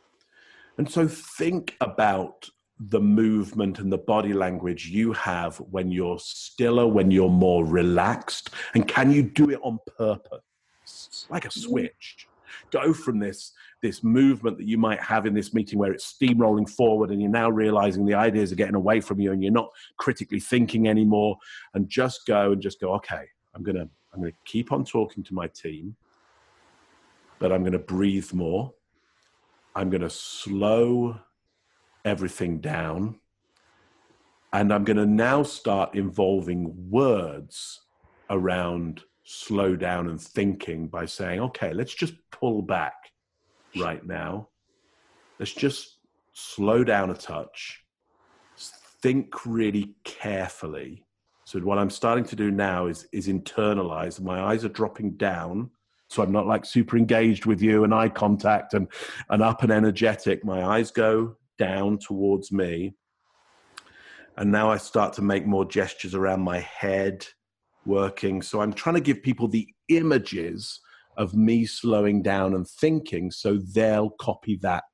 And 0.78 0.90
so 0.90 1.08
think 1.08 1.76
about 1.80 2.48
the 2.78 3.00
movement 3.00 3.78
and 3.78 3.90
the 3.90 3.98
body 3.98 4.32
language 4.32 4.88
you 4.88 5.12
have 5.12 5.56
when 5.58 5.90
you're 5.90 6.18
stiller, 6.18 6.86
when 6.86 7.10
you're 7.10 7.30
more 7.30 7.64
relaxed? 7.64 8.50
And 8.74 8.86
can 8.86 9.10
you 9.10 9.22
do 9.22 9.50
it 9.50 9.60
on 9.62 9.78
purpose? 9.98 11.26
Like 11.30 11.44
a 11.44 11.48
mm-hmm. 11.48 11.60
switch. 11.60 12.28
Go 12.70 12.92
from 12.92 13.18
this 13.18 13.52
this 13.82 14.02
movement 14.02 14.56
that 14.58 14.66
you 14.66 14.78
might 14.78 15.00
have 15.00 15.26
in 15.26 15.34
this 15.34 15.52
meeting 15.52 15.78
where 15.78 15.92
it's 15.92 16.12
steamrolling 16.12 16.68
forward 16.68 17.10
and 17.10 17.20
you're 17.20 17.30
now 17.30 17.48
realizing 17.48 18.04
the 18.04 18.14
ideas 18.14 18.50
are 18.50 18.56
getting 18.56 18.74
away 18.74 19.00
from 19.00 19.20
you 19.20 19.32
and 19.32 19.42
you're 19.42 19.52
not 19.52 19.68
critically 19.98 20.40
thinking 20.40 20.88
anymore 20.88 21.36
and 21.74 21.88
just 21.88 22.26
go 22.26 22.52
and 22.52 22.62
just 22.62 22.80
go 22.80 22.94
okay 22.94 23.24
i'm 23.54 23.62
going 23.62 23.76
to 23.76 23.88
i'm 24.12 24.20
going 24.20 24.32
to 24.32 24.38
keep 24.44 24.72
on 24.72 24.82
talking 24.82 25.22
to 25.22 25.34
my 25.34 25.46
team 25.48 25.94
but 27.38 27.52
I'm 27.52 27.62
going 27.62 27.72
to 27.72 27.78
breathe 27.78 28.32
more. 28.32 28.72
I'm 29.74 29.90
going 29.90 30.02
to 30.02 30.10
slow 30.10 31.20
everything 32.06 32.60
down. 32.60 33.16
And 34.52 34.72
I'm 34.72 34.84
going 34.84 34.96
to 34.96 35.06
now 35.06 35.42
start 35.42 35.94
involving 35.94 36.90
words 36.90 37.80
around 38.30 39.02
slow 39.24 39.74
down 39.74 40.08
and 40.08 40.20
thinking 40.20 40.86
by 40.86 41.04
saying, 41.04 41.40
okay, 41.40 41.74
let's 41.74 41.92
just 41.94 42.14
pull 42.30 42.62
back 42.62 42.94
right 43.76 44.06
now. 44.06 44.48
Let's 45.38 45.52
just 45.52 45.98
slow 46.32 46.84
down 46.84 47.10
a 47.10 47.14
touch, 47.14 47.82
think 49.02 49.44
really 49.44 49.94
carefully. 50.04 51.04
So 51.44 51.58
what 51.60 51.78
I'm 51.78 51.90
starting 51.90 52.24
to 52.24 52.36
do 52.36 52.50
now 52.50 52.86
is 52.86 53.06
is 53.12 53.28
internalize. 53.28 54.20
My 54.20 54.40
eyes 54.40 54.64
are 54.64 54.68
dropping 54.70 55.12
down, 55.12 55.70
so 56.08 56.22
I'm 56.22 56.32
not 56.32 56.46
like 56.46 56.64
super 56.64 56.96
engaged 56.96 57.46
with 57.46 57.60
you 57.60 57.84
and 57.84 57.94
eye 57.94 58.08
contact 58.08 58.74
and 58.74 58.88
and 59.28 59.42
up 59.42 59.62
and 59.62 59.72
energetic. 59.72 60.44
My 60.44 60.64
eyes 60.64 60.90
go 60.90 61.36
down 61.58 61.98
towards 61.98 62.52
me, 62.52 62.94
and 64.36 64.52
now 64.52 64.70
I 64.70 64.76
start 64.76 65.12
to 65.14 65.22
make 65.22 65.46
more 65.46 65.64
gestures 65.64 66.14
around 66.14 66.40
my 66.40 66.60
head, 66.60 67.26
working. 67.86 68.42
So 68.42 68.60
I'm 68.60 68.72
trying 68.72 68.96
to 68.96 69.00
give 69.00 69.22
people 69.22 69.48
the 69.48 69.66
images 69.88 70.80
of 71.16 71.34
me 71.34 71.64
slowing 71.64 72.22
down 72.22 72.54
and 72.54 72.68
thinking, 72.68 73.30
so 73.30 73.58
they'll 73.74 74.10
copy 74.20 74.58
that 74.62 74.84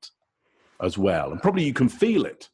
as 0.81 0.97
well. 0.97 1.33
And 1.33 1.43
probably 1.43 1.65
you 1.65 1.73
can 1.73 1.89
feel 1.89 2.25
it 2.25 2.49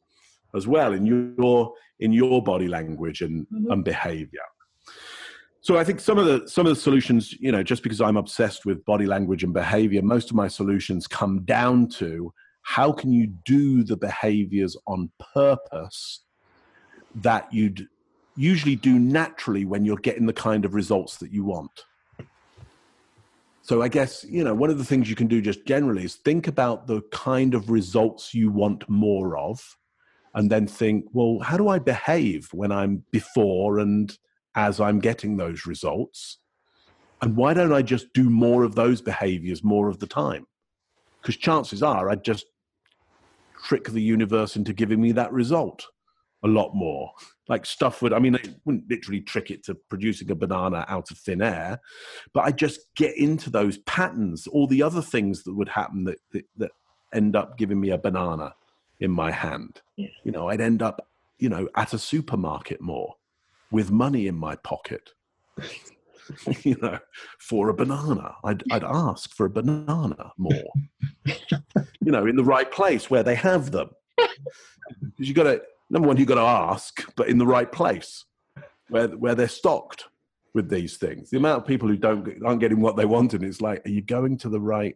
as 0.55 0.67
well 0.67 0.93
in 0.93 1.05
your 1.05 1.73
in 1.99 2.13
your 2.13 2.41
body 2.41 2.67
language 2.67 3.21
and, 3.21 3.45
mm-hmm. 3.47 3.71
and 3.71 3.83
behavior. 3.83 4.39
So 5.61 5.77
I 5.77 5.83
think 5.83 5.99
some 5.99 6.17
of 6.17 6.25
the 6.25 6.47
some 6.47 6.65
of 6.65 6.73
the 6.73 6.81
solutions, 6.81 7.33
you 7.33 7.51
know, 7.51 7.61
just 7.61 7.83
because 7.83 8.01
I'm 8.01 8.17
obsessed 8.17 8.65
with 8.65 8.83
body 8.85 9.05
language 9.05 9.43
and 9.43 9.53
behavior, 9.53 10.01
most 10.01 10.29
of 10.29 10.35
my 10.35 10.47
solutions 10.47 11.05
come 11.05 11.43
down 11.43 11.89
to 11.89 12.33
how 12.69 12.91
can 12.91 13.11
you 13.11 13.25
do 13.25 13.83
the 13.83 13.97
behaviors 13.97 14.77
on 14.85 15.09
purpose 15.33 16.21
that 17.15 17.51
you'd 17.51 17.87
usually 18.35 18.75
do 18.75 18.99
naturally 18.99 19.65
when 19.65 19.85
you're 19.85 19.97
getting 19.97 20.27
the 20.27 20.33
kind 20.33 20.65
of 20.65 20.75
results 20.75 21.17
that 21.17 21.31
you 21.31 21.43
want. 21.43 21.83
So 23.63 23.81
I 23.81 23.87
guess, 23.87 24.23
you 24.23 24.43
know, 24.43 24.53
one 24.53 24.69
of 24.69 24.77
the 24.77 24.85
things 24.85 25.09
you 25.09 25.15
can 25.15 25.25
do 25.25 25.41
just 25.41 25.65
generally 25.65 26.03
is 26.03 26.17
think 26.17 26.47
about 26.47 26.85
the 26.85 27.01
kind 27.11 27.55
of 27.55 27.71
results 27.71 28.35
you 28.35 28.51
want 28.51 28.87
more 28.87 29.35
of 29.35 29.75
and 30.35 30.51
then 30.51 30.67
think, 30.67 31.05
well, 31.11 31.39
how 31.39 31.57
do 31.57 31.69
I 31.69 31.79
behave 31.79 32.49
when 32.53 32.71
I'm 32.71 33.03
before 33.09 33.79
and 33.79 34.15
as 34.53 34.79
I'm 34.79 34.99
getting 34.99 35.37
those 35.37 35.65
results? 35.65 36.37
And 37.23 37.35
why 37.35 37.55
don't 37.55 37.73
I 37.73 37.81
just 37.81 38.13
do 38.13 38.29
more 38.29 38.63
of 38.63 38.75
those 38.75 39.01
behaviors 39.01 39.63
more 39.63 39.89
of 39.89 39.97
the 39.97 40.05
time? 40.05 40.45
Because 41.19 41.35
chances 41.35 41.81
are 41.81 42.11
I'd 42.11 42.23
just 42.23 42.45
trick 43.63 43.85
the 43.85 44.01
universe 44.01 44.55
into 44.55 44.73
giving 44.73 45.01
me 45.01 45.11
that 45.13 45.31
result 45.31 45.85
a 46.43 46.47
lot 46.47 46.73
more. 46.73 47.11
Like 47.47 47.65
stuff 47.65 48.01
would, 48.01 48.13
I 48.13 48.19
mean, 48.19 48.35
I 48.35 48.41
wouldn't 48.65 48.89
literally 48.89 49.21
trick 49.21 49.51
it 49.51 49.63
to 49.65 49.75
producing 49.75 50.31
a 50.31 50.35
banana 50.35 50.85
out 50.87 51.11
of 51.11 51.17
thin 51.17 51.41
air, 51.41 51.79
but 52.33 52.41
I 52.45 52.51
just 52.51 52.81
get 52.95 53.17
into 53.17 53.49
those 53.49 53.79
patterns, 53.79 54.47
all 54.47 54.67
the 54.67 54.83
other 54.83 55.01
things 55.01 55.43
that 55.43 55.55
would 55.55 55.69
happen 55.69 56.03
that, 56.05 56.19
that, 56.31 56.45
that 56.57 56.71
end 57.13 57.35
up 57.35 57.57
giving 57.57 57.79
me 57.79 57.89
a 57.89 57.97
banana 57.97 58.53
in 58.99 59.11
my 59.11 59.31
hand. 59.31 59.81
Yeah. 59.95 60.09
You 60.23 60.31
know, 60.31 60.49
I'd 60.49 60.61
end 60.61 60.81
up, 60.81 61.07
you 61.39 61.49
know, 61.49 61.67
at 61.75 61.93
a 61.93 61.99
supermarket 61.99 62.81
more 62.81 63.15
with 63.71 63.91
money 63.91 64.27
in 64.27 64.35
my 64.35 64.55
pocket. 64.57 65.11
you 66.63 66.75
know, 66.81 66.99
for 67.39 67.69
a 67.69 67.73
banana. 67.73 68.35
I'd, 68.43 68.63
I'd 68.71 68.83
ask 68.83 69.33
for 69.35 69.45
a 69.45 69.49
banana 69.49 70.31
more. 70.37 70.73
you 71.25 72.11
know, 72.11 72.25
in 72.25 72.35
the 72.35 72.43
right 72.43 72.69
place 72.71 73.09
where 73.09 73.23
they 73.23 73.35
have 73.35 73.71
them. 73.71 73.89
Because 75.01 75.27
you 75.27 75.35
got 75.35 75.43
to, 75.43 75.61
number 75.91 76.07
one, 76.07 76.17
you've 76.17 76.27
got 76.27 76.35
to 76.35 76.41
ask, 76.41 77.13
but 77.15 77.29
in 77.29 77.37
the 77.37 77.45
right 77.45 77.71
place 77.71 78.25
where, 78.89 79.07
where 79.09 79.35
they're 79.35 79.47
stocked 79.47 80.05
with 80.53 80.69
these 80.69 80.97
things. 80.97 81.29
The 81.29 81.37
amount 81.37 81.61
of 81.61 81.67
people 81.67 81.87
who 81.87 81.95
don't 81.95 82.27
aren't 82.43 82.59
getting 82.59 82.81
what 82.81 82.95
they 82.95 83.05
want, 83.05 83.33
and 83.33 83.43
it's 83.43 83.61
like, 83.61 83.85
are 83.85 83.91
you 83.91 84.01
going 84.01 84.37
to 84.39 84.49
the 84.49 84.59
right? 84.59 84.95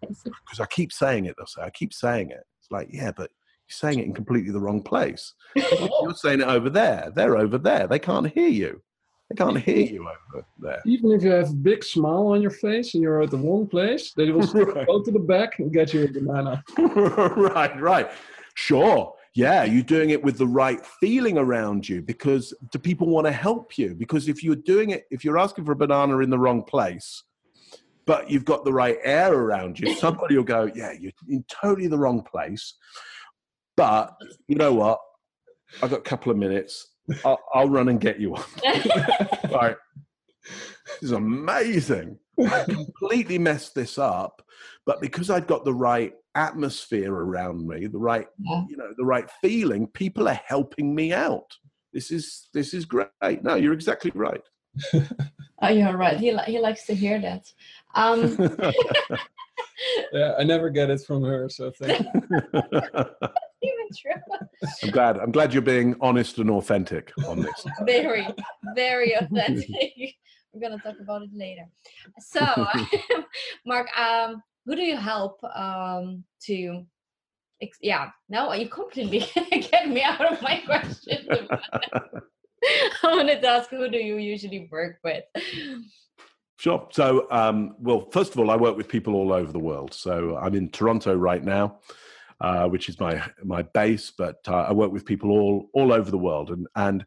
Because 0.00 0.60
I 0.60 0.66
keep 0.66 0.92
saying 0.92 1.26
it, 1.26 1.34
they'll 1.36 1.46
say, 1.46 1.62
I 1.62 1.70
keep 1.70 1.92
saying 1.92 2.30
it. 2.30 2.44
It's 2.60 2.70
like, 2.70 2.88
yeah, 2.92 3.10
but 3.10 3.30
you're 3.68 3.74
saying 3.74 3.98
it 3.98 4.06
in 4.06 4.14
completely 4.14 4.52
the 4.52 4.60
wrong 4.60 4.82
place. 4.82 5.34
you're 5.54 6.14
saying 6.14 6.40
it 6.40 6.48
over 6.48 6.70
there. 6.70 7.12
They're 7.14 7.36
over 7.36 7.58
there. 7.58 7.86
They 7.86 7.98
can't 7.98 8.32
hear 8.32 8.48
you. 8.48 8.82
They 9.32 9.44
can't 9.44 9.58
hear 9.58 9.78
you 9.78 10.08
over 10.08 10.44
there. 10.58 10.82
Even 10.84 11.12
if 11.12 11.22
you 11.22 11.30
have 11.30 11.50
a 11.50 11.54
big 11.54 11.82
smile 11.82 12.28
on 12.28 12.42
your 12.42 12.50
face 12.50 12.94
and 12.94 13.02
you're 13.02 13.22
at 13.22 13.30
the 13.30 13.38
wrong 13.38 13.66
place, 13.66 14.12
they 14.12 14.30
will 14.30 14.40
right. 14.52 14.86
go 14.86 15.02
to 15.02 15.10
the 15.10 15.18
back 15.18 15.58
and 15.58 15.72
get 15.72 15.94
you 15.94 16.04
a 16.04 16.08
banana. 16.08 16.62
right, 16.78 17.80
right. 17.80 18.10
Sure. 18.54 19.14
Yeah, 19.34 19.64
you're 19.64 19.82
doing 19.82 20.10
it 20.10 20.22
with 20.22 20.36
the 20.36 20.46
right 20.46 20.84
feeling 21.00 21.38
around 21.38 21.88
you 21.88 22.02
because 22.02 22.52
do 22.70 22.78
people 22.78 23.08
want 23.08 23.26
to 23.26 23.32
help 23.32 23.78
you? 23.78 23.94
Because 23.94 24.28
if 24.28 24.44
you're 24.44 24.56
doing 24.56 24.90
it, 24.90 25.06
if 25.10 25.24
you're 25.24 25.38
asking 25.38 25.64
for 25.64 25.72
a 25.72 25.76
banana 25.76 26.18
in 26.18 26.28
the 26.28 26.38
wrong 26.38 26.62
place, 26.62 27.22
but 28.04 28.30
you've 28.30 28.44
got 28.44 28.66
the 28.66 28.72
right 28.72 28.98
air 29.02 29.32
around 29.32 29.80
you, 29.80 29.94
somebody 29.94 30.36
will 30.36 30.44
go, 30.44 30.70
Yeah, 30.74 30.92
you're 30.92 31.12
in 31.28 31.44
totally 31.48 31.86
the 31.86 31.98
wrong 31.98 32.22
place. 32.22 32.74
But 33.76 34.14
you 34.48 34.56
know 34.56 34.74
what? 34.74 34.98
I've 35.82 35.88
got 35.88 36.00
a 36.00 36.02
couple 36.02 36.30
of 36.30 36.36
minutes. 36.36 36.91
I'll, 37.24 37.38
I'll 37.54 37.68
run 37.68 37.88
and 37.88 38.00
get 38.00 38.20
you 38.20 38.30
one. 38.30 38.42
right. 39.50 39.76
This 40.44 41.02
is 41.02 41.12
amazing. 41.12 42.18
I 42.38 42.64
completely 42.64 43.38
messed 43.38 43.74
this 43.74 43.98
up, 43.98 44.42
but 44.86 45.00
because 45.00 45.30
I've 45.30 45.46
got 45.46 45.64
the 45.64 45.74
right 45.74 46.12
atmosphere 46.34 47.14
around 47.14 47.66
me, 47.66 47.86
the 47.86 47.98
right, 47.98 48.26
yeah. 48.38 48.64
you 48.68 48.76
know, 48.76 48.92
the 48.96 49.04
right 49.04 49.30
feeling, 49.40 49.86
people 49.86 50.28
are 50.28 50.40
helping 50.46 50.94
me 50.94 51.12
out. 51.12 51.56
This 51.92 52.10
is 52.10 52.48
this 52.54 52.72
is 52.72 52.84
great. 52.84 53.08
No, 53.42 53.54
you're 53.54 53.74
exactly 53.74 54.12
right. 54.14 54.42
oh, 54.94 55.68
you're 55.68 55.96
right. 55.96 56.18
He 56.18 56.36
he 56.46 56.58
likes 56.58 56.86
to 56.86 56.94
hear 56.94 57.20
that. 57.20 57.44
Um, 57.94 58.36
yeah, 60.12 60.34
I 60.38 60.44
never 60.44 60.70
get 60.70 60.90
it 60.90 61.02
from 61.02 61.22
her, 61.22 61.48
so 61.48 61.70
thank 61.78 62.04
you 62.04 62.22
even 63.62 63.86
true. 63.96 64.38
I'm 64.82 64.90
glad. 64.90 65.18
I'm 65.18 65.32
glad 65.32 65.52
you're 65.52 65.62
being 65.62 65.94
honest 66.00 66.38
and 66.38 66.50
authentic 66.50 67.12
on 67.26 67.40
this. 67.42 67.66
very, 67.86 68.26
very 68.74 69.12
authentic. 69.14 70.16
We're 70.52 70.60
gonna 70.60 70.82
talk 70.82 70.96
about 71.00 71.22
it 71.22 71.30
later. 71.32 71.66
So, 72.18 72.44
Mark, 73.66 73.88
um, 73.98 74.42
who 74.66 74.76
do 74.76 74.82
you 74.82 74.96
help 74.96 75.42
um, 75.44 76.24
to? 76.44 76.84
Ex- 77.60 77.78
yeah, 77.80 78.10
no, 78.28 78.52
you 78.52 78.68
completely 78.68 79.24
get 79.70 79.88
me 79.88 80.02
out 80.02 80.32
of 80.32 80.42
my 80.42 80.62
question. 80.66 81.28
I 83.02 83.16
wanted 83.16 83.40
to 83.42 83.48
ask, 83.48 83.70
who 83.70 83.88
do 83.88 83.98
you 83.98 84.16
usually 84.16 84.68
work 84.70 84.98
with? 85.04 85.24
Sure. 86.62 86.86
So, 86.92 87.26
um, 87.30 87.74
well, 87.78 88.08
first 88.12 88.32
of 88.32 88.38
all, 88.38 88.50
I 88.50 88.56
work 88.56 88.76
with 88.76 88.88
people 88.88 89.16
all 89.16 89.32
over 89.32 89.50
the 89.50 89.58
world. 89.58 89.92
So 89.92 90.36
I'm 90.36 90.54
in 90.54 90.70
Toronto 90.70 91.14
right 91.14 91.42
now 91.42 91.80
uh, 92.42 92.68
which 92.68 92.88
is 92.88 93.00
my 93.00 93.22
my 93.42 93.62
base. 93.62 94.10
But 94.10 94.38
uh, 94.46 94.66
I 94.68 94.72
work 94.72 94.92
with 94.92 95.06
people 95.06 95.30
all 95.30 95.70
all 95.72 95.92
over 95.92 96.10
the 96.10 96.18
world, 96.18 96.50
and 96.50 96.66
and 96.74 97.06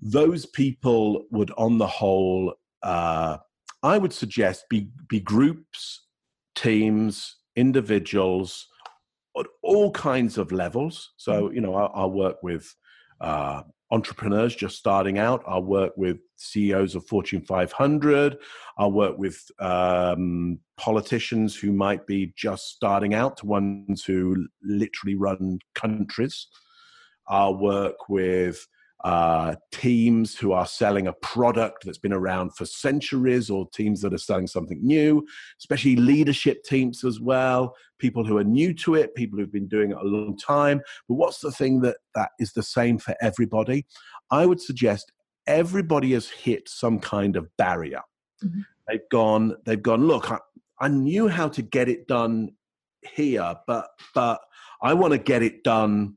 those 0.00 0.46
people 0.46 1.26
would, 1.30 1.50
on 1.56 1.78
the 1.78 1.86
whole, 1.86 2.54
uh, 2.82 3.36
I 3.82 3.98
would 3.98 4.12
suggest 4.12 4.64
be 4.68 4.88
be 5.08 5.20
groups, 5.20 6.06
teams, 6.54 7.36
individuals, 7.54 8.66
at 9.38 9.46
all 9.62 9.90
kinds 9.92 10.38
of 10.38 10.52
levels. 10.52 11.12
So 11.18 11.48
mm. 11.48 11.54
you 11.54 11.60
know, 11.60 11.74
I, 11.74 11.86
I'll 11.86 12.10
work 12.10 12.42
with 12.42 12.74
uh, 13.20 13.62
entrepreneurs 13.90 14.54
just 14.54 14.76
starting 14.76 15.18
out. 15.18 15.42
I'll 15.46 15.62
work 15.62 15.92
with 15.96 16.18
CEOs 16.36 16.94
of 16.94 17.06
Fortune 17.06 17.40
500. 17.42 18.38
I'll 18.78 18.92
work 18.92 19.16
with 19.18 19.40
um, 19.60 20.58
politicians 20.76 21.56
who 21.56 21.72
might 21.72 22.06
be 22.06 22.32
just 22.36 22.68
starting 22.68 23.14
out 23.14 23.36
to 23.38 23.46
ones 23.46 24.04
who 24.04 24.46
literally 24.62 25.14
run 25.14 25.58
countries. 25.74 26.48
I'll 27.28 27.56
work 27.56 28.08
with 28.08 28.66
uh, 29.04 29.54
teams 29.72 30.36
who 30.36 30.52
are 30.52 30.66
selling 30.66 31.06
a 31.06 31.12
product 31.14 31.84
that's 31.84 31.98
been 31.98 32.12
around 32.12 32.54
for 32.56 32.64
centuries 32.64 33.50
or 33.50 33.68
teams 33.74 34.00
that 34.00 34.14
are 34.14 34.18
selling 34.18 34.46
something 34.46 34.80
new, 34.82 35.24
especially 35.60 35.96
leadership 35.96 36.64
teams 36.64 37.04
as 37.04 37.20
well, 37.20 37.74
people 37.98 38.24
who 38.24 38.38
are 38.38 38.44
new 38.44 38.72
to 38.74 38.94
it, 38.94 39.14
people 39.14 39.38
who've 39.38 39.52
been 39.52 39.68
doing 39.68 39.90
it 39.90 39.98
a 39.98 40.04
long 40.04 40.36
time. 40.36 40.80
But 41.08 41.14
what's 41.14 41.40
the 41.40 41.52
thing 41.52 41.80
that, 41.82 41.98
that 42.14 42.30
is 42.38 42.52
the 42.52 42.62
same 42.62 42.98
for 42.98 43.14
everybody? 43.20 43.86
I 44.30 44.46
would 44.46 44.60
suggest 44.60 45.12
everybody 45.46 46.12
has 46.12 46.28
hit 46.28 46.68
some 46.68 46.98
kind 46.98 47.36
of 47.36 47.48
barrier. 47.56 48.00
Mm-hmm. 48.42 48.60
They've 48.88 49.08
gone, 49.10 49.56
they've 49.64 49.82
gone, 49.82 50.06
look, 50.06 50.30
I, 50.30 50.38
I 50.80 50.88
knew 50.88 51.28
how 51.28 51.48
to 51.48 51.62
get 51.62 51.88
it 51.88 52.06
done 52.06 52.50
here, 53.14 53.54
but 53.66 53.88
but 54.14 54.40
I 54.82 54.94
want 54.94 55.12
to 55.12 55.18
get 55.18 55.42
it 55.42 55.64
done 55.64 56.16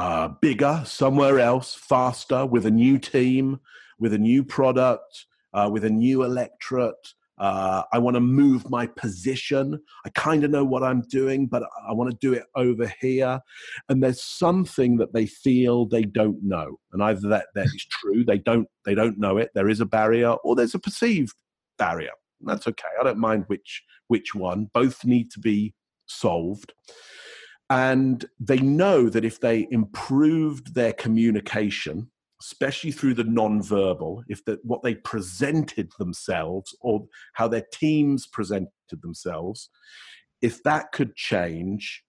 uh, 0.00 0.28
bigger 0.40 0.82
somewhere 0.86 1.38
else, 1.38 1.74
faster, 1.74 2.46
with 2.46 2.64
a 2.64 2.70
new 2.70 2.98
team, 2.98 3.60
with 3.98 4.14
a 4.14 4.18
new 4.18 4.42
product, 4.42 5.26
uh, 5.52 5.68
with 5.70 5.84
a 5.84 5.90
new 5.90 6.22
electorate, 6.24 7.06
Uh, 7.40 7.82
I 7.90 7.98
want 7.98 8.16
to 8.16 8.20
move 8.20 8.68
my 8.68 8.86
position. 8.86 9.66
I 10.04 10.10
kind 10.10 10.44
of 10.44 10.50
know 10.50 10.66
what 10.72 10.82
I'm 10.82 11.02
doing, 11.08 11.46
but 11.46 11.62
I 11.88 11.92
want 11.94 12.10
to 12.10 12.16
do 12.20 12.34
it 12.34 12.44
over 12.54 12.86
here. 13.00 13.40
And 13.88 14.02
there's 14.02 14.22
something 14.22 14.98
that 14.98 15.12
they 15.14 15.26
feel 15.26 15.86
they 15.86 16.02
don't 16.20 16.42
know, 16.42 16.68
and 16.92 17.02
either 17.02 17.26
that 17.28 17.46
that 17.54 17.66
is 17.66 17.86
true, 17.98 18.24
they 18.24 18.38
don't 18.38 18.68
they 18.84 18.94
don't 18.94 19.18
know 19.18 19.38
it. 19.38 19.50
There 19.54 19.70
is 19.70 19.80
a 19.80 19.86
barrier, 19.86 20.32
or 20.44 20.54
there's 20.54 20.74
a 20.74 20.78
perceived 20.88 21.36
barrier. 21.78 22.16
That's 22.42 22.66
okay. 22.68 22.92
I 23.00 23.04
don't 23.04 23.18
mind 23.30 23.44
which 23.48 23.82
which 24.08 24.34
one. 24.34 24.70
Both 24.74 25.04
need 25.04 25.30
to 25.32 25.40
be 25.40 25.74
solved. 26.06 26.72
And 27.70 28.24
they 28.40 28.58
know 28.58 29.08
that 29.08 29.24
if 29.24 29.40
they 29.40 29.68
improved 29.70 30.74
their 30.74 30.92
communication, 30.92 32.10
especially 32.42 32.90
through 32.90 33.14
the 33.14 33.24
non-verbal, 33.24 34.24
if 34.26 34.44
that 34.46 34.64
what 34.64 34.82
they 34.82 34.96
presented 34.96 35.90
themselves 35.98 36.76
or 36.80 37.06
how 37.34 37.46
their 37.46 37.64
teams 37.72 38.26
presented 38.26 38.70
themselves, 39.02 39.70
if 40.42 40.62
that 40.64 40.90
could 40.90 41.14
change 41.14 42.02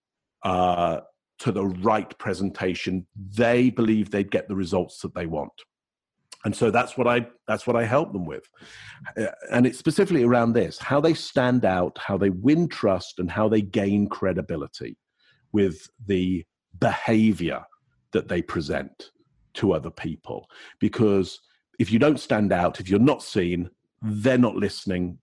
uh, 0.43 1.01
to 1.38 1.51
the 1.51 1.66
right 1.66 2.18
presentation, 2.18 3.05
they 3.16 3.70
believe 3.70 4.09
they'd 4.09 4.32
get 4.32 4.47
the 4.47 4.55
results 4.55 4.99
that 5.01 5.14
they 5.14 5.28
want. 5.28 5.51
And 6.43 6.55
so 6.55 6.72
that's 6.72 6.97
what 6.97 7.07
I 7.07 7.28
that's 7.47 7.68
what 7.68 7.76
I 7.76 7.84
help 7.84 8.14
them 8.14 8.26
with, 8.26 8.49
uh, 9.16 9.28
and 9.51 9.68
it's 9.68 9.78
specifically 9.78 10.24
around 10.24 10.53
this: 10.53 10.80
how 10.80 10.99
they 10.99 11.14
stand 11.14 11.66
out, 11.66 11.99
how 11.99 12.18
they 12.18 12.32
win 12.32 12.68
trust, 12.68 13.20
and 13.20 13.30
how 13.30 13.47
they 13.47 13.62
gain 13.62 14.09
credibility 14.09 14.97
with 15.53 15.89
the 16.05 16.45
behavior 16.79 17.63
that 18.13 18.27
they 18.27 18.41
present 18.41 19.11
to 19.53 19.73
other 19.73 19.91
people. 19.91 20.47
Because 20.79 21.39
if 21.79 21.91
you 21.91 21.99
don't 21.99 22.19
stand 22.19 22.51
out, 22.51 22.79
if 22.79 22.89
you're 22.89 22.99
not 22.99 23.23
seen, 23.23 23.69
they're 24.01 24.37
not 24.37 24.55
listening 24.55 25.17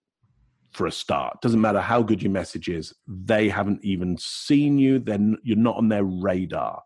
for 0.73 0.87
a 0.87 0.93
start. 0.93 1.41
Doesn't 1.41 1.61
matter 1.61 1.81
how 1.81 2.03
good 2.03 2.23
your 2.23 2.33
message 2.33 2.69
is, 2.69 2.95
they 3.07 3.49
haven't 3.49 3.85
even 3.85 4.17
seen 4.19 4.79
you, 4.79 4.99
then 4.99 5.37
you're 5.43 5.57
not 5.57 5.77
on 5.77 5.89
their 5.89 6.05
radar. 6.05 6.83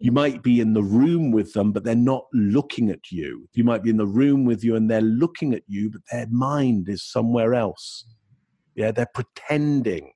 You 0.00 0.12
might 0.12 0.42
be 0.42 0.60
in 0.60 0.74
the 0.74 0.82
room 0.82 1.32
with 1.32 1.52
them, 1.52 1.72
but 1.72 1.82
they're 1.82 1.94
not 1.94 2.26
looking 2.32 2.90
at 2.90 3.10
you. 3.10 3.48
You 3.54 3.64
might 3.64 3.82
be 3.82 3.90
in 3.90 3.96
the 3.96 4.06
room 4.06 4.44
with 4.44 4.62
you 4.62 4.76
and 4.76 4.90
they're 4.90 5.00
looking 5.00 5.54
at 5.54 5.62
you, 5.66 5.90
but 5.90 6.02
their 6.12 6.26
mind 6.30 6.88
is 6.88 7.02
somewhere 7.02 7.54
else. 7.54 8.04
Yeah, 8.74 8.92
they're 8.92 9.08
pretending 9.12 10.12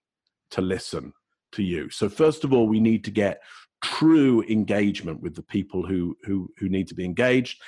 to 0.51 0.61
listen 0.61 1.13
to 1.53 1.63
you. 1.63 1.91
So, 1.91 2.09
first 2.09 2.45
of 2.45 2.53
all, 2.53 2.67
we 2.67 2.81
need 2.81 3.05
to 3.05 3.11
get 3.11 3.41
true 3.83 4.43
engagement 4.43 5.23
with 5.23 5.35
the 5.35 5.43
people 5.43 5.87
who 5.87 6.17
who 6.25 6.49
who 6.59 6.69
need 6.69 6.89
to 6.89 6.95
be 6.95 7.05
engaged. 7.05 7.61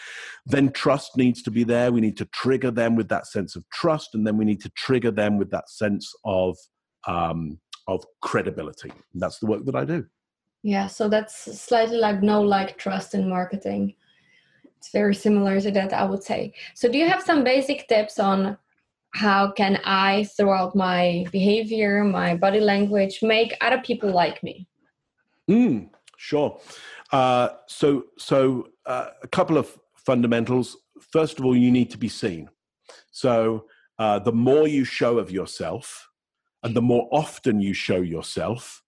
Then 0.47 0.71
trust 0.73 1.17
needs 1.17 1.43
to 1.43 1.51
be 1.51 1.65
there. 1.65 1.93
We 1.93 2.01
need 2.01 2.17
to 2.19 2.27
trigger 2.27 2.71
them 2.71 2.97
with 2.97 3.09
that 3.09 3.27
sense 3.27 3.57
of 3.57 3.69
trust 3.71 4.15
and 4.15 4.27
then 4.27 4.37
we 4.37 4.45
need 4.45 4.61
to 4.63 4.71
trigger 4.71 5.11
them 5.11 5.39
with 5.39 5.51
that 5.51 5.71
sense 5.71 6.13
of 6.25 6.57
um 7.07 7.59
of 7.89 8.05
credibility. 8.21 8.93
That's 9.15 9.39
the 9.39 9.47
work 9.47 9.65
that 9.65 9.75
i 9.75 9.85
do. 9.85 10.07
Yeah 10.63 10.87
so 10.87 11.09
that's 11.09 11.61
slightly 11.61 11.97
like 11.97 12.23
no 12.23 12.43
like 12.43 12.79
trust 12.79 13.15
in 13.15 13.29
marketing. 13.29 13.95
It's 14.77 14.91
very 14.91 15.15
similar 15.15 15.61
to 15.61 15.71
that 15.71 15.93
i 15.93 16.05
would 16.05 16.23
say. 16.23 16.53
So 16.75 16.91
do 16.91 16.99
you 16.99 17.09
have 17.09 17.23
some 17.23 17.45
basic 17.45 17.89
tips 17.89 18.19
on 18.19 18.59
how 19.15 19.51
can 19.51 19.81
i 19.85 20.25
throughout 20.37 20.75
my 20.75 21.25
behavior 21.33 22.05
my 22.05 22.35
body 22.35 22.61
language 22.61 23.21
make 23.23 23.57
other 23.61 23.81
people 23.83 24.11
like 24.11 24.43
me 24.43 24.67
mm. 25.51 25.89
Sure. 26.23 26.57
Uh, 27.11 27.49
so, 27.67 28.05
so 28.17 28.69
uh, 28.87 29.07
a 29.25 29.27
couple 29.27 29.59
of 29.59 29.77
fundamentals. 29.97 30.77
First 31.11 31.41
of 31.41 31.45
all, 31.45 31.57
you 31.57 31.73
need 31.73 31.91
to 31.91 31.99
be 31.99 32.09
seen. 32.09 32.49
So, 33.11 33.67
uh, 33.99 34.21
the 34.21 34.33
more 34.33 34.69
you 34.69 34.85
show 34.85 35.19
of 35.19 35.33
yourself, 35.33 36.09
and 36.63 36.77
the 36.77 36.81
more 36.81 37.09
often 37.11 37.61
you 37.61 37.75
show 37.75 38.01
yourself, 38.01 38.85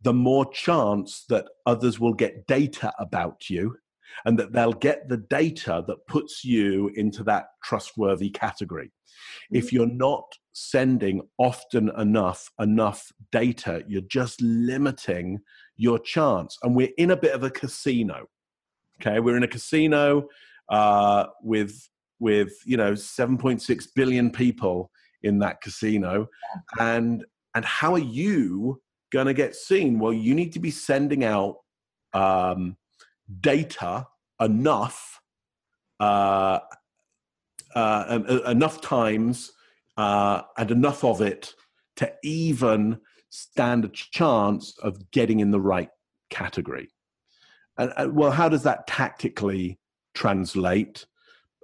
the 0.00 0.12
more 0.12 0.44
chance 0.50 1.24
that 1.28 1.46
others 1.64 2.00
will 2.00 2.14
get 2.14 2.48
data 2.48 2.92
about 2.98 3.48
you 3.48 3.76
and 4.24 4.36
that 4.40 4.52
they'll 4.52 4.72
get 4.72 5.08
the 5.08 5.18
data 5.18 5.84
that 5.86 6.06
puts 6.08 6.44
you 6.44 6.90
into 6.96 7.22
that 7.22 7.46
trustworthy 7.62 8.30
category. 8.30 8.90
If 9.50 9.66
mm-hmm. 9.66 9.76
you're 9.76 9.86
not 9.86 10.24
sending 10.52 11.22
often 11.38 11.90
enough 11.98 12.50
enough 12.60 13.10
data, 13.30 13.82
you're 13.88 14.02
just 14.02 14.40
limiting 14.40 15.40
your 15.76 15.98
chance. 15.98 16.58
And 16.62 16.76
we're 16.76 16.92
in 16.98 17.10
a 17.10 17.16
bit 17.16 17.34
of 17.34 17.42
a 17.42 17.50
casino. 17.50 18.26
Okay, 19.00 19.20
we're 19.20 19.36
in 19.36 19.42
a 19.42 19.48
casino 19.48 20.28
uh, 20.68 21.26
with 21.42 21.88
with 22.20 22.52
you 22.64 22.76
know 22.76 22.92
7.6 22.92 23.86
billion 23.94 24.30
people 24.30 24.90
in 25.22 25.38
that 25.40 25.60
casino, 25.60 26.28
and 26.78 27.24
and 27.54 27.64
how 27.64 27.92
are 27.94 27.98
you 27.98 28.80
going 29.12 29.26
to 29.26 29.34
get 29.34 29.54
seen? 29.54 29.98
Well, 29.98 30.12
you 30.12 30.34
need 30.34 30.52
to 30.52 30.60
be 30.60 30.70
sending 30.70 31.24
out 31.24 31.56
um, 32.12 32.76
data 33.40 34.06
enough 34.40 35.20
uh, 36.00 36.60
uh, 37.74 38.20
enough 38.46 38.80
times 38.80 39.52
uh, 39.96 40.42
and 40.56 40.70
enough 40.70 41.04
of 41.04 41.20
it 41.20 41.54
to 41.96 42.12
even 42.22 42.98
stand 43.30 43.84
a 43.84 43.88
chance 43.88 44.76
of 44.78 45.10
getting 45.10 45.40
in 45.40 45.50
the 45.50 45.60
right 45.60 45.90
category. 46.30 46.88
And 47.78 47.92
uh, 47.96 48.08
well, 48.10 48.30
how 48.30 48.48
does 48.48 48.62
that 48.64 48.86
tactically 48.86 49.78
translate? 50.14 51.06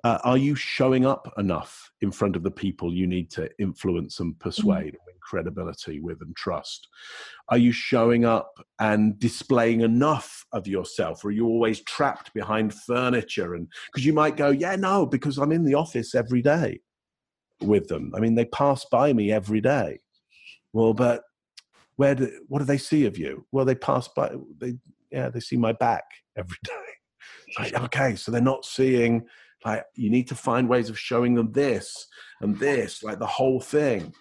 Uh, 0.05 0.19
are 0.25 0.39
you 0.39 0.55
showing 0.55 1.05
up 1.05 1.33
enough 1.37 1.91
in 2.01 2.11
front 2.11 2.37
of 2.37 2.43
the 2.43 2.51
people 2.51 2.95
you 2.95 3.07
need 3.07 3.31
to 3.33 3.51
influence 3.59 4.21
and 4.21 4.39
persuade 4.39 4.97
credibility 5.29 6.01
with 6.01 6.21
and 6.21 6.35
trust? 6.37 6.89
Are 7.49 7.59
you 7.59 7.73
showing 7.73 8.25
up 8.25 8.53
and 8.81 9.19
displaying 9.19 9.83
enough 9.83 10.45
of 10.53 10.67
yourself? 10.67 11.25
Or 11.25 11.29
are 11.29 11.33
you 11.33 11.47
always 11.47 11.83
trapped 11.85 12.33
behind 12.35 12.75
furniture? 12.75 13.55
And 13.55 13.69
because 13.93 14.07
you 14.07 14.13
might 14.13 14.37
go, 14.37 14.51
yeah, 14.51 14.77
no, 14.77 15.07
because 15.07 15.39
I'm 15.39 15.53
in 15.53 15.65
the 15.65 15.75
office 15.75 16.15
every 16.15 16.43
day 16.43 16.81
with 17.61 17.89
them. 17.89 18.13
I 18.17 18.21
mean, 18.21 18.35
they 18.35 18.47
pass 18.47 18.85
by 18.91 19.13
me 19.13 19.33
every 19.33 19.61
day. 19.61 20.01
Well, 20.73 20.95
but 20.95 21.23
where 21.97 22.15
do 22.15 22.31
what 22.47 22.61
do 22.61 22.65
they 22.65 22.79
see 22.79 23.07
of 23.07 23.19
you? 23.19 23.45
Well, 23.51 23.65
they 23.65 23.75
pass 23.75 24.09
by. 24.09 24.31
They 24.59 24.75
yeah, 25.11 25.31
they 25.31 25.41
see 25.41 25.57
my 25.57 25.73
back 25.73 26.05
every 26.37 26.57
day. 26.65 26.73
Like, 27.59 27.75
okay, 27.85 28.15
so 28.15 28.31
they're 28.31 28.41
not 28.41 28.65
seeing 28.65 29.27
like 29.65 29.85
you 29.97 30.11
need 30.11 30.29
to 30.29 30.35
find 30.35 30.69
ways 30.69 30.89
of 30.89 30.99
showing 30.99 31.35
them 31.35 31.53
this 31.53 32.07
and 32.41 32.57
this, 32.59 33.03
like 33.03 33.19
the 33.19 33.27
whole 33.27 33.61
thing. 33.61 34.15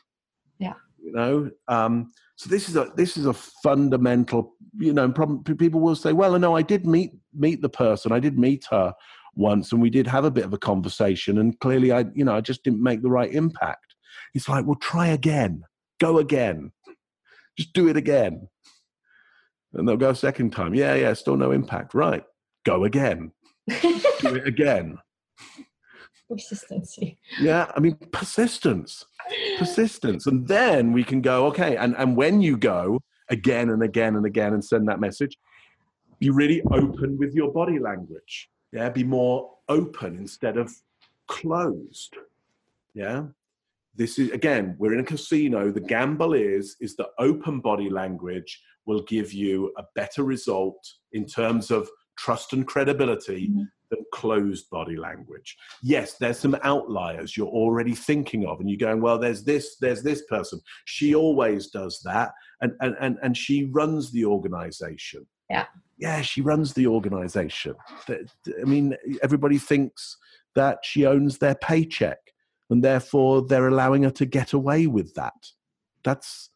You 1.01 1.11
know. 1.13 1.51
Um, 1.67 2.11
so 2.35 2.49
this 2.49 2.69
is 2.69 2.75
a 2.75 2.91
this 2.95 3.17
is 3.17 3.25
a 3.25 3.33
fundamental. 3.33 4.53
You 4.77 4.93
know, 4.93 5.09
problem, 5.11 5.43
people 5.43 5.79
will 5.79 5.95
say, 5.95 6.13
"Well, 6.13 6.37
no, 6.37 6.55
I 6.55 6.61
did 6.61 6.85
meet 6.85 7.11
meet 7.33 7.61
the 7.61 7.69
person. 7.69 8.11
I 8.11 8.19
did 8.19 8.37
meet 8.37 8.65
her 8.71 8.93
once, 9.35 9.71
and 9.71 9.81
we 9.81 9.89
did 9.89 10.07
have 10.07 10.25
a 10.25 10.31
bit 10.31 10.45
of 10.45 10.53
a 10.53 10.57
conversation. 10.57 11.37
And 11.37 11.59
clearly, 11.59 11.91
I 11.91 12.05
you 12.13 12.25
know 12.25 12.35
I 12.35 12.41
just 12.41 12.63
didn't 12.63 12.83
make 12.83 13.01
the 13.01 13.09
right 13.09 13.31
impact." 13.31 13.95
It's 14.33 14.49
like, 14.49 14.65
well, 14.65 14.75
try 14.75 15.07
again, 15.07 15.63
go 15.99 16.17
again 16.17 16.71
just 17.57 17.73
do 17.73 17.87
it 17.87 17.97
again. 17.97 18.47
And 19.73 19.87
they'll 19.87 19.97
go 19.97 20.11
a 20.11 20.15
second 20.15 20.51
time. 20.51 20.73
Yeah, 20.73 20.95
yeah, 20.95 21.13
still 21.13 21.35
no 21.35 21.51
impact. 21.51 21.93
Right. 21.93 22.23
Go 22.65 22.85
again. 22.85 23.31
do 23.67 24.35
it 24.35 24.47
again. 24.47 24.97
Persistency. 26.29 27.17
Yeah, 27.39 27.71
I 27.75 27.79
mean 27.79 27.95
persistence. 28.11 29.05
Persistence. 29.57 30.27
And 30.27 30.47
then 30.47 30.91
we 30.91 31.03
can 31.03 31.21
go, 31.21 31.45
okay, 31.47 31.77
and, 31.77 31.95
and 31.97 32.15
when 32.15 32.41
you 32.41 32.57
go 32.57 33.01
again 33.29 33.69
and 33.69 33.83
again 33.83 34.15
and 34.15 34.25
again 34.25 34.53
and 34.53 34.63
send 34.63 34.87
that 34.87 34.99
message, 34.99 35.37
be 36.19 36.29
really 36.29 36.61
open 36.71 37.17
with 37.17 37.33
your 37.33 37.51
body 37.51 37.79
language. 37.79 38.49
Yeah, 38.71 38.89
be 38.89 39.03
more 39.03 39.53
open 39.69 40.17
instead 40.17 40.57
of 40.57 40.73
closed. 41.27 42.15
Yeah 42.93 43.23
this 43.97 44.19
is 44.19 44.31
again 44.31 44.75
we're 44.77 44.93
in 44.93 44.99
a 44.99 45.03
casino 45.03 45.71
the 45.71 45.81
gamble 45.81 46.33
is 46.33 46.77
is 46.79 46.95
that 46.95 47.07
open 47.19 47.59
body 47.59 47.89
language 47.89 48.61
will 48.85 49.01
give 49.03 49.33
you 49.33 49.73
a 49.77 49.83
better 49.95 50.23
result 50.23 50.79
in 51.11 51.25
terms 51.25 51.71
of 51.71 51.89
trust 52.17 52.53
and 52.53 52.65
credibility 52.67 53.49
mm-hmm. 53.49 53.63
Than 53.89 53.99
closed 54.13 54.69
body 54.69 54.95
language 54.95 55.57
yes 55.81 56.15
there's 56.15 56.39
some 56.39 56.57
outliers 56.63 57.35
you're 57.35 57.47
already 57.47 57.95
thinking 57.95 58.45
of 58.45 58.59
and 58.59 58.69
you're 58.69 58.77
going 58.77 59.01
well 59.01 59.17
there's 59.17 59.43
this 59.43 59.77
there's 59.77 60.03
this 60.03 60.23
person 60.25 60.59
she 60.85 61.15
always 61.15 61.67
does 61.67 62.01
that 62.03 62.31
and 62.61 62.73
and 62.81 62.95
and, 62.99 63.17
and 63.23 63.37
she 63.37 63.65
runs 63.65 64.11
the 64.11 64.25
organization 64.25 65.25
yeah 65.49 65.65
yeah 65.97 66.21
she 66.21 66.41
runs 66.41 66.73
the 66.73 66.87
organization 66.87 67.75
i 68.09 68.63
mean 68.65 68.95
everybody 69.23 69.57
thinks 69.57 70.17
that 70.55 70.79
she 70.83 71.05
owns 71.05 71.37
their 71.37 71.55
paycheck 71.55 72.19
and 72.69 72.83
therefore 72.83 73.43
they're 73.43 73.67
allowing 73.67 74.03
her 74.03 74.11
to 74.11 74.25
get 74.25 74.53
away 74.53 74.87
with 74.87 75.13
that. 75.15 75.51
That's 76.03 76.49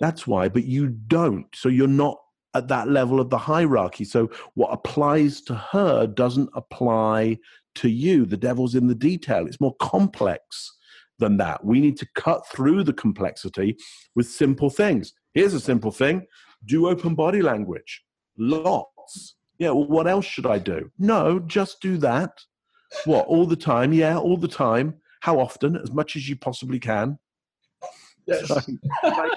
that's 0.00 0.26
why. 0.26 0.48
But 0.48 0.64
you 0.64 0.88
don't. 0.88 1.46
So 1.54 1.68
you're 1.68 1.86
not 1.86 2.18
at 2.54 2.68
that 2.68 2.88
level 2.88 3.20
of 3.20 3.30
the 3.30 3.38
hierarchy. 3.38 4.04
So 4.04 4.30
what 4.54 4.72
applies 4.72 5.40
to 5.42 5.54
her 5.54 6.06
doesn't 6.06 6.50
apply 6.54 7.38
to 7.76 7.88
you. 7.88 8.26
The 8.26 8.36
devil's 8.36 8.74
in 8.74 8.86
the 8.86 8.94
detail. 8.94 9.46
It's 9.46 9.60
more 9.60 9.76
complex 9.76 10.76
than 11.18 11.36
that. 11.38 11.64
We 11.64 11.80
need 11.80 11.96
to 11.98 12.08
cut 12.14 12.46
through 12.48 12.84
the 12.84 12.92
complexity 12.92 13.76
with 14.14 14.26
simple 14.26 14.70
things. 14.70 15.12
Here's 15.34 15.54
a 15.54 15.60
simple 15.60 15.90
thing 15.90 16.26
do 16.64 16.88
open 16.88 17.14
body 17.14 17.42
language. 17.42 18.04
Lots. 18.38 19.36
Yeah, 19.58 19.70
well, 19.70 19.88
what 19.88 20.06
else 20.06 20.24
should 20.24 20.46
I 20.46 20.58
do? 20.58 20.90
No, 20.98 21.40
just 21.40 21.80
do 21.80 21.96
that. 21.98 22.30
What, 23.04 23.26
all 23.26 23.46
the 23.46 23.56
time? 23.56 23.92
Yeah, 23.92 24.18
all 24.18 24.36
the 24.36 24.48
time. 24.48 24.94
How 25.20 25.38
often? 25.38 25.76
As 25.76 25.90
much 25.90 26.16
as 26.16 26.28
you 26.28 26.36
possibly 26.36 26.78
can. 26.78 27.18
Yes. 28.26 28.46
So, 28.48 28.60
like, 29.02 29.32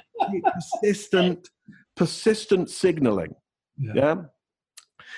persistent, 0.53 1.49
persistent 1.95 2.69
signaling. 2.69 3.35
Yeah. 3.77 3.93
Yeah. 3.95 4.15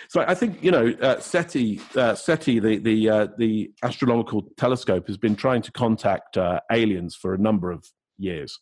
So 0.09 0.23
I 0.27 0.35
think 0.35 0.63
you 0.63 0.71
know 0.71 0.93
uh, 1.01 1.19
SETI, 1.19 1.81
uh, 1.95 2.15
SETI, 2.15 2.59
the 2.59 2.77
the 2.77 3.09
uh, 3.09 3.27
the 3.37 3.71
astronomical 3.83 4.43
telescope, 4.57 5.07
has 5.07 5.17
been 5.17 5.35
trying 5.35 5.61
to 5.63 5.71
contact 5.71 6.37
uh, 6.37 6.59
aliens 6.71 7.15
for 7.15 7.33
a 7.33 7.37
number 7.37 7.71
of 7.71 7.85
years, 8.17 8.59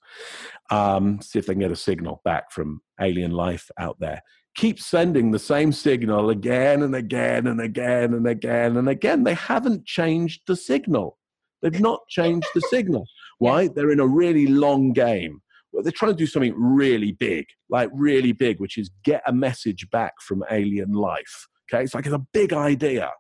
um, 0.70 1.22
see 1.22 1.40
if 1.40 1.46
they 1.46 1.54
can 1.54 1.62
get 1.62 1.72
a 1.72 1.76
signal 1.76 2.22
back 2.24 2.52
from 2.52 2.82
alien 3.00 3.32
life 3.32 3.70
out 3.80 4.00
there. 4.00 4.22
Keep 4.56 4.80
sending 4.80 5.32
the 5.32 5.40
same 5.40 5.72
signal 5.72 6.30
again 6.30 6.82
and 6.82 6.96
again 6.96 7.48
and 7.48 7.60
again 7.60 8.14
and 8.14 8.28
again 8.28 8.78
and 8.78 8.88
again. 8.88 9.24
They 9.24 9.34
haven't 9.34 9.86
changed 9.86 10.44
the 10.48 10.56
signal. 10.56 11.18
They've 11.62 11.80
not 11.80 12.08
changed 12.10 12.48
the 12.54 12.62
signal. 12.70 13.06
Why? 13.40 13.68
They're 13.68 13.92
in 13.92 14.00
a 14.00 14.08
really 14.08 14.48
long 14.48 14.94
game. 14.94 15.42
They're 15.84 15.92
trying 15.92 16.12
to 16.12 16.18
do 16.18 16.28
something 16.28 16.54
really 16.58 17.12
big, 17.12 17.46
like 17.70 17.90
really 17.94 18.32
big, 18.32 18.60
which 18.60 18.78
is 18.78 18.90
get 19.04 19.22
a 19.28 19.34
message 19.34 19.90
back 19.92 20.14
from 20.22 20.44
alien 20.52 20.94
life. 20.94 21.48
Okay, 21.72 21.84
it's 21.84 21.94
like 21.94 22.06
it's 22.06 22.16
a 22.16 22.26
big 22.34 22.54
idea. 22.54 23.12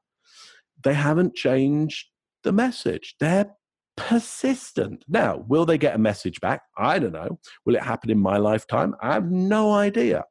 They 0.84 0.94
haven't 0.94 1.36
changed 1.36 2.08
the 2.44 2.52
message. 2.52 3.16
They're 3.20 3.52
persistent. 3.98 5.04
Now, 5.08 5.44
will 5.48 5.66
they 5.66 5.78
get 5.78 5.96
a 5.96 6.00
message 6.00 6.40
back? 6.42 6.62
I 6.78 7.00
don't 7.00 7.14
know. 7.14 7.40
Will 7.66 7.76
it 7.76 7.84
happen 7.84 8.12
in 8.12 8.20
my 8.20 8.38
lifetime? 8.38 8.96
I 9.02 9.14
have 9.14 9.32
no 9.32 9.74
idea. 9.74 10.26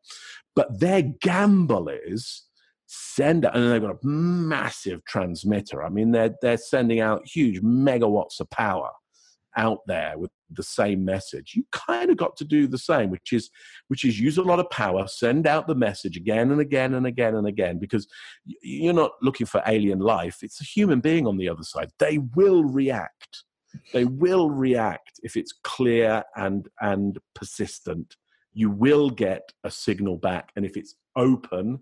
But 0.54 0.78
their 0.78 1.02
gamble 1.02 1.88
is 1.88 2.44
send 2.86 3.44
and 3.44 3.72
they've 3.72 3.82
got 3.82 3.90
a 3.90 4.06
massive 4.06 5.04
transmitter. 5.04 5.82
I 5.82 5.88
mean, 5.88 6.12
they're 6.12 6.34
they're 6.40 6.56
sending 6.56 7.00
out 7.00 7.26
huge 7.26 7.60
megawatts 7.60 8.40
of 8.40 8.48
power 8.50 8.90
out 9.56 9.80
there 9.86 10.18
with 10.18 10.30
the 10.50 10.62
same 10.62 11.04
message. 11.04 11.54
You 11.54 11.64
kind 11.72 12.10
of 12.10 12.16
got 12.16 12.36
to 12.36 12.44
do 12.44 12.66
the 12.66 12.78
same, 12.78 13.10
which 13.10 13.32
is 13.32 13.50
which 13.88 14.04
is 14.04 14.20
use 14.20 14.38
a 14.38 14.42
lot 14.42 14.60
of 14.60 14.70
power, 14.70 15.06
send 15.06 15.46
out 15.46 15.66
the 15.66 15.74
message 15.74 16.16
again 16.16 16.50
and 16.50 16.60
again 16.60 16.94
and 16.94 17.06
again 17.06 17.34
and 17.34 17.46
again, 17.46 17.78
because 17.78 18.06
you're 18.62 18.92
not 18.92 19.12
looking 19.22 19.46
for 19.46 19.62
alien 19.66 20.00
life. 20.00 20.38
It's 20.42 20.60
a 20.60 20.64
human 20.64 21.00
being 21.00 21.26
on 21.26 21.36
the 21.36 21.48
other 21.48 21.62
side. 21.62 21.90
They 21.98 22.18
will 22.18 22.64
react. 22.64 23.44
They 23.92 24.04
will 24.04 24.50
react 24.50 25.20
if 25.22 25.36
it's 25.36 25.52
clear 25.64 26.22
and 26.36 26.68
and 26.80 27.18
persistent. 27.34 28.16
You 28.52 28.70
will 28.70 29.10
get 29.10 29.50
a 29.64 29.70
signal 29.70 30.16
back, 30.16 30.50
and 30.54 30.64
if 30.64 30.76
it's 30.76 30.94
open, 31.16 31.80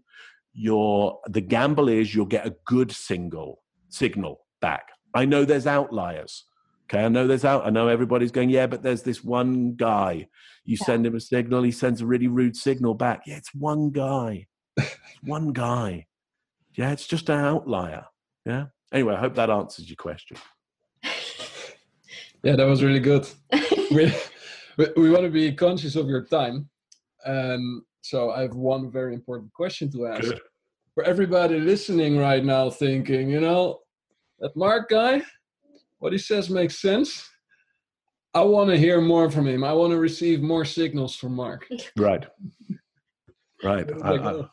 your 0.55 1.21
the 1.29 1.41
gamble 1.41 1.89
is 1.89 2.15
you'll 2.15 2.27
get 2.27 2.47
a 2.47 2.57
good 2.67 2.93
single 2.93 3.63
signal 3.89 4.47
back. 4.61 4.89
I 5.15 5.27
know 5.27 5.45
there's 5.45 5.67
outliers. 5.67 6.45
Okay, 6.93 7.05
I 7.07 7.09
know 7.09 7.27
there's 7.27 7.47
out. 7.47 7.67
I 7.67 7.71
know 7.71 7.89
everybody's 7.89 8.31
going, 8.31 8.51
yeah, 8.51 8.67
but 8.67 8.83
there's 8.83 9.03
this 9.03 9.25
one 9.25 9.75
guy. 9.77 10.29
You 10.65 10.77
Yeah. 10.79 10.85
send 10.85 11.07
him 11.07 11.15
a 11.17 11.21
signal, 11.21 11.63
he 11.63 11.73
sends 11.73 12.03
a 12.03 12.07
really 12.07 12.29
rude 12.29 12.55
signal 12.55 12.93
back. 12.93 13.23
Yeah, 13.27 13.37
it's 13.39 13.55
one 13.55 13.91
guy. 13.91 14.47
It's 14.77 14.97
one 15.23 15.53
guy. 15.55 16.07
Yeah, 16.75 16.93
it's 16.93 17.07
just 17.07 17.31
an 17.31 17.39
outlier. 17.39 18.05
Yeah. 18.45 18.67
Anyway, 18.93 19.15
I 19.15 19.21
hope 19.21 19.35
that 19.37 19.49
answers 19.49 19.89
your 19.89 19.97
question. 19.97 20.37
Yeah, 22.43 22.57
that 22.57 22.67
was 22.67 22.83
really 22.83 23.01
good. 23.01 23.27
we, 23.91 24.13
we, 24.77 24.87
we 24.97 25.11
want 25.11 25.23
to 25.25 25.31
be 25.31 25.51
conscious 25.53 25.97
of 25.97 26.09
your 26.09 26.27
time. 26.27 26.69
Um, 27.25 27.87
so 28.03 28.33
I 28.33 28.43
have 28.43 28.55
one 28.55 28.91
very 28.91 29.15
important 29.15 29.51
question 29.55 29.91
to 29.93 30.09
ask. 30.09 30.23
Good. 30.23 30.41
For 30.95 31.05
everybody 31.05 31.59
listening 31.59 32.19
right 32.19 32.45
now, 32.45 32.69
thinking, 32.69 33.31
you 33.31 33.41
know, 33.41 33.81
that 34.41 34.55
Mark 34.57 34.91
guy, 34.91 35.23
what 36.03 36.13
he 36.13 36.19
says 36.19 36.51
makes 36.51 36.83
sense. 36.83 37.31
I 38.35 38.43
want 38.43 38.71
to 38.71 38.77
hear 38.77 39.01
more 39.01 39.31
from 39.31 39.47
him. 39.47 39.63
I 39.63 39.73
want 39.73 39.93
to 39.93 39.99
receive 39.99 40.43
more 40.43 40.65
signals 40.65 41.15
from 41.15 41.37
Mark. 41.37 41.69
Right. 41.97 42.27
Right. 43.63 43.89
I, 44.03 44.15
I. 44.17 44.45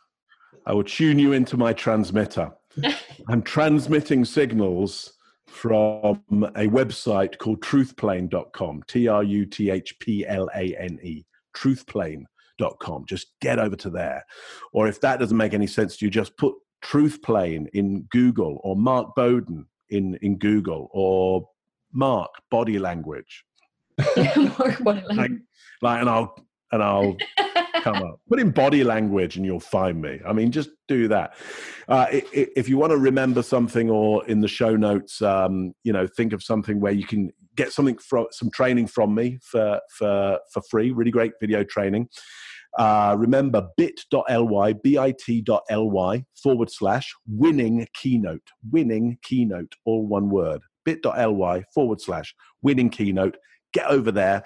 I 0.67 0.73
will 0.73 0.83
tune 0.83 1.17
you 1.17 1.31
into 1.31 1.57
my 1.57 1.73
transmitter. 1.73 2.51
I'm 3.27 3.41
transmitting 3.41 4.25
signals 4.25 5.13
from 5.47 6.21
a 6.29 6.67
website 6.67 7.39
called 7.39 7.61
truthplane.com, 7.61 8.83
T 8.87 9.07
R 9.07 9.23
U 9.23 9.45
T 9.47 9.71
H 9.71 9.97
P 9.97 10.27
L 10.27 10.51
A 10.55 10.75
N 10.77 10.99
E, 11.01 11.25
truthplane.com. 11.57 13.05
Just 13.07 13.33
get 13.41 13.57
over 13.57 13.75
to 13.77 13.89
there. 13.89 14.23
Or 14.71 14.87
if 14.87 15.01
that 15.01 15.19
doesn't 15.19 15.35
make 15.35 15.55
any 15.55 15.65
sense 15.65 15.97
to 15.97 16.05
you, 16.05 16.11
just 16.11 16.37
put 16.37 16.53
Truthplane 16.83 17.67
in 17.73 18.03
Google 18.11 18.61
or 18.63 18.75
Mark 18.75 19.15
Bowden 19.15 19.65
in, 19.89 20.15
in 20.21 20.37
Google 20.37 20.89
or 20.91 21.47
Mark 21.91 22.31
Body 22.51 22.79
Language. 22.79 23.43
More 24.17 24.77
body 24.81 25.01
Like, 25.07 25.17
language. 25.17 25.41
like 25.81 26.01
and 26.01 26.09
I'll 26.09 26.35
and 26.71 26.81
I'll 26.83 27.17
come 27.81 27.95
up. 27.97 28.19
Put 28.29 28.39
in 28.39 28.51
body 28.51 28.83
language 28.83 29.35
and 29.37 29.45
you'll 29.45 29.59
find 29.59 30.01
me. 30.01 30.19
I 30.25 30.33
mean, 30.33 30.51
just 30.51 30.69
do 30.87 31.07
that. 31.07 31.33
Uh, 31.87 32.05
if 32.11 32.69
you 32.69 32.77
want 32.77 32.91
to 32.91 32.97
remember 32.97 33.41
something 33.41 33.89
or 33.89 34.25
in 34.27 34.39
the 34.41 34.47
show 34.47 34.75
notes, 34.75 35.21
um, 35.21 35.73
you 35.83 35.91
know, 35.91 36.05
think 36.07 36.31
of 36.33 36.43
something 36.43 36.79
where 36.79 36.91
you 36.91 37.05
can 37.05 37.31
get 37.55 37.73
something 37.73 37.97
from 37.97 38.27
some 38.31 38.49
training 38.51 38.87
from 38.87 39.13
me 39.15 39.39
for, 39.41 39.81
for, 39.91 40.39
for 40.53 40.61
free, 40.69 40.91
really 40.91 41.11
great 41.11 41.33
video 41.41 41.63
training. 41.63 42.07
Uh, 42.77 43.15
remember 43.17 43.67
bit.ly, 43.77 44.73
bit.ly 44.73 46.25
forward 46.41 46.71
slash 46.71 47.13
winning 47.27 47.87
keynote, 47.93 48.47
winning 48.71 49.17
keynote, 49.23 49.75
all 49.85 50.05
one 50.05 50.29
word, 50.29 50.61
bit.ly 50.85 51.63
forward 51.73 51.99
slash 51.99 52.33
winning 52.61 52.89
keynote. 52.89 53.37
Get 53.73 53.87
over 53.87 54.11
there 54.11 54.43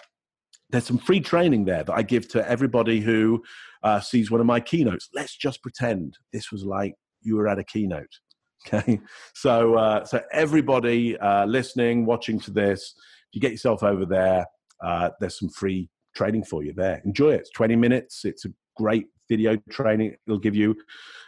there's 0.74 0.88
some 0.88 0.98
free 0.98 1.20
training 1.20 1.66
there 1.66 1.84
that 1.84 1.94
I 1.94 2.02
give 2.02 2.28
to 2.30 2.50
everybody 2.50 3.00
who 3.00 3.44
uh, 3.84 4.00
sees 4.00 4.32
one 4.32 4.42
of 4.42 4.48
my 4.48 4.60
keynotes. 4.60 5.08
Let's 5.14 5.38
just 5.38 5.62
pretend 5.62 6.18
this 6.34 6.52
was 6.52 6.66
like 6.66 6.96
you 7.22 7.36
were 7.36 7.48
at 7.48 7.60
a 7.60 7.64
keynote. 7.64 8.10
Okay, 8.66 9.02
so 9.36 9.76
uh, 9.76 10.06
so 10.06 10.22
everybody 10.32 11.18
uh, 11.18 11.46
listening, 11.46 12.06
watching 12.06 12.40
to 12.40 12.52
this, 12.52 12.94
if 12.96 13.36
you 13.36 13.42
get 13.42 13.52
yourself 13.52 13.84
over 13.84 14.06
there, 14.06 14.46
uh, 14.82 15.10
there's 15.20 15.38
some 15.38 15.50
free 15.50 15.90
training 16.16 16.44
for 16.44 16.64
you 16.64 16.74
there. 16.74 17.02
Enjoy 17.06 17.32
it. 17.32 17.42
It's 17.42 17.50
20 17.52 17.76
minutes. 17.76 18.26
It's 18.26 18.46
a 18.46 18.50
great 18.76 19.08
video 19.30 19.58
training. 19.70 20.16
It'll 20.28 20.40
give 20.40 20.56
you 20.56 20.76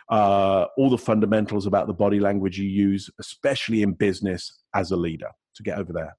uh, 0.09 0.65
all 0.77 0.89
the 0.89 0.97
fundamentals 0.97 1.65
about 1.65 1.88
the 1.88 1.93
body 1.93 2.19
language 2.19 2.57
you 2.57 2.69
use, 2.69 3.09
especially 3.19 3.81
in 3.81 3.93
business 3.93 4.63
as 4.73 4.91
a 4.91 4.95
leader. 4.95 5.29
To 5.55 5.63
get 5.63 5.77
over 5.77 5.93
there. 5.93 6.17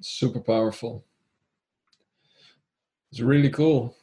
Super 0.00 0.40
powerful. 0.40 1.04
It's 3.10 3.20
really 3.20 3.50
cool. 3.50 3.94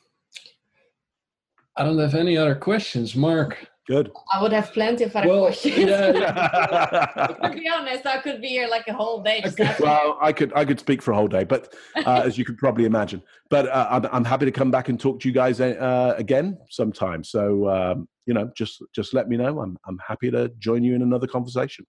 I 1.76 1.84
don't 1.84 1.98
have 1.98 2.14
any 2.14 2.38
other 2.38 2.54
questions, 2.54 3.16
Mark. 3.16 3.68
Good. 3.88 4.12
I 4.34 4.42
would 4.42 4.52
have 4.52 4.72
plenty 4.74 5.04
of 5.04 5.16
other 5.16 5.28
Well, 5.28 5.42
questions. 5.46 5.78
yeah, 5.78 6.12
yeah. 6.12 7.38
to 7.44 7.52
be 7.54 7.70
honest, 7.70 8.06
I 8.08 8.18
could 8.18 8.42
be 8.42 8.48
here 8.48 8.68
like 8.68 8.88
a 8.88 8.94
whole 8.94 9.22
day. 9.22 9.42
Just 9.42 9.60
Okay. 9.60 9.76
well, 9.80 10.18
I 10.20 10.34
could 10.34 10.52
I 10.56 10.66
could 10.66 10.80
speak 10.80 11.04
for 11.04 11.12
a 11.12 11.16
whole 11.16 11.28
day, 11.28 11.44
but 11.44 11.72
uh, 11.98 12.24
as 12.26 12.36
you 12.38 12.46
could 12.46 12.58
probably 12.58 12.86
imagine. 12.86 13.22
But 13.52 13.68
uh, 13.70 13.88
I'm, 13.92 14.06
I'm 14.12 14.26
happy 14.26 14.46
to 14.46 14.52
come 14.52 14.72
back 14.72 14.90
and 14.90 15.00
talk 15.00 15.20
to 15.20 15.28
you 15.28 15.34
guys 15.34 15.62
uh, 15.62 16.16
again 16.18 16.58
sometime. 16.72 17.24
So 17.24 17.70
um, 17.70 18.08
you 18.26 18.34
know, 18.34 18.50
just 18.58 18.82
just 18.94 19.14
let 19.14 19.30
me 19.30 19.38
know. 19.38 19.60
I'm 19.60 19.78
I'm 19.88 20.00
happy 20.06 20.32
to 20.32 20.50
join 20.58 20.84
you 20.84 20.96
in 20.96 21.04
another 21.04 21.28
conversation. 21.28 21.86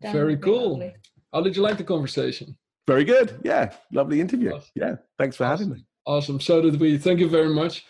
That 0.00 0.12
Very 0.12 0.36
cool. 0.36 0.70
lovely. 0.72 0.94
How 1.32 1.42
did 1.42 1.54
you 1.54 1.62
like 1.62 1.78
the 1.78 1.84
conversation? 1.84 2.56
Very 2.88 3.04
good. 3.04 3.38
Yeah, 3.44 3.72
lovely 3.92 4.20
interview. 4.20 4.52
Awesome. 4.54 4.70
Yeah, 4.74 4.96
thanks 5.18 5.36
for 5.36 5.44
having 5.44 5.70
me. 5.70 5.84
Awesome. 6.06 6.40
So 6.40 6.60
did 6.60 6.80
we. 6.80 6.98
Thank 6.98 7.20
you 7.20 7.28
very 7.28 7.48
much. 7.54 7.84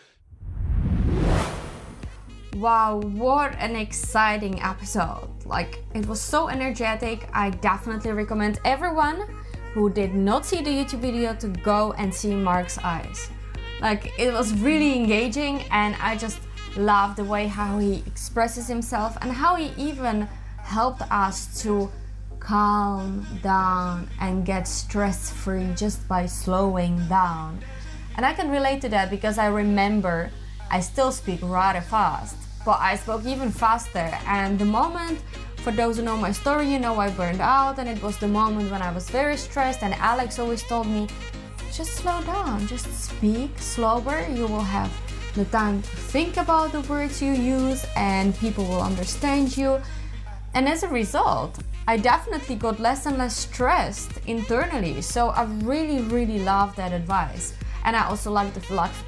Wow, 2.57 3.01
what 3.01 3.55
an 3.59 3.77
exciting 3.77 4.63
episode! 4.63 5.29
Like, 5.45 5.85
it 5.93 6.07
was 6.07 6.23
so 6.23 6.49
energetic. 6.49 7.29
I 7.35 7.51
definitely 7.51 8.13
recommend 8.13 8.61
everyone 8.65 9.29
who 9.75 9.91
did 9.91 10.15
not 10.15 10.47
see 10.47 10.63
the 10.63 10.71
YouTube 10.71 11.01
video 11.01 11.35
to 11.35 11.49
go 11.49 11.93
and 11.99 12.15
see 12.15 12.35
Mark's 12.35 12.79
eyes. 12.79 13.29
Like, 13.83 14.11
it 14.19 14.33
was 14.33 14.55
really 14.55 14.95
engaging, 14.95 15.65
and 15.71 15.97
I 16.01 16.17
just 16.17 16.39
love 16.79 17.15
the 17.17 17.25
way 17.25 17.47
how 17.47 17.79
he 17.79 18.03
expresses 18.07 18.67
himself 18.67 19.19
and 19.21 19.31
how 19.31 19.57
he 19.57 19.71
even 19.77 20.23
helped 20.63 21.03
us 21.11 21.61
to 21.61 21.91
calm 22.41 23.27
down 23.43 24.09
and 24.19 24.47
get 24.47 24.67
stress 24.67 25.31
free 25.31 25.69
just 25.77 26.09
by 26.09 26.25
slowing 26.25 27.07
down. 27.07 27.59
And 28.17 28.25
I 28.25 28.33
can 28.33 28.51
relate 28.51 28.81
to 28.81 28.89
that 28.89 29.11
because 29.11 29.37
I 29.37 29.49
remember 29.49 30.31
I 30.71 30.81
still 30.81 31.13
speak 31.13 31.41
rather 31.43 31.83
fast, 31.83 32.37
but 32.67 32.81
I 32.81 32.97
spoke 32.97 33.25
even 33.25 33.51
faster. 33.51 34.11
And 34.27 34.59
the 34.59 34.65
moment, 34.65 35.21
for 35.59 35.71
those 35.71 35.97
who 35.97 36.03
know 36.03 36.17
my 36.17 36.33
story, 36.33 36.69
you 36.73 36.81
know 36.81 36.99
I 36.99 37.09
burned 37.11 37.41
out, 37.41 37.79
and 37.79 37.89
it 37.89 38.03
was 38.03 38.19
the 38.19 38.27
moment 38.27 38.73
when 38.73 38.83
I 38.83 38.93
was 38.93 39.09
very 39.09 39.37
stressed. 39.37 39.85
And 39.85 39.95
Alex 39.95 40.41
always 40.41 40.63
told 40.65 40.89
me, 40.89 41.07
just 41.73 41.93
slow 41.93 42.21
down, 42.23 42.67
just 42.67 42.89
speak 42.93 43.53
slower. 43.59 44.27
You 44.29 44.49
will 44.49 44.69
have 44.79 44.93
the 45.35 45.45
time 45.47 45.81
to 45.81 45.97
think 46.13 46.39
about 46.39 46.73
the 46.73 46.81
words 46.83 47.23
you 47.23 47.33
use, 47.33 47.87
and 47.95 48.37
people 48.37 48.65
will 48.65 48.83
understand 48.83 49.57
you. 49.57 49.81
And 50.55 50.69
as 50.69 50.83
a 50.83 50.89
result, 50.89 51.59
I 51.87 51.97
definitely 51.99 52.57
got 52.57 52.81
less 52.81 53.07
and 53.07 53.17
less 53.17 53.37
stressed 53.37 54.11
internally. 54.27 55.03
So 55.03 55.29
I 55.29 55.45
really, 55.71 56.01
really 56.03 56.41
love 56.41 56.75
that 56.75 56.93
advice. 56.93 57.55
And 57.87 57.95
I 57.95 58.05
also 58.09 58.33
like 58.33 58.53
the 58.53 58.61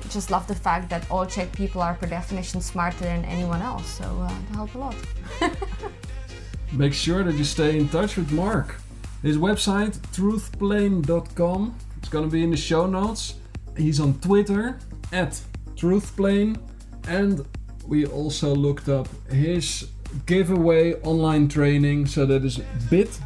just 0.09 0.31
love 0.31 0.47
the 0.47 0.55
fact 0.55 0.89
that 0.91 1.11
all 1.11 1.27
Czech 1.27 1.51
people 1.51 1.83
are 1.83 1.95
per 1.95 2.07
definition 2.07 2.61
smarter 2.61 3.05
than 3.05 3.25
anyone 3.25 3.61
else. 3.61 3.89
So 3.89 4.05
uh, 4.05 4.29
that 4.29 4.55
helped 4.55 4.75
a 4.77 4.79
lot. 4.79 4.95
Make 6.73 6.95
sure 6.95 7.25
that 7.25 7.35
you 7.35 7.43
stay 7.43 7.77
in 7.77 7.89
touch 7.89 8.17
with 8.17 8.31
Mark. 8.31 8.77
His 9.23 9.37
website, 9.37 9.99
truthplane.com, 10.15 11.75
it's 11.97 12.09
gonna 12.09 12.29
be 12.29 12.45
in 12.45 12.51
the 12.53 12.57
show 12.57 12.87
notes. 12.87 13.35
He's 13.77 13.99
on 13.99 14.15
Twitter 14.21 14.79
at 15.13 15.41
truthplane, 15.75 16.61
and 17.09 17.45
we 17.85 18.07
also 18.07 18.55
looked 18.55 18.89
up 18.89 19.09
his 19.29 19.89
giveaway 20.27 20.95
online 21.03 21.49
training. 21.49 22.07
So 22.07 22.27
that 22.27 22.45
is 22.45 22.59
bit.ly 22.89 23.25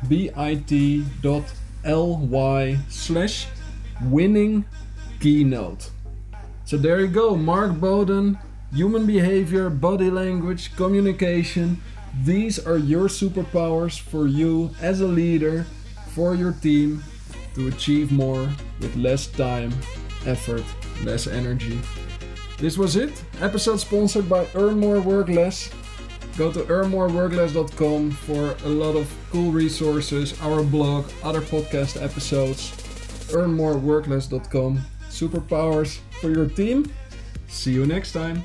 slash 2.88 3.46
winning 4.04 4.64
keynote. 5.22 5.90
So 6.64 6.76
there 6.76 7.00
you 7.00 7.06
go, 7.06 7.36
Mark 7.36 7.78
Bowden, 7.78 8.38
human 8.74 9.06
behavior, 9.06 9.70
body 9.70 10.10
language, 10.10 10.74
communication. 10.74 11.80
These 12.24 12.58
are 12.66 12.76
your 12.76 13.06
superpowers 13.06 13.98
for 13.98 14.26
you 14.26 14.70
as 14.80 15.00
a 15.00 15.06
leader, 15.06 15.64
for 16.08 16.34
your 16.34 16.52
team 16.52 17.02
to 17.54 17.68
achieve 17.68 18.10
more 18.10 18.50
with 18.80 18.96
less 18.96 19.28
time, 19.28 19.72
effort, 20.26 20.64
less 21.04 21.28
energy. 21.28 21.78
This 22.58 22.76
was 22.76 22.96
it. 22.96 23.24
Episode 23.40 23.78
sponsored 23.78 24.28
by 24.28 24.46
Earn 24.54 24.78
More 24.78 25.00
Work 25.00 25.28
Less. 25.28 25.70
Go 26.36 26.50
to 26.50 26.60
earnmoreworkless.com 26.64 28.10
for 28.10 28.56
a 28.64 28.68
lot 28.68 28.96
of 28.96 29.12
cool 29.30 29.52
resources, 29.52 30.34
our 30.42 30.64
blog, 30.64 31.06
other 31.22 31.42
podcast 31.42 32.02
episodes. 32.02 32.72
Earnmoreworkless.com 33.32 34.84
superpowers 35.12 35.98
for 36.20 36.30
your 36.30 36.46
team. 36.48 36.90
See 37.48 37.72
you 37.72 37.86
next 37.86 38.12
time. 38.12 38.42